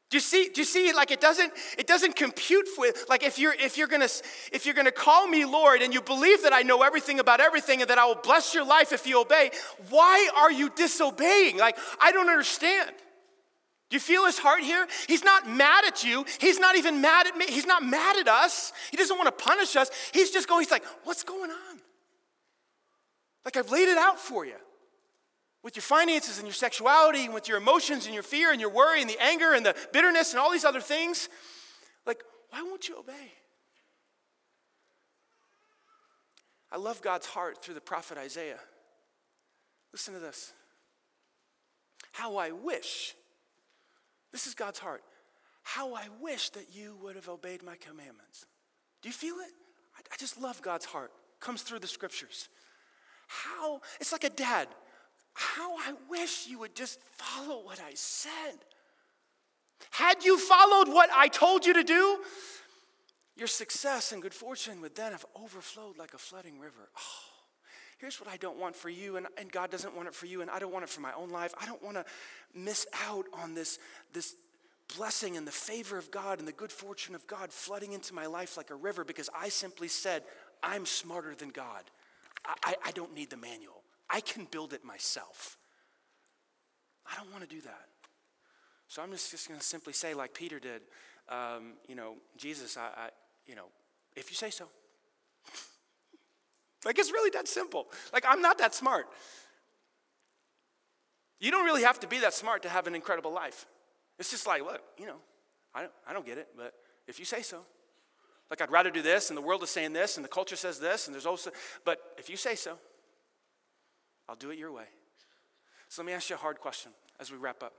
Do 0.09 0.15
you 0.15 0.21
see? 0.21 0.49
Do 0.53 0.61
you 0.61 0.65
see? 0.65 0.93
Like 0.93 1.11
it 1.11 1.19
doesn't. 1.19 1.51
It 1.77 1.85
doesn't 1.85 2.15
compute 2.15 2.67
with. 2.77 3.05
Like 3.09 3.23
if 3.23 3.37
you're 3.37 3.53
if 3.53 3.77
you're 3.77 3.87
gonna 3.87 4.07
if 4.53 4.65
you're 4.65 4.75
gonna 4.75 4.91
call 4.91 5.27
me 5.27 5.43
Lord 5.43 5.81
and 5.81 5.93
you 5.93 6.01
believe 6.01 6.43
that 6.43 6.53
I 6.53 6.61
know 6.61 6.81
everything 6.81 7.19
about 7.19 7.41
everything 7.41 7.81
and 7.81 7.89
that 7.89 7.97
I 7.97 8.05
will 8.05 8.15
bless 8.15 8.53
your 8.53 8.65
life 8.65 8.93
if 8.93 9.05
you 9.05 9.19
obey. 9.19 9.51
Why 9.89 10.29
are 10.37 10.51
you 10.51 10.69
disobeying? 10.69 11.57
Like 11.57 11.77
I 11.99 12.13
don't 12.13 12.29
understand. 12.29 12.91
Do 13.89 13.95
you 13.95 13.99
feel 13.99 14.25
his 14.25 14.37
heart 14.37 14.61
here? 14.61 14.87
He's 15.07 15.23
not 15.23 15.49
mad 15.49 15.85
at 15.85 16.03
you. 16.03 16.25
He's 16.39 16.59
not 16.59 16.75
even 16.77 17.01
mad 17.01 17.27
at 17.27 17.37
me. 17.37 17.45
He's 17.47 17.65
not 17.65 17.83
mad 17.83 18.17
at 18.17 18.27
us. 18.27 18.73
He 18.91 18.97
doesn't 18.97 19.17
want 19.17 19.27
to 19.27 19.43
punish 19.43 19.75
us. 19.75 19.89
He's 20.13 20.31
just 20.31 20.47
going. 20.47 20.63
He's 20.63 20.71
like, 20.71 20.85
what's 21.03 21.23
going 21.23 21.51
on? 21.51 21.79
Like 23.43 23.57
I've 23.57 23.71
laid 23.71 23.89
it 23.89 23.97
out 23.97 24.19
for 24.19 24.45
you 24.45 24.55
with 25.67 25.75
your 25.75 25.83
finances 25.83 26.37
and 26.37 26.47
your 26.47 26.53
sexuality 26.53 27.25
and 27.25 27.33
with 27.33 27.49
your 27.49 27.57
emotions 27.57 28.05
and 28.05 28.13
your 28.13 28.23
fear 28.23 28.53
and 28.53 28.61
your 28.61 28.69
worry 28.69 29.01
and 29.01 29.09
the 29.09 29.21
anger 29.21 29.53
and 29.53 29.65
the 29.65 29.75
bitterness 29.91 30.31
and 30.31 30.39
all 30.39 30.49
these 30.49 30.63
other 30.63 30.79
things, 30.79 31.27
like, 32.05 32.23
why 32.51 32.61
won't 32.61 32.87
you 32.87 32.97
obey? 32.97 33.33
I 36.71 36.77
love 36.77 37.01
God's 37.01 37.25
heart 37.25 37.61
through 37.61 37.73
the 37.73 37.81
prophet 37.81 38.17
Isaiah. 38.17 38.61
Listen 39.91 40.13
to 40.13 40.21
this. 40.21 40.53
How 42.13 42.37
I 42.37 42.51
wish, 42.51 43.13
this 44.31 44.47
is 44.47 44.53
God's 44.53 44.79
heart. 44.79 45.03
How 45.63 45.95
I 45.95 46.07
wish 46.21 46.49
that 46.51 46.67
you 46.71 46.95
would 47.03 47.17
have 47.17 47.27
obeyed 47.27 47.61
my 47.61 47.75
commandments. 47.75 48.45
Do 49.01 49.09
you 49.09 49.13
feel 49.13 49.35
it? 49.35 49.51
I, 49.97 50.15
just 50.17 50.39
love 50.39 50.61
God's 50.61 50.85
heart. 50.85 51.11
Comes 51.41 51.61
through 51.61 51.79
the 51.79 51.87
scriptures. 51.87 52.47
How, 53.27 53.81
it's 53.99 54.13
like 54.13 54.23
a 54.23 54.29
dad 54.29 54.69
how 55.37 55.77
I 55.77 55.93
wish 56.09 56.47
you 56.47 56.57
would 56.59 56.73
just 56.73 56.99
follow 57.11 57.63
what 57.63 57.79
I 57.79 57.91
said. 57.93 58.57
Had 59.91 60.23
you 60.23 60.39
followed 60.39 60.87
what 60.87 61.11
I 61.15 61.27
told 61.27 61.63
you 61.63 61.73
to 61.73 61.83
do, 61.83 62.17
your 63.35 63.47
success 63.47 64.11
and 64.11 64.19
good 64.19 64.33
fortune 64.33 64.81
would 64.81 64.95
then 64.95 65.11
have 65.11 65.25
overflowed 65.39 65.95
like 65.95 66.15
a 66.15 66.17
flooding 66.17 66.59
river. 66.59 66.89
Oh, 66.97 67.29
here's 67.99 68.19
what 68.19 68.27
I 68.27 68.37
don't 68.37 68.57
want 68.57 68.75
for 68.75 68.89
you, 68.89 69.17
and, 69.17 69.27
and 69.37 69.51
God 69.51 69.69
doesn't 69.69 69.95
want 69.95 70.07
it 70.07 70.15
for 70.15 70.25
you, 70.25 70.41
and 70.41 70.49
I 70.49 70.57
don't 70.57 70.73
want 70.73 70.83
it 70.85 70.89
for 70.89 71.01
my 71.01 71.13
own 71.13 71.29
life. 71.29 71.53
I 71.61 71.67
don't 71.67 71.83
want 71.83 71.97
to 71.97 72.05
miss 72.55 72.87
out 73.07 73.25
on 73.31 73.53
this, 73.53 73.77
this 74.13 74.33
blessing 74.95 75.37
and 75.37 75.45
the 75.45 75.51
favor 75.51 75.99
of 75.99 76.09
God 76.09 76.39
and 76.39 76.47
the 76.47 76.51
good 76.51 76.71
fortune 76.71 77.13
of 77.13 77.27
God 77.27 77.53
flooding 77.53 77.93
into 77.93 78.15
my 78.15 78.25
life 78.25 78.57
like 78.57 78.71
a 78.71 78.75
river 78.75 79.03
because 79.03 79.29
I 79.39 79.49
simply 79.49 79.87
said, 79.87 80.23
I'm 80.63 80.87
smarter 80.87 81.35
than 81.35 81.49
God. 81.49 81.83
I, 82.43 82.55
I, 82.63 82.75
I 82.87 82.91
don't 82.91 83.13
need 83.13 83.29
the 83.29 83.37
manual. 83.37 83.76
I 84.09 84.21
can 84.21 84.45
build 84.49 84.73
it 84.73 84.83
myself. 84.83 85.57
I 87.09 87.15
don't 87.15 87.31
want 87.31 87.47
to 87.47 87.49
do 87.49 87.61
that. 87.61 87.87
So 88.87 89.01
I'm 89.01 89.11
just, 89.11 89.31
just 89.31 89.47
going 89.47 89.59
to 89.59 89.65
simply 89.65 89.93
say, 89.93 90.13
like 90.13 90.33
Peter 90.33 90.59
did, 90.59 90.81
um, 91.29 91.73
you 91.87 91.95
know, 91.95 92.15
Jesus, 92.37 92.77
I, 92.77 92.81
I, 92.81 93.09
you 93.45 93.55
know, 93.55 93.65
if 94.15 94.29
you 94.29 94.35
say 94.35 94.49
so. 94.49 94.65
like 96.85 96.97
it's 96.97 97.11
really 97.11 97.29
that 97.31 97.47
simple. 97.47 97.87
Like 98.13 98.25
I'm 98.27 98.41
not 98.41 98.57
that 98.59 98.73
smart. 98.73 99.07
You 101.39 101.51
don't 101.51 101.65
really 101.65 101.83
have 101.83 101.99
to 101.99 102.07
be 102.07 102.19
that 102.19 102.33
smart 102.33 102.63
to 102.63 102.69
have 102.69 102.87
an 102.87 102.95
incredible 102.95 103.31
life. 103.31 103.65
It's 104.17 104.31
just 104.31 104.47
like, 104.47 104.63
look, 104.63 104.81
you 104.97 105.05
know, 105.05 105.17
I 105.75 105.81
don't, 105.81 105.91
I 106.07 106.13
don't 106.13 106.25
get 106.25 106.37
it, 106.37 106.47
but 106.55 106.73
if 107.07 107.19
you 107.19 107.25
say 107.25 107.41
so. 107.41 107.59
Like 108.49 108.61
I'd 108.61 108.71
rather 108.71 108.89
do 108.89 109.01
this, 109.01 109.29
and 109.29 109.37
the 109.37 109.41
world 109.41 109.61
is 109.63 109.69
saying 109.69 109.93
this, 109.93 110.15
and 110.15 110.23
the 110.23 110.29
culture 110.29 110.55
says 110.55 110.79
this, 110.79 111.07
and 111.07 111.13
there's 111.13 111.25
also, 111.25 111.51
but 111.83 111.99
if 112.17 112.29
you 112.29 112.37
say 112.37 112.55
so, 112.55 112.77
I'll 114.29 114.35
do 114.35 114.49
it 114.49 114.57
your 114.57 114.71
way. 114.71 114.85
So 115.89 116.01
let 116.01 116.07
me 116.07 116.13
ask 116.13 116.29
you 116.29 116.35
a 116.35 116.39
hard 116.39 116.59
question 116.59 116.91
as 117.19 117.31
we 117.31 117.37
wrap 117.37 117.63
up. 117.63 117.73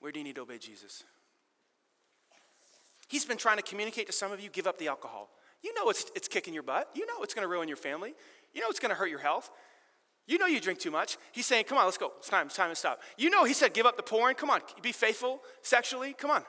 Where 0.00 0.12
do 0.12 0.20
you 0.20 0.24
need 0.24 0.36
to 0.36 0.42
obey 0.42 0.58
Jesus? 0.58 1.04
He's 3.08 3.24
been 3.24 3.36
trying 3.36 3.56
to 3.56 3.62
communicate 3.62 4.06
to 4.06 4.12
some 4.12 4.32
of 4.32 4.40
you 4.40 4.50
give 4.50 4.66
up 4.66 4.78
the 4.78 4.88
alcohol. 4.88 5.30
You 5.62 5.74
know 5.74 5.90
it's, 5.90 6.06
it's 6.14 6.28
kicking 6.28 6.54
your 6.54 6.62
butt. 6.62 6.88
You 6.94 7.06
know 7.06 7.22
it's 7.22 7.34
going 7.34 7.42
to 7.44 7.48
ruin 7.48 7.68
your 7.68 7.76
family. 7.76 8.14
You 8.54 8.60
know 8.60 8.68
it's 8.68 8.80
going 8.80 8.90
to 8.90 8.94
hurt 8.94 9.10
your 9.10 9.18
health. 9.18 9.50
You 10.26 10.38
know 10.38 10.46
you 10.46 10.60
drink 10.60 10.78
too 10.78 10.90
much. 10.90 11.16
He's 11.32 11.46
saying, 11.46 11.64
come 11.64 11.78
on, 11.78 11.86
let's 11.86 11.96
go. 11.96 12.12
It's 12.18 12.28
time. 12.28 12.46
It's 12.46 12.56
time 12.56 12.68
to 12.68 12.76
stop. 12.76 13.00
You 13.16 13.30
know 13.30 13.44
he 13.44 13.54
said, 13.54 13.72
give 13.72 13.86
up 13.86 13.96
the 13.96 14.02
porn. 14.02 14.34
Come 14.34 14.50
on, 14.50 14.60
be 14.82 14.92
faithful 14.92 15.40
sexually. 15.62 16.12
Come 16.12 16.30
on. 16.30 16.44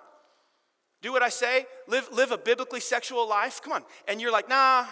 Do 1.01 1.13
what 1.13 1.23
I 1.23 1.29
say. 1.29 1.65
Live, 1.87 2.09
live 2.11 2.31
a 2.31 2.37
biblically 2.37 2.81
sexual 2.81 3.27
life. 3.27 3.61
Come 3.63 3.71
on. 3.71 3.83
And 4.07 4.19
you're 4.19 4.33
like, 4.33 4.49
nah. 4.49 4.85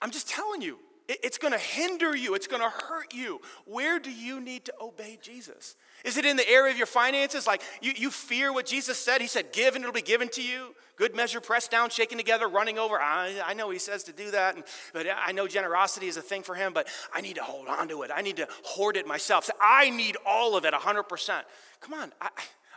I'm 0.00 0.12
just 0.12 0.28
telling 0.28 0.62
you. 0.62 0.78
It's 1.08 1.38
going 1.38 1.52
to 1.52 1.58
hinder 1.58 2.16
you. 2.16 2.34
It's 2.34 2.48
going 2.48 2.62
to 2.62 2.68
hurt 2.68 3.14
you. 3.14 3.40
Where 3.64 4.00
do 4.00 4.10
you 4.10 4.40
need 4.40 4.64
to 4.64 4.74
obey 4.80 5.18
Jesus? 5.22 5.76
Is 6.04 6.16
it 6.16 6.24
in 6.24 6.36
the 6.36 6.48
area 6.48 6.72
of 6.72 6.78
your 6.78 6.86
finances? 6.86 7.46
Like 7.46 7.62
you, 7.80 7.92
you 7.96 8.10
fear 8.10 8.52
what 8.52 8.66
Jesus 8.66 8.98
said? 8.98 9.20
He 9.20 9.28
said, 9.28 9.52
Give 9.52 9.76
and 9.76 9.84
it'll 9.84 9.94
be 9.94 10.02
given 10.02 10.28
to 10.30 10.42
you. 10.42 10.74
Good 10.96 11.14
measure, 11.14 11.40
pressed 11.40 11.70
down, 11.70 11.90
shaken 11.90 12.18
together, 12.18 12.48
running 12.48 12.78
over. 12.78 12.98
I, 12.98 13.40
I 13.44 13.54
know 13.54 13.70
he 13.70 13.78
says 13.78 14.02
to 14.04 14.12
do 14.12 14.30
that, 14.30 14.56
and, 14.56 14.64
but 14.94 15.06
I 15.14 15.30
know 15.32 15.46
generosity 15.46 16.06
is 16.06 16.16
a 16.16 16.22
thing 16.22 16.42
for 16.42 16.54
him, 16.54 16.72
but 16.72 16.88
I 17.14 17.20
need 17.20 17.36
to 17.36 17.42
hold 17.42 17.68
on 17.68 17.86
to 17.88 18.02
it. 18.02 18.10
I 18.14 18.22
need 18.22 18.38
to 18.38 18.48
hoard 18.64 18.96
it 18.96 19.06
myself. 19.06 19.44
So 19.44 19.52
I 19.60 19.90
need 19.90 20.16
all 20.26 20.56
of 20.56 20.64
it 20.64 20.72
100%. 20.72 21.42
Come 21.80 21.94
on. 21.94 22.12
I, 22.20 22.30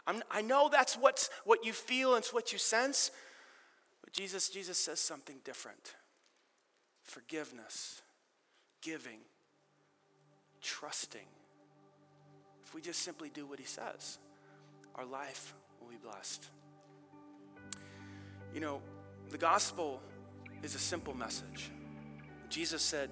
I'm, 0.06 0.22
I 0.30 0.42
know 0.42 0.70
that's 0.70 0.96
what's, 0.96 1.30
what 1.46 1.66
you 1.66 1.72
feel 1.72 2.16
and 2.16 2.24
it's 2.24 2.34
what 2.34 2.52
you 2.52 2.60
sense, 2.60 3.10
but 4.04 4.12
Jesus, 4.12 4.50
Jesus 4.50 4.78
says 4.78 5.00
something 5.00 5.38
different 5.46 5.96
forgiveness 7.04 8.02
giving, 8.82 9.20
trusting. 10.62 11.28
If 12.64 12.74
we 12.74 12.82
just 12.82 13.02
simply 13.02 13.30
do 13.30 13.46
what 13.46 13.60
he 13.60 13.66
says, 13.66 14.20
our 14.96 15.06
life 15.06 15.54
will 15.82 15.90
be 15.90 15.98
blessed. 15.98 16.46
You 18.54 18.60
know, 18.60 18.82
the 19.30 19.38
gospel 19.38 20.02
is 20.64 20.76
a 20.76 20.80
simple 20.80 21.16
message. 21.16 21.72
Jesus 22.50 22.82
said, 22.82 23.10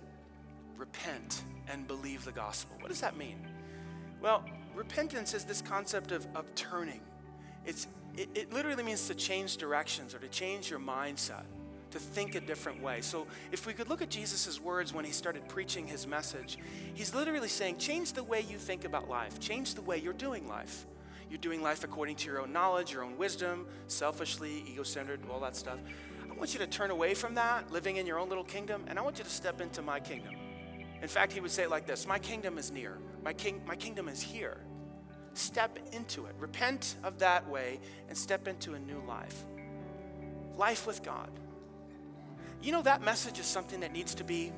repent 0.77 1.43
and 1.67 1.87
believe 1.87 2.25
the 2.25 2.31
gospel. 2.31 2.75
What 2.79 2.89
does 2.89 3.01
that 3.01 3.17
mean? 3.17 3.47
Well, 4.21 4.43
repentance 4.75 5.33
is 5.33 5.43
this 5.43 5.61
concept 5.61 6.11
of, 6.11 6.27
of 6.35 6.53
turning. 6.55 7.01
It's, 7.65 7.87
it, 8.15 8.29
it 8.35 8.53
literally 8.53 8.83
means 8.83 9.07
to 9.07 9.15
change 9.15 9.57
directions 9.57 10.13
or 10.15 10.19
to 10.19 10.27
change 10.27 10.69
your 10.69 10.79
mindset. 10.79 11.43
To 11.91 11.99
think 11.99 12.35
a 12.35 12.39
different 12.39 12.81
way. 12.81 13.01
So, 13.01 13.27
if 13.51 13.65
we 13.65 13.73
could 13.73 13.89
look 13.89 14.01
at 14.01 14.09
Jesus' 14.09 14.59
words 14.59 14.93
when 14.93 15.05
he 15.05 15.11
started 15.11 15.47
preaching 15.47 15.87
his 15.87 16.07
message, 16.07 16.57
he's 16.93 17.13
literally 17.13 17.47
saying, 17.47 17.77
Change 17.77 18.13
the 18.13 18.23
way 18.23 18.41
you 18.41 18.57
think 18.57 18.85
about 18.85 19.09
life, 19.09 19.39
change 19.39 19.73
the 19.73 19.81
way 19.81 19.97
you're 19.97 20.13
doing 20.13 20.47
life. 20.47 20.85
You're 21.29 21.39
doing 21.39 21.61
life 21.61 21.83
according 21.83 22.15
to 22.17 22.27
your 22.27 22.39
own 22.39 22.53
knowledge, 22.53 22.93
your 22.93 23.03
own 23.03 23.17
wisdom, 23.17 23.67
selfishly, 23.87 24.63
ego 24.65 24.83
centered, 24.83 25.19
all 25.29 25.41
that 25.41 25.57
stuff. 25.57 25.77
I 26.29 26.33
want 26.33 26.53
you 26.53 26.59
to 26.59 26.67
turn 26.67 26.91
away 26.91 27.13
from 27.13 27.35
that, 27.35 27.69
living 27.71 27.97
in 27.97 28.05
your 28.05 28.17
own 28.19 28.29
little 28.29 28.43
kingdom, 28.43 28.85
and 28.87 28.97
I 28.97 29.01
want 29.01 29.17
you 29.17 29.25
to 29.25 29.29
step 29.29 29.59
into 29.59 29.81
my 29.81 29.99
kingdom. 29.99 30.35
In 31.01 31.07
fact, 31.07 31.33
he 31.33 31.41
would 31.41 31.51
say 31.51 31.63
it 31.63 31.69
like 31.69 31.85
this 31.85 32.07
My 32.07 32.19
kingdom 32.19 32.57
is 32.57 32.71
near, 32.71 32.97
my, 33.23 33.33
king, 33.33 33.61
my 33.65 33.75
kingdom 33.75 34.07
is 34.07 34.21
here. 34.21 34.57
Step 35.33 35.77
into 35.91 36.25
it. 36.25 36.33
Repent 36.39 36.95
of 37.03 37.19
that 37.19 37.47
way 37.47 37.79
and 38.09 38.17
step 38.17 38.47
into 38.47 38.73
a 38.73 38.79
new 38.79 38.99
life. 39.07 39.45
Life 40.55 40.87
with 40.87 41.03
God. 41.03 41.29
You 42.61 42.71
know, 42.71 42.81
that 42.81 43.01
message 43.01 43.39
is 43.39 43.45
something 43.45 43.81
that 43.81 43.93
needs 43.93 44.15
to 44.15 44.23
be 44.23 44.51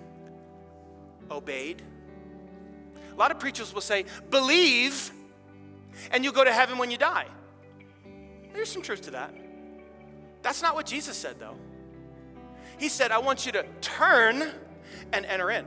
obeyed. 1.29 1.81
A 3.13 3.15
lot 3.15 3.31
of 3.31 3.39
preachers 3.39 3.73
will 3.73 3.81
say, 3.81 4.05
believe, 4.29 5.11
and 6.11 6.23
you'll 6.23 6.33
go 6.33 6.43
to 6.43 6.53
heaven 6.53 6.77
when 6.77 6.91
you 6.91 6.97
die. 6.97 7.27
There's 8.53 8.71
some 8.71 8.81
truth 8.81 9.01
to 9.03 9.11
that. 9.11 9.33
That's 10.41 10.61
not 10.61 10.75
what 10.75 10.85
Jesus 10.85 11.17
said, 11.17 11.39
though. 11.39 11.55
He 12.77 12.87
said, 12.89 13.11
I 13.11 13.17
want 13.17 13.45
you 13.45 13.51
to 13.53 13.65
turn 13.81 14.49
and 15.11 15.25
enter 15.25 15.51
in 15.51 15.65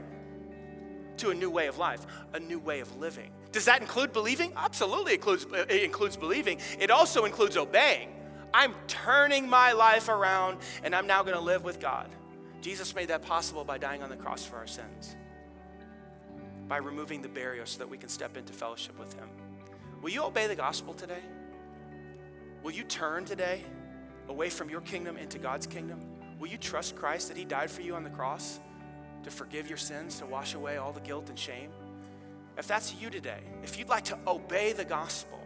to 1.18 1.30
a 1.30 1.34
new 1.34 1.50
way 1.50 1.66
of 1.66 1.78
life, 1.78 2.06
a 2.32 2.40
new 2.40 2.58
way 2.58 2.80
of 2.80 2.96
living. 2.96 3.30
Does 3.52 3.66
that 3.66 3.82
include 3.82 4.12
believing? 4.12 4.52
Absolutely, 4.56 5.12
it 5.12 5.16
includes, 5.16 5.46
it 5.52 5.82
includes 5.82 6.16
believing. 6.16 6.58
It 6.78 6.90
also 6.90 7.26
includes 7.26 7.56
obeying. 7.56 8.08
I'm 8.54 8.74
turning 8.86 9.48
my 9.48 9.72
life 9.72 10.08
around 10.08 10.58
and 10.82 10.94
I'm 10.94 11.06
now 11.06 11.22
going 11.22 11.36
to 11.36 11.40
live 11.42 11.64
with 11.64 11.78
God. 11.80 12.08
Jesus 12.62 12.94
made 12.94 13.08
that 13.08 13.22
possible 13.22 13.64
by 13.64 13.76
dying 13.76 14.02
on 14.02 14.08
the 14.08 14.16
cross 14.16 14.46
for 14.46 14.56
our 14.56 14.68
sins, 14.68 15.16
by 16.68 16.76
removing 16.76 17.20
the 17.20 17.28
barrier 17.28 17.66
so 17.66 17.80
that 17.80 17.88
we 17.88 17.98
can 17.98 18.08
step 18.08 18.36
into 18.36 18.52
fellowship 18.52 18.96
with 18.98 19.12
Him. 19.14 19.28
Will 20.00 20.10
you 20.10 20.22
obey 20.22 20.46
the 20.46 20.54
gospel 20.54 20.94
today? 20.94 21.22
Will 22.62 22.70
you 22.70 22.84
turn 22.84 23.24
today 23.24 23.62
away 24.28 24.48
from 24.48 24.70
your 24.70 24.80
kingdom 24.80 25.16
into 25.16 25.38
God's 25.38 25.66
kingdom? 25.66 26.00
Will 26.38 26.48
you 26.48 26.56
trust 26.56 26.94
Christ 26.94 27.28
that 27.28 27.36
He 27.36 27.44
died 27.44 27.70
for 27.70 27.82
you 27.82 27.96
on 27.96 28.04
the 28.04 28.10
cross 28.10 28.60
to 29.24 29.30
forgive 29.30 29.68
your 29.68 29.78
sins, 29.78 30.20
to 30.20 30.26
wash 30.26 30.54
away 30.54 30.76
all 30.76 30.92
the 30.92 31.00
guilt 31.00 31.28
and 31.28 31.38
shame? 31.38 31.70
If 32.56 32.68
that's 32.68 32.94
you 32.94 33.10
today, 33.10 33.40
if 33.64 33.76
you'd 33.76 33.88
like 33.88 34.04
to 34.04 34.18
obey 34.26 34.72
the 34.72 34.84
gospel, 34.84 35.40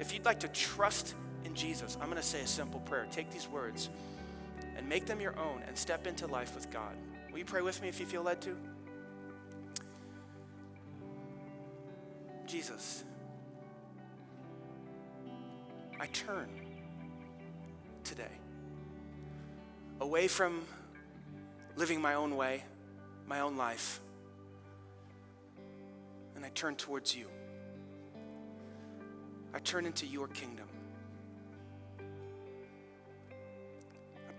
if 0.00 0.12
you'd 0.12 0.24
like 0.24 0.40
to 0.40 0.48
trust 0.48 1.14
in 1.44 1.54
Jesus, 1.54 1.96
I'm 2.00 2.08
going 2.08 2.20
to 2.20 2.26
say 2.26 2.40
a 2.40 2.46
simple 2.46 2.80
prayer. 2.80 3.06
Take 3.12 3.30
these 3.30 3.48
words 3.48 3.90
and 4.76 4.88
make 4.88 5.06
them 5.06 5.20
your 5.20 5.38
own 5.38 5.62
and 5.66 5.76
step 5.76 6.06
into 6.06 6.26
life 6.26 6.54
with 6.54 6.70
God. 6.70 6.96
Will 7.30 7.38
you 7.38 7.44
pray 7.44 7.62
with 7.62 7.80
me 7.82 7.88
if 7.88 8.00
you 8.00 8.06
feel 8.06 8.22
led 8.22 8.40
to? 8.42 8.56
Jesus, 12.46 13.04
I 16.00 16.06
turn 16.06 16.48
today 18.04 18.24
away 20.00 20.28
from 20.28 20.62
living 21.76 22.00
my 22.00 22.14
own 22.14 22.36
way, 22.36 22.62
my 23.26 23.40
own 23.40 23.56
life 23.56 24.00
and 26.42 26.50
I 26.50 26.54
turn 26.56 26.74
towards 26.74 27.14
you. 27.14 27.26
I 29.54 29.60
turn 29.60 29.86
into 29.86 30.06
your 30.06 30.26
kingdom. 30.26 30.66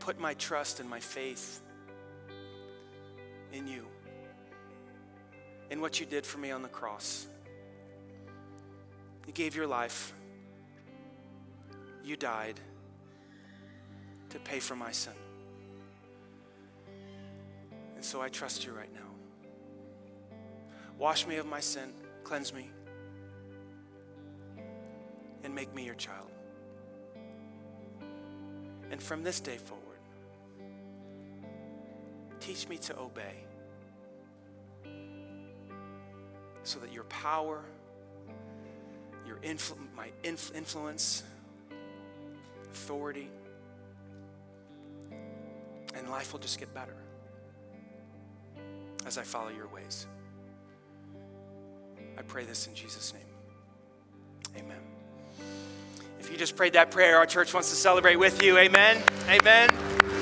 Put 0.04 0.20
my 0.20 0.34
trust 0.34 0.82
and 0.82 0.90
my 0.90 1.00
faith 1.00 1.62
in 3.54 3.66
you, 3.66 3.86
in 5.70 5.80
what 5.80 5.98
you 5.98 6.06
did 6.06 6.26
for 6.26 6.40
me 6.40 6.52
on 6.52 6.62
the 6.62 6.68
cross. 6.68 7.26
You 9.26 9.32
gave 9.32 9.56
your 9.56 9.66
life, 9.66 10.14
you 12.04 12.18
died 12.18 12.60
to 14.32 14.40
pay 14.40 14.60
for 14.60 14.76
my 14.76 14.92
sin. 14.92 15.14
And 17.96 18.04
so 18.04 18.22
I 18.22 18.28
trust 18.28 18.66
you 18.66 18.74
right 18.74 18.94
now. 18.94 20.38
Wash 21.00 21.26
me 21.26 21.38
of 21.38 21.46
my 21.46 21.62
sin, 21.62 21.94
cleanse 22.26 22.54
me, 22.54 22.70
and 25.46 25.56
make 25.56 25.74
me 25.74 25.86
your 25.86 25.96
child. 25.96 26.30
And 28.92 29.02
from 29.02 29.24
this 29.24 29.40
day 29.40 29.56
forward, 29.56 29.83
teach 32.44 32.68
me 32.68 32.78
to 32.78 33.00
obey 33.00 33.46
so 36.64 36.80
that 36.80 36.92
your 36.92 37.04
power, 37.06 37.64
your 39.26 39.38
influ- 39.38 39.78
my 39.96 40.10
inf- 40.24 40.54
influence, 40.56 41.24
authority, 42.72 43.30
and 45.96 46.10
life 46.10 46.34
will 46.34 46.40
just 46.40 46.60
get 46.60 46.74
better 46.74 46.96
as 49.06 49.18
I 49.18 49.24
follow 49.24 49.50
your 49.50 49.68
ways. 49.68 50.08
I 52.18 52.22
pray 52.22 52.46
this 52.46 52.68
in 52.68 52.76
Jesus' 52.76 53.14
name. 53.14 54.64
Amen. 54.64 54.80
If 56.20 56.30
you 56.32 56.38
just 56.38 56.56
prayed 56.56 56.74
that 56.74 56.92
prayer, 56.92 57.18
our 57.18 57.26
church 57.26 57.54
wants 57.54 57.70
to 57.70 57.76
celebrate 57.76 58.18
with 58.18 58.42
you. 58.42 58.58
Amen. 58.58 59.02
Amen. 59.30 60.13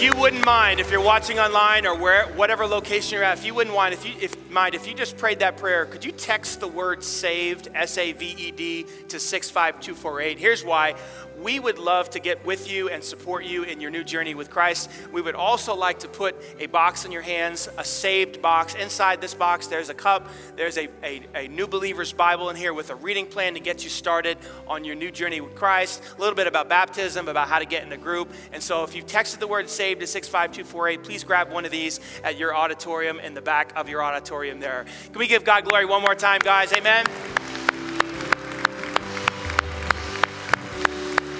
You 0.00 0.14
wouldn't 0.16 0.46
mind, 0.46 0.80
if 0.80 0.90
you're 0.90 1.02
watching 1.02 1.38
online 1.38 1.86
or 1.86 1.94
where, 1.94 2.24
whatever 2.28 2.66
location 2.66 3.16
you're 3.16 3.22
at, 3.22 3.36
if 3.36 3.44
you 3.44 3.52
wouldn't 3.52 3.76
mind, 3.76 3.92
if 3.92 4.06
you 4.06 4.14
if 4.18 4.49
mind, 4.52 4.74
if 4.74 4.86
you 4.86 4.94
just 4.94 5.16
prayed 5.16 5.38
that 5.40 5.56
prayer, 5.56 5.86
could 5.86 6.04
you 6.04 6.12
text 6.12 6.60
the 6.60 6.68
word 6.68 7.04
saved, 7.04 7.68
S 7.74 7.98
A 7.98 8.12
V 8.12 8.34
E 8.38 8.50
D, 8.50 8.86
to 9.08 9.20
65248? 9.20 10.38
Here's 10.38 10.64
why 10.64 10.94
we 11.42 11.58
would 11.58 11.78
love 11.78 12.10
to 12.10 12.20
get 12.20 12.44
with 12.44 12.70
you 12.70 12.88
and 12.88 13.02
support 13.02 13.44
you 13.44 13.62
in 13.62 13.80
your 13.80 13.90
new 13.90 14.04
journey 14.04 14.34
with 14.34 14.50
Christ. 14.50 14.90
We 15.12 15.22
would 15.22 15.34
also 15.34 15.74
like 15.74 16.00
to 16.00 16.08
put 16.08 16.36
a 16.58 16.66
box 16.66 17.04
in 17.04 17.12
your 17.12 17.22
hands, 17.22 17.68
a 17.78 17.84
saved 17.84 18.42
box. 18.42 18.74
Inside 18.74 19.20
this 19.20 19.34
box, 19.34 19.66
there's 19.66 19.88
a 19.88 19.94
cup, 19.94 20.28
there's 20.56 20.76
a, 20.76 20.88
a, 21.02 21.22
a, 21.34 21.48
new 21.48 21.66
believer's 21.66 22.12
Bible 22.12 22.50
in 22.50 22.56
here 22.56 22.74
with 22.74 22.90
a 22.90 22.94
reading 22.94 23.26
plan 23.26 23.54
to 23.54 23.60
get 23.60 23.82
you 23.84 23.90
started 23.90 24.36
on 24.68 24.84
your 24.84 24.94
new 24.94 25.10
journey 25.10 25.40
with 25.40 25.54
Christ, 25.54 26.02
a 26.16 26.20
little 26.20 26.34
bit 26.34 26.46
about 26.46 26.68
baptism, 26.68 27.28
about 27.28 27.48
how 27.48 27.58
to 27.58 27.64
get 27.64 27.84
in 27.84 27.92
a 27.92 27.96
group. 27.96 28.30
And 28.52 28.62
so 28.62 28.84
if 28.84 28.94
you've 28.94 29.06
texted 29.06 29.38
the 29.38 29.46
word 29.46 29.70
saved 29.70 30.00
to 30.00 30.06
65248, 30.06 31.02
please 31.02 31.24
grab 31.24 31.50
one 31.50 31.64
of 31.64 31.70
these 31.70 32.00
at 32.22 32.36
your 32.36 32.54
auditorium 32.54 33.18
in 33.20 33.34
the 33.34 33.42
back 33.42 33.72
of 33.76 33.88
your 33.88 34.02
auditorium 34.40 34.60
there. 34.60 34.86
Can 35.10 35.18
we 35.18 35.26
give 35.26 35.44
God 35.44 35.64
glory 35.64 35.84
one 35.84 36.00
more 36.00 36.14
time, 36.14 36.40
guys? 36.42 36.72
Amen. 36.72 37.04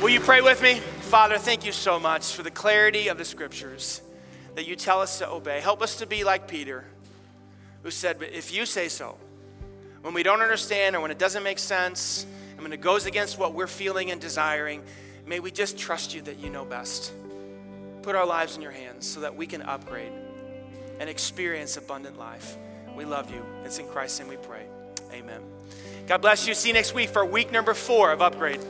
Will 0.03 0.11
you 0.11 0.21
pray 0.21 0.41
with 0.43 0.63
me? 0.63 0.75
Father, 0.75 1.39
thank 1.39 1.65
you 1.65 1.73
so 1.73 1.99
much 1.99 2.35
for 2.35 2.43
the 2.43 2.51
clarity 2.51 3.09
of 3.09 3.19
the 3.19 3.25
scriptures 3.25 4.03
that 4.55 4.67
you 4.67 4.77
tell 4.77 5.01
us 5.01 5.19
to 5.19 5.31
obey. 5.31 5.61
Help 5.61 5.83
us 5.83 5.97
to 5.97 6.07
be 6.07 6.25
like 6.25 6.47
Peter, 6.47 6.85
who 7.83 7.91
said, 7.91 8.23
If 8.23 8.53
you 8.53 8.67
say 8.67 8.89
so, 8.89 9.17
when 10.03 10.15
we 10.15 10.23
don't 10.23 10.41
understand 10.43 10.95
or 10.95 11.01
when 11.01 11.11
it 11.11 11.19
doesn't 11.19 11.43
make 11.43 11.59
sense, 11.59 12.27
and 12.53 12.63
when 12.63 12.73
it 12.73 12.81
goes 12.81 13.07
against 13.07 13.39
what 13.39 13.55
we're 13.55 13.67
feeling 13.67 14.11
and 14.11 14.21
desiring, 14.21 14.83
may 15.27 15.41
we 15.41 15.51
just 15.51 15.79
trust 15.79 16.15
you 16.15 16.23
that 16.23 16.39
you 16.39 16.51
know 16.51 16.65
best. 16.65 17.13
Put 18.03 18.15
our 18.15 18.27
lives 18.27 18.57
in 18.57 18.63
your 18.63 18.73
hands 18.73 19.07
so 19.07 19.21
that 19.21 19.37
we 19.37 19.47
can 19.47 19.63
upgrade 19.63 20.13
and 20.99 21.09
experience 21.09 21.77
abundant 21.77 22.19
life. 22.19 22.57
We 23.01 23.07
love 23.07 23.31
you. 23.31 23.43
It's 23.65 23.79
in 23.79 23.89
Christ's 23.89 24.21
name 24.21 24.29
we 24.29 24.37
pray. 24.37 24.67
Amen. 25.11 25.41
God 26.07 26.21
bless 26.21 26.47
you. 26.47 26.53
See 26.53 26.69
you 26.69 26.75
next 26.75 26.93
week 26.93 27.09
for 27.09 27.25
week 27.25 27.51
number 27.51 27.73
four 27.73 28.13
of 28.13 28.21
Upgrade. 28.21 28.61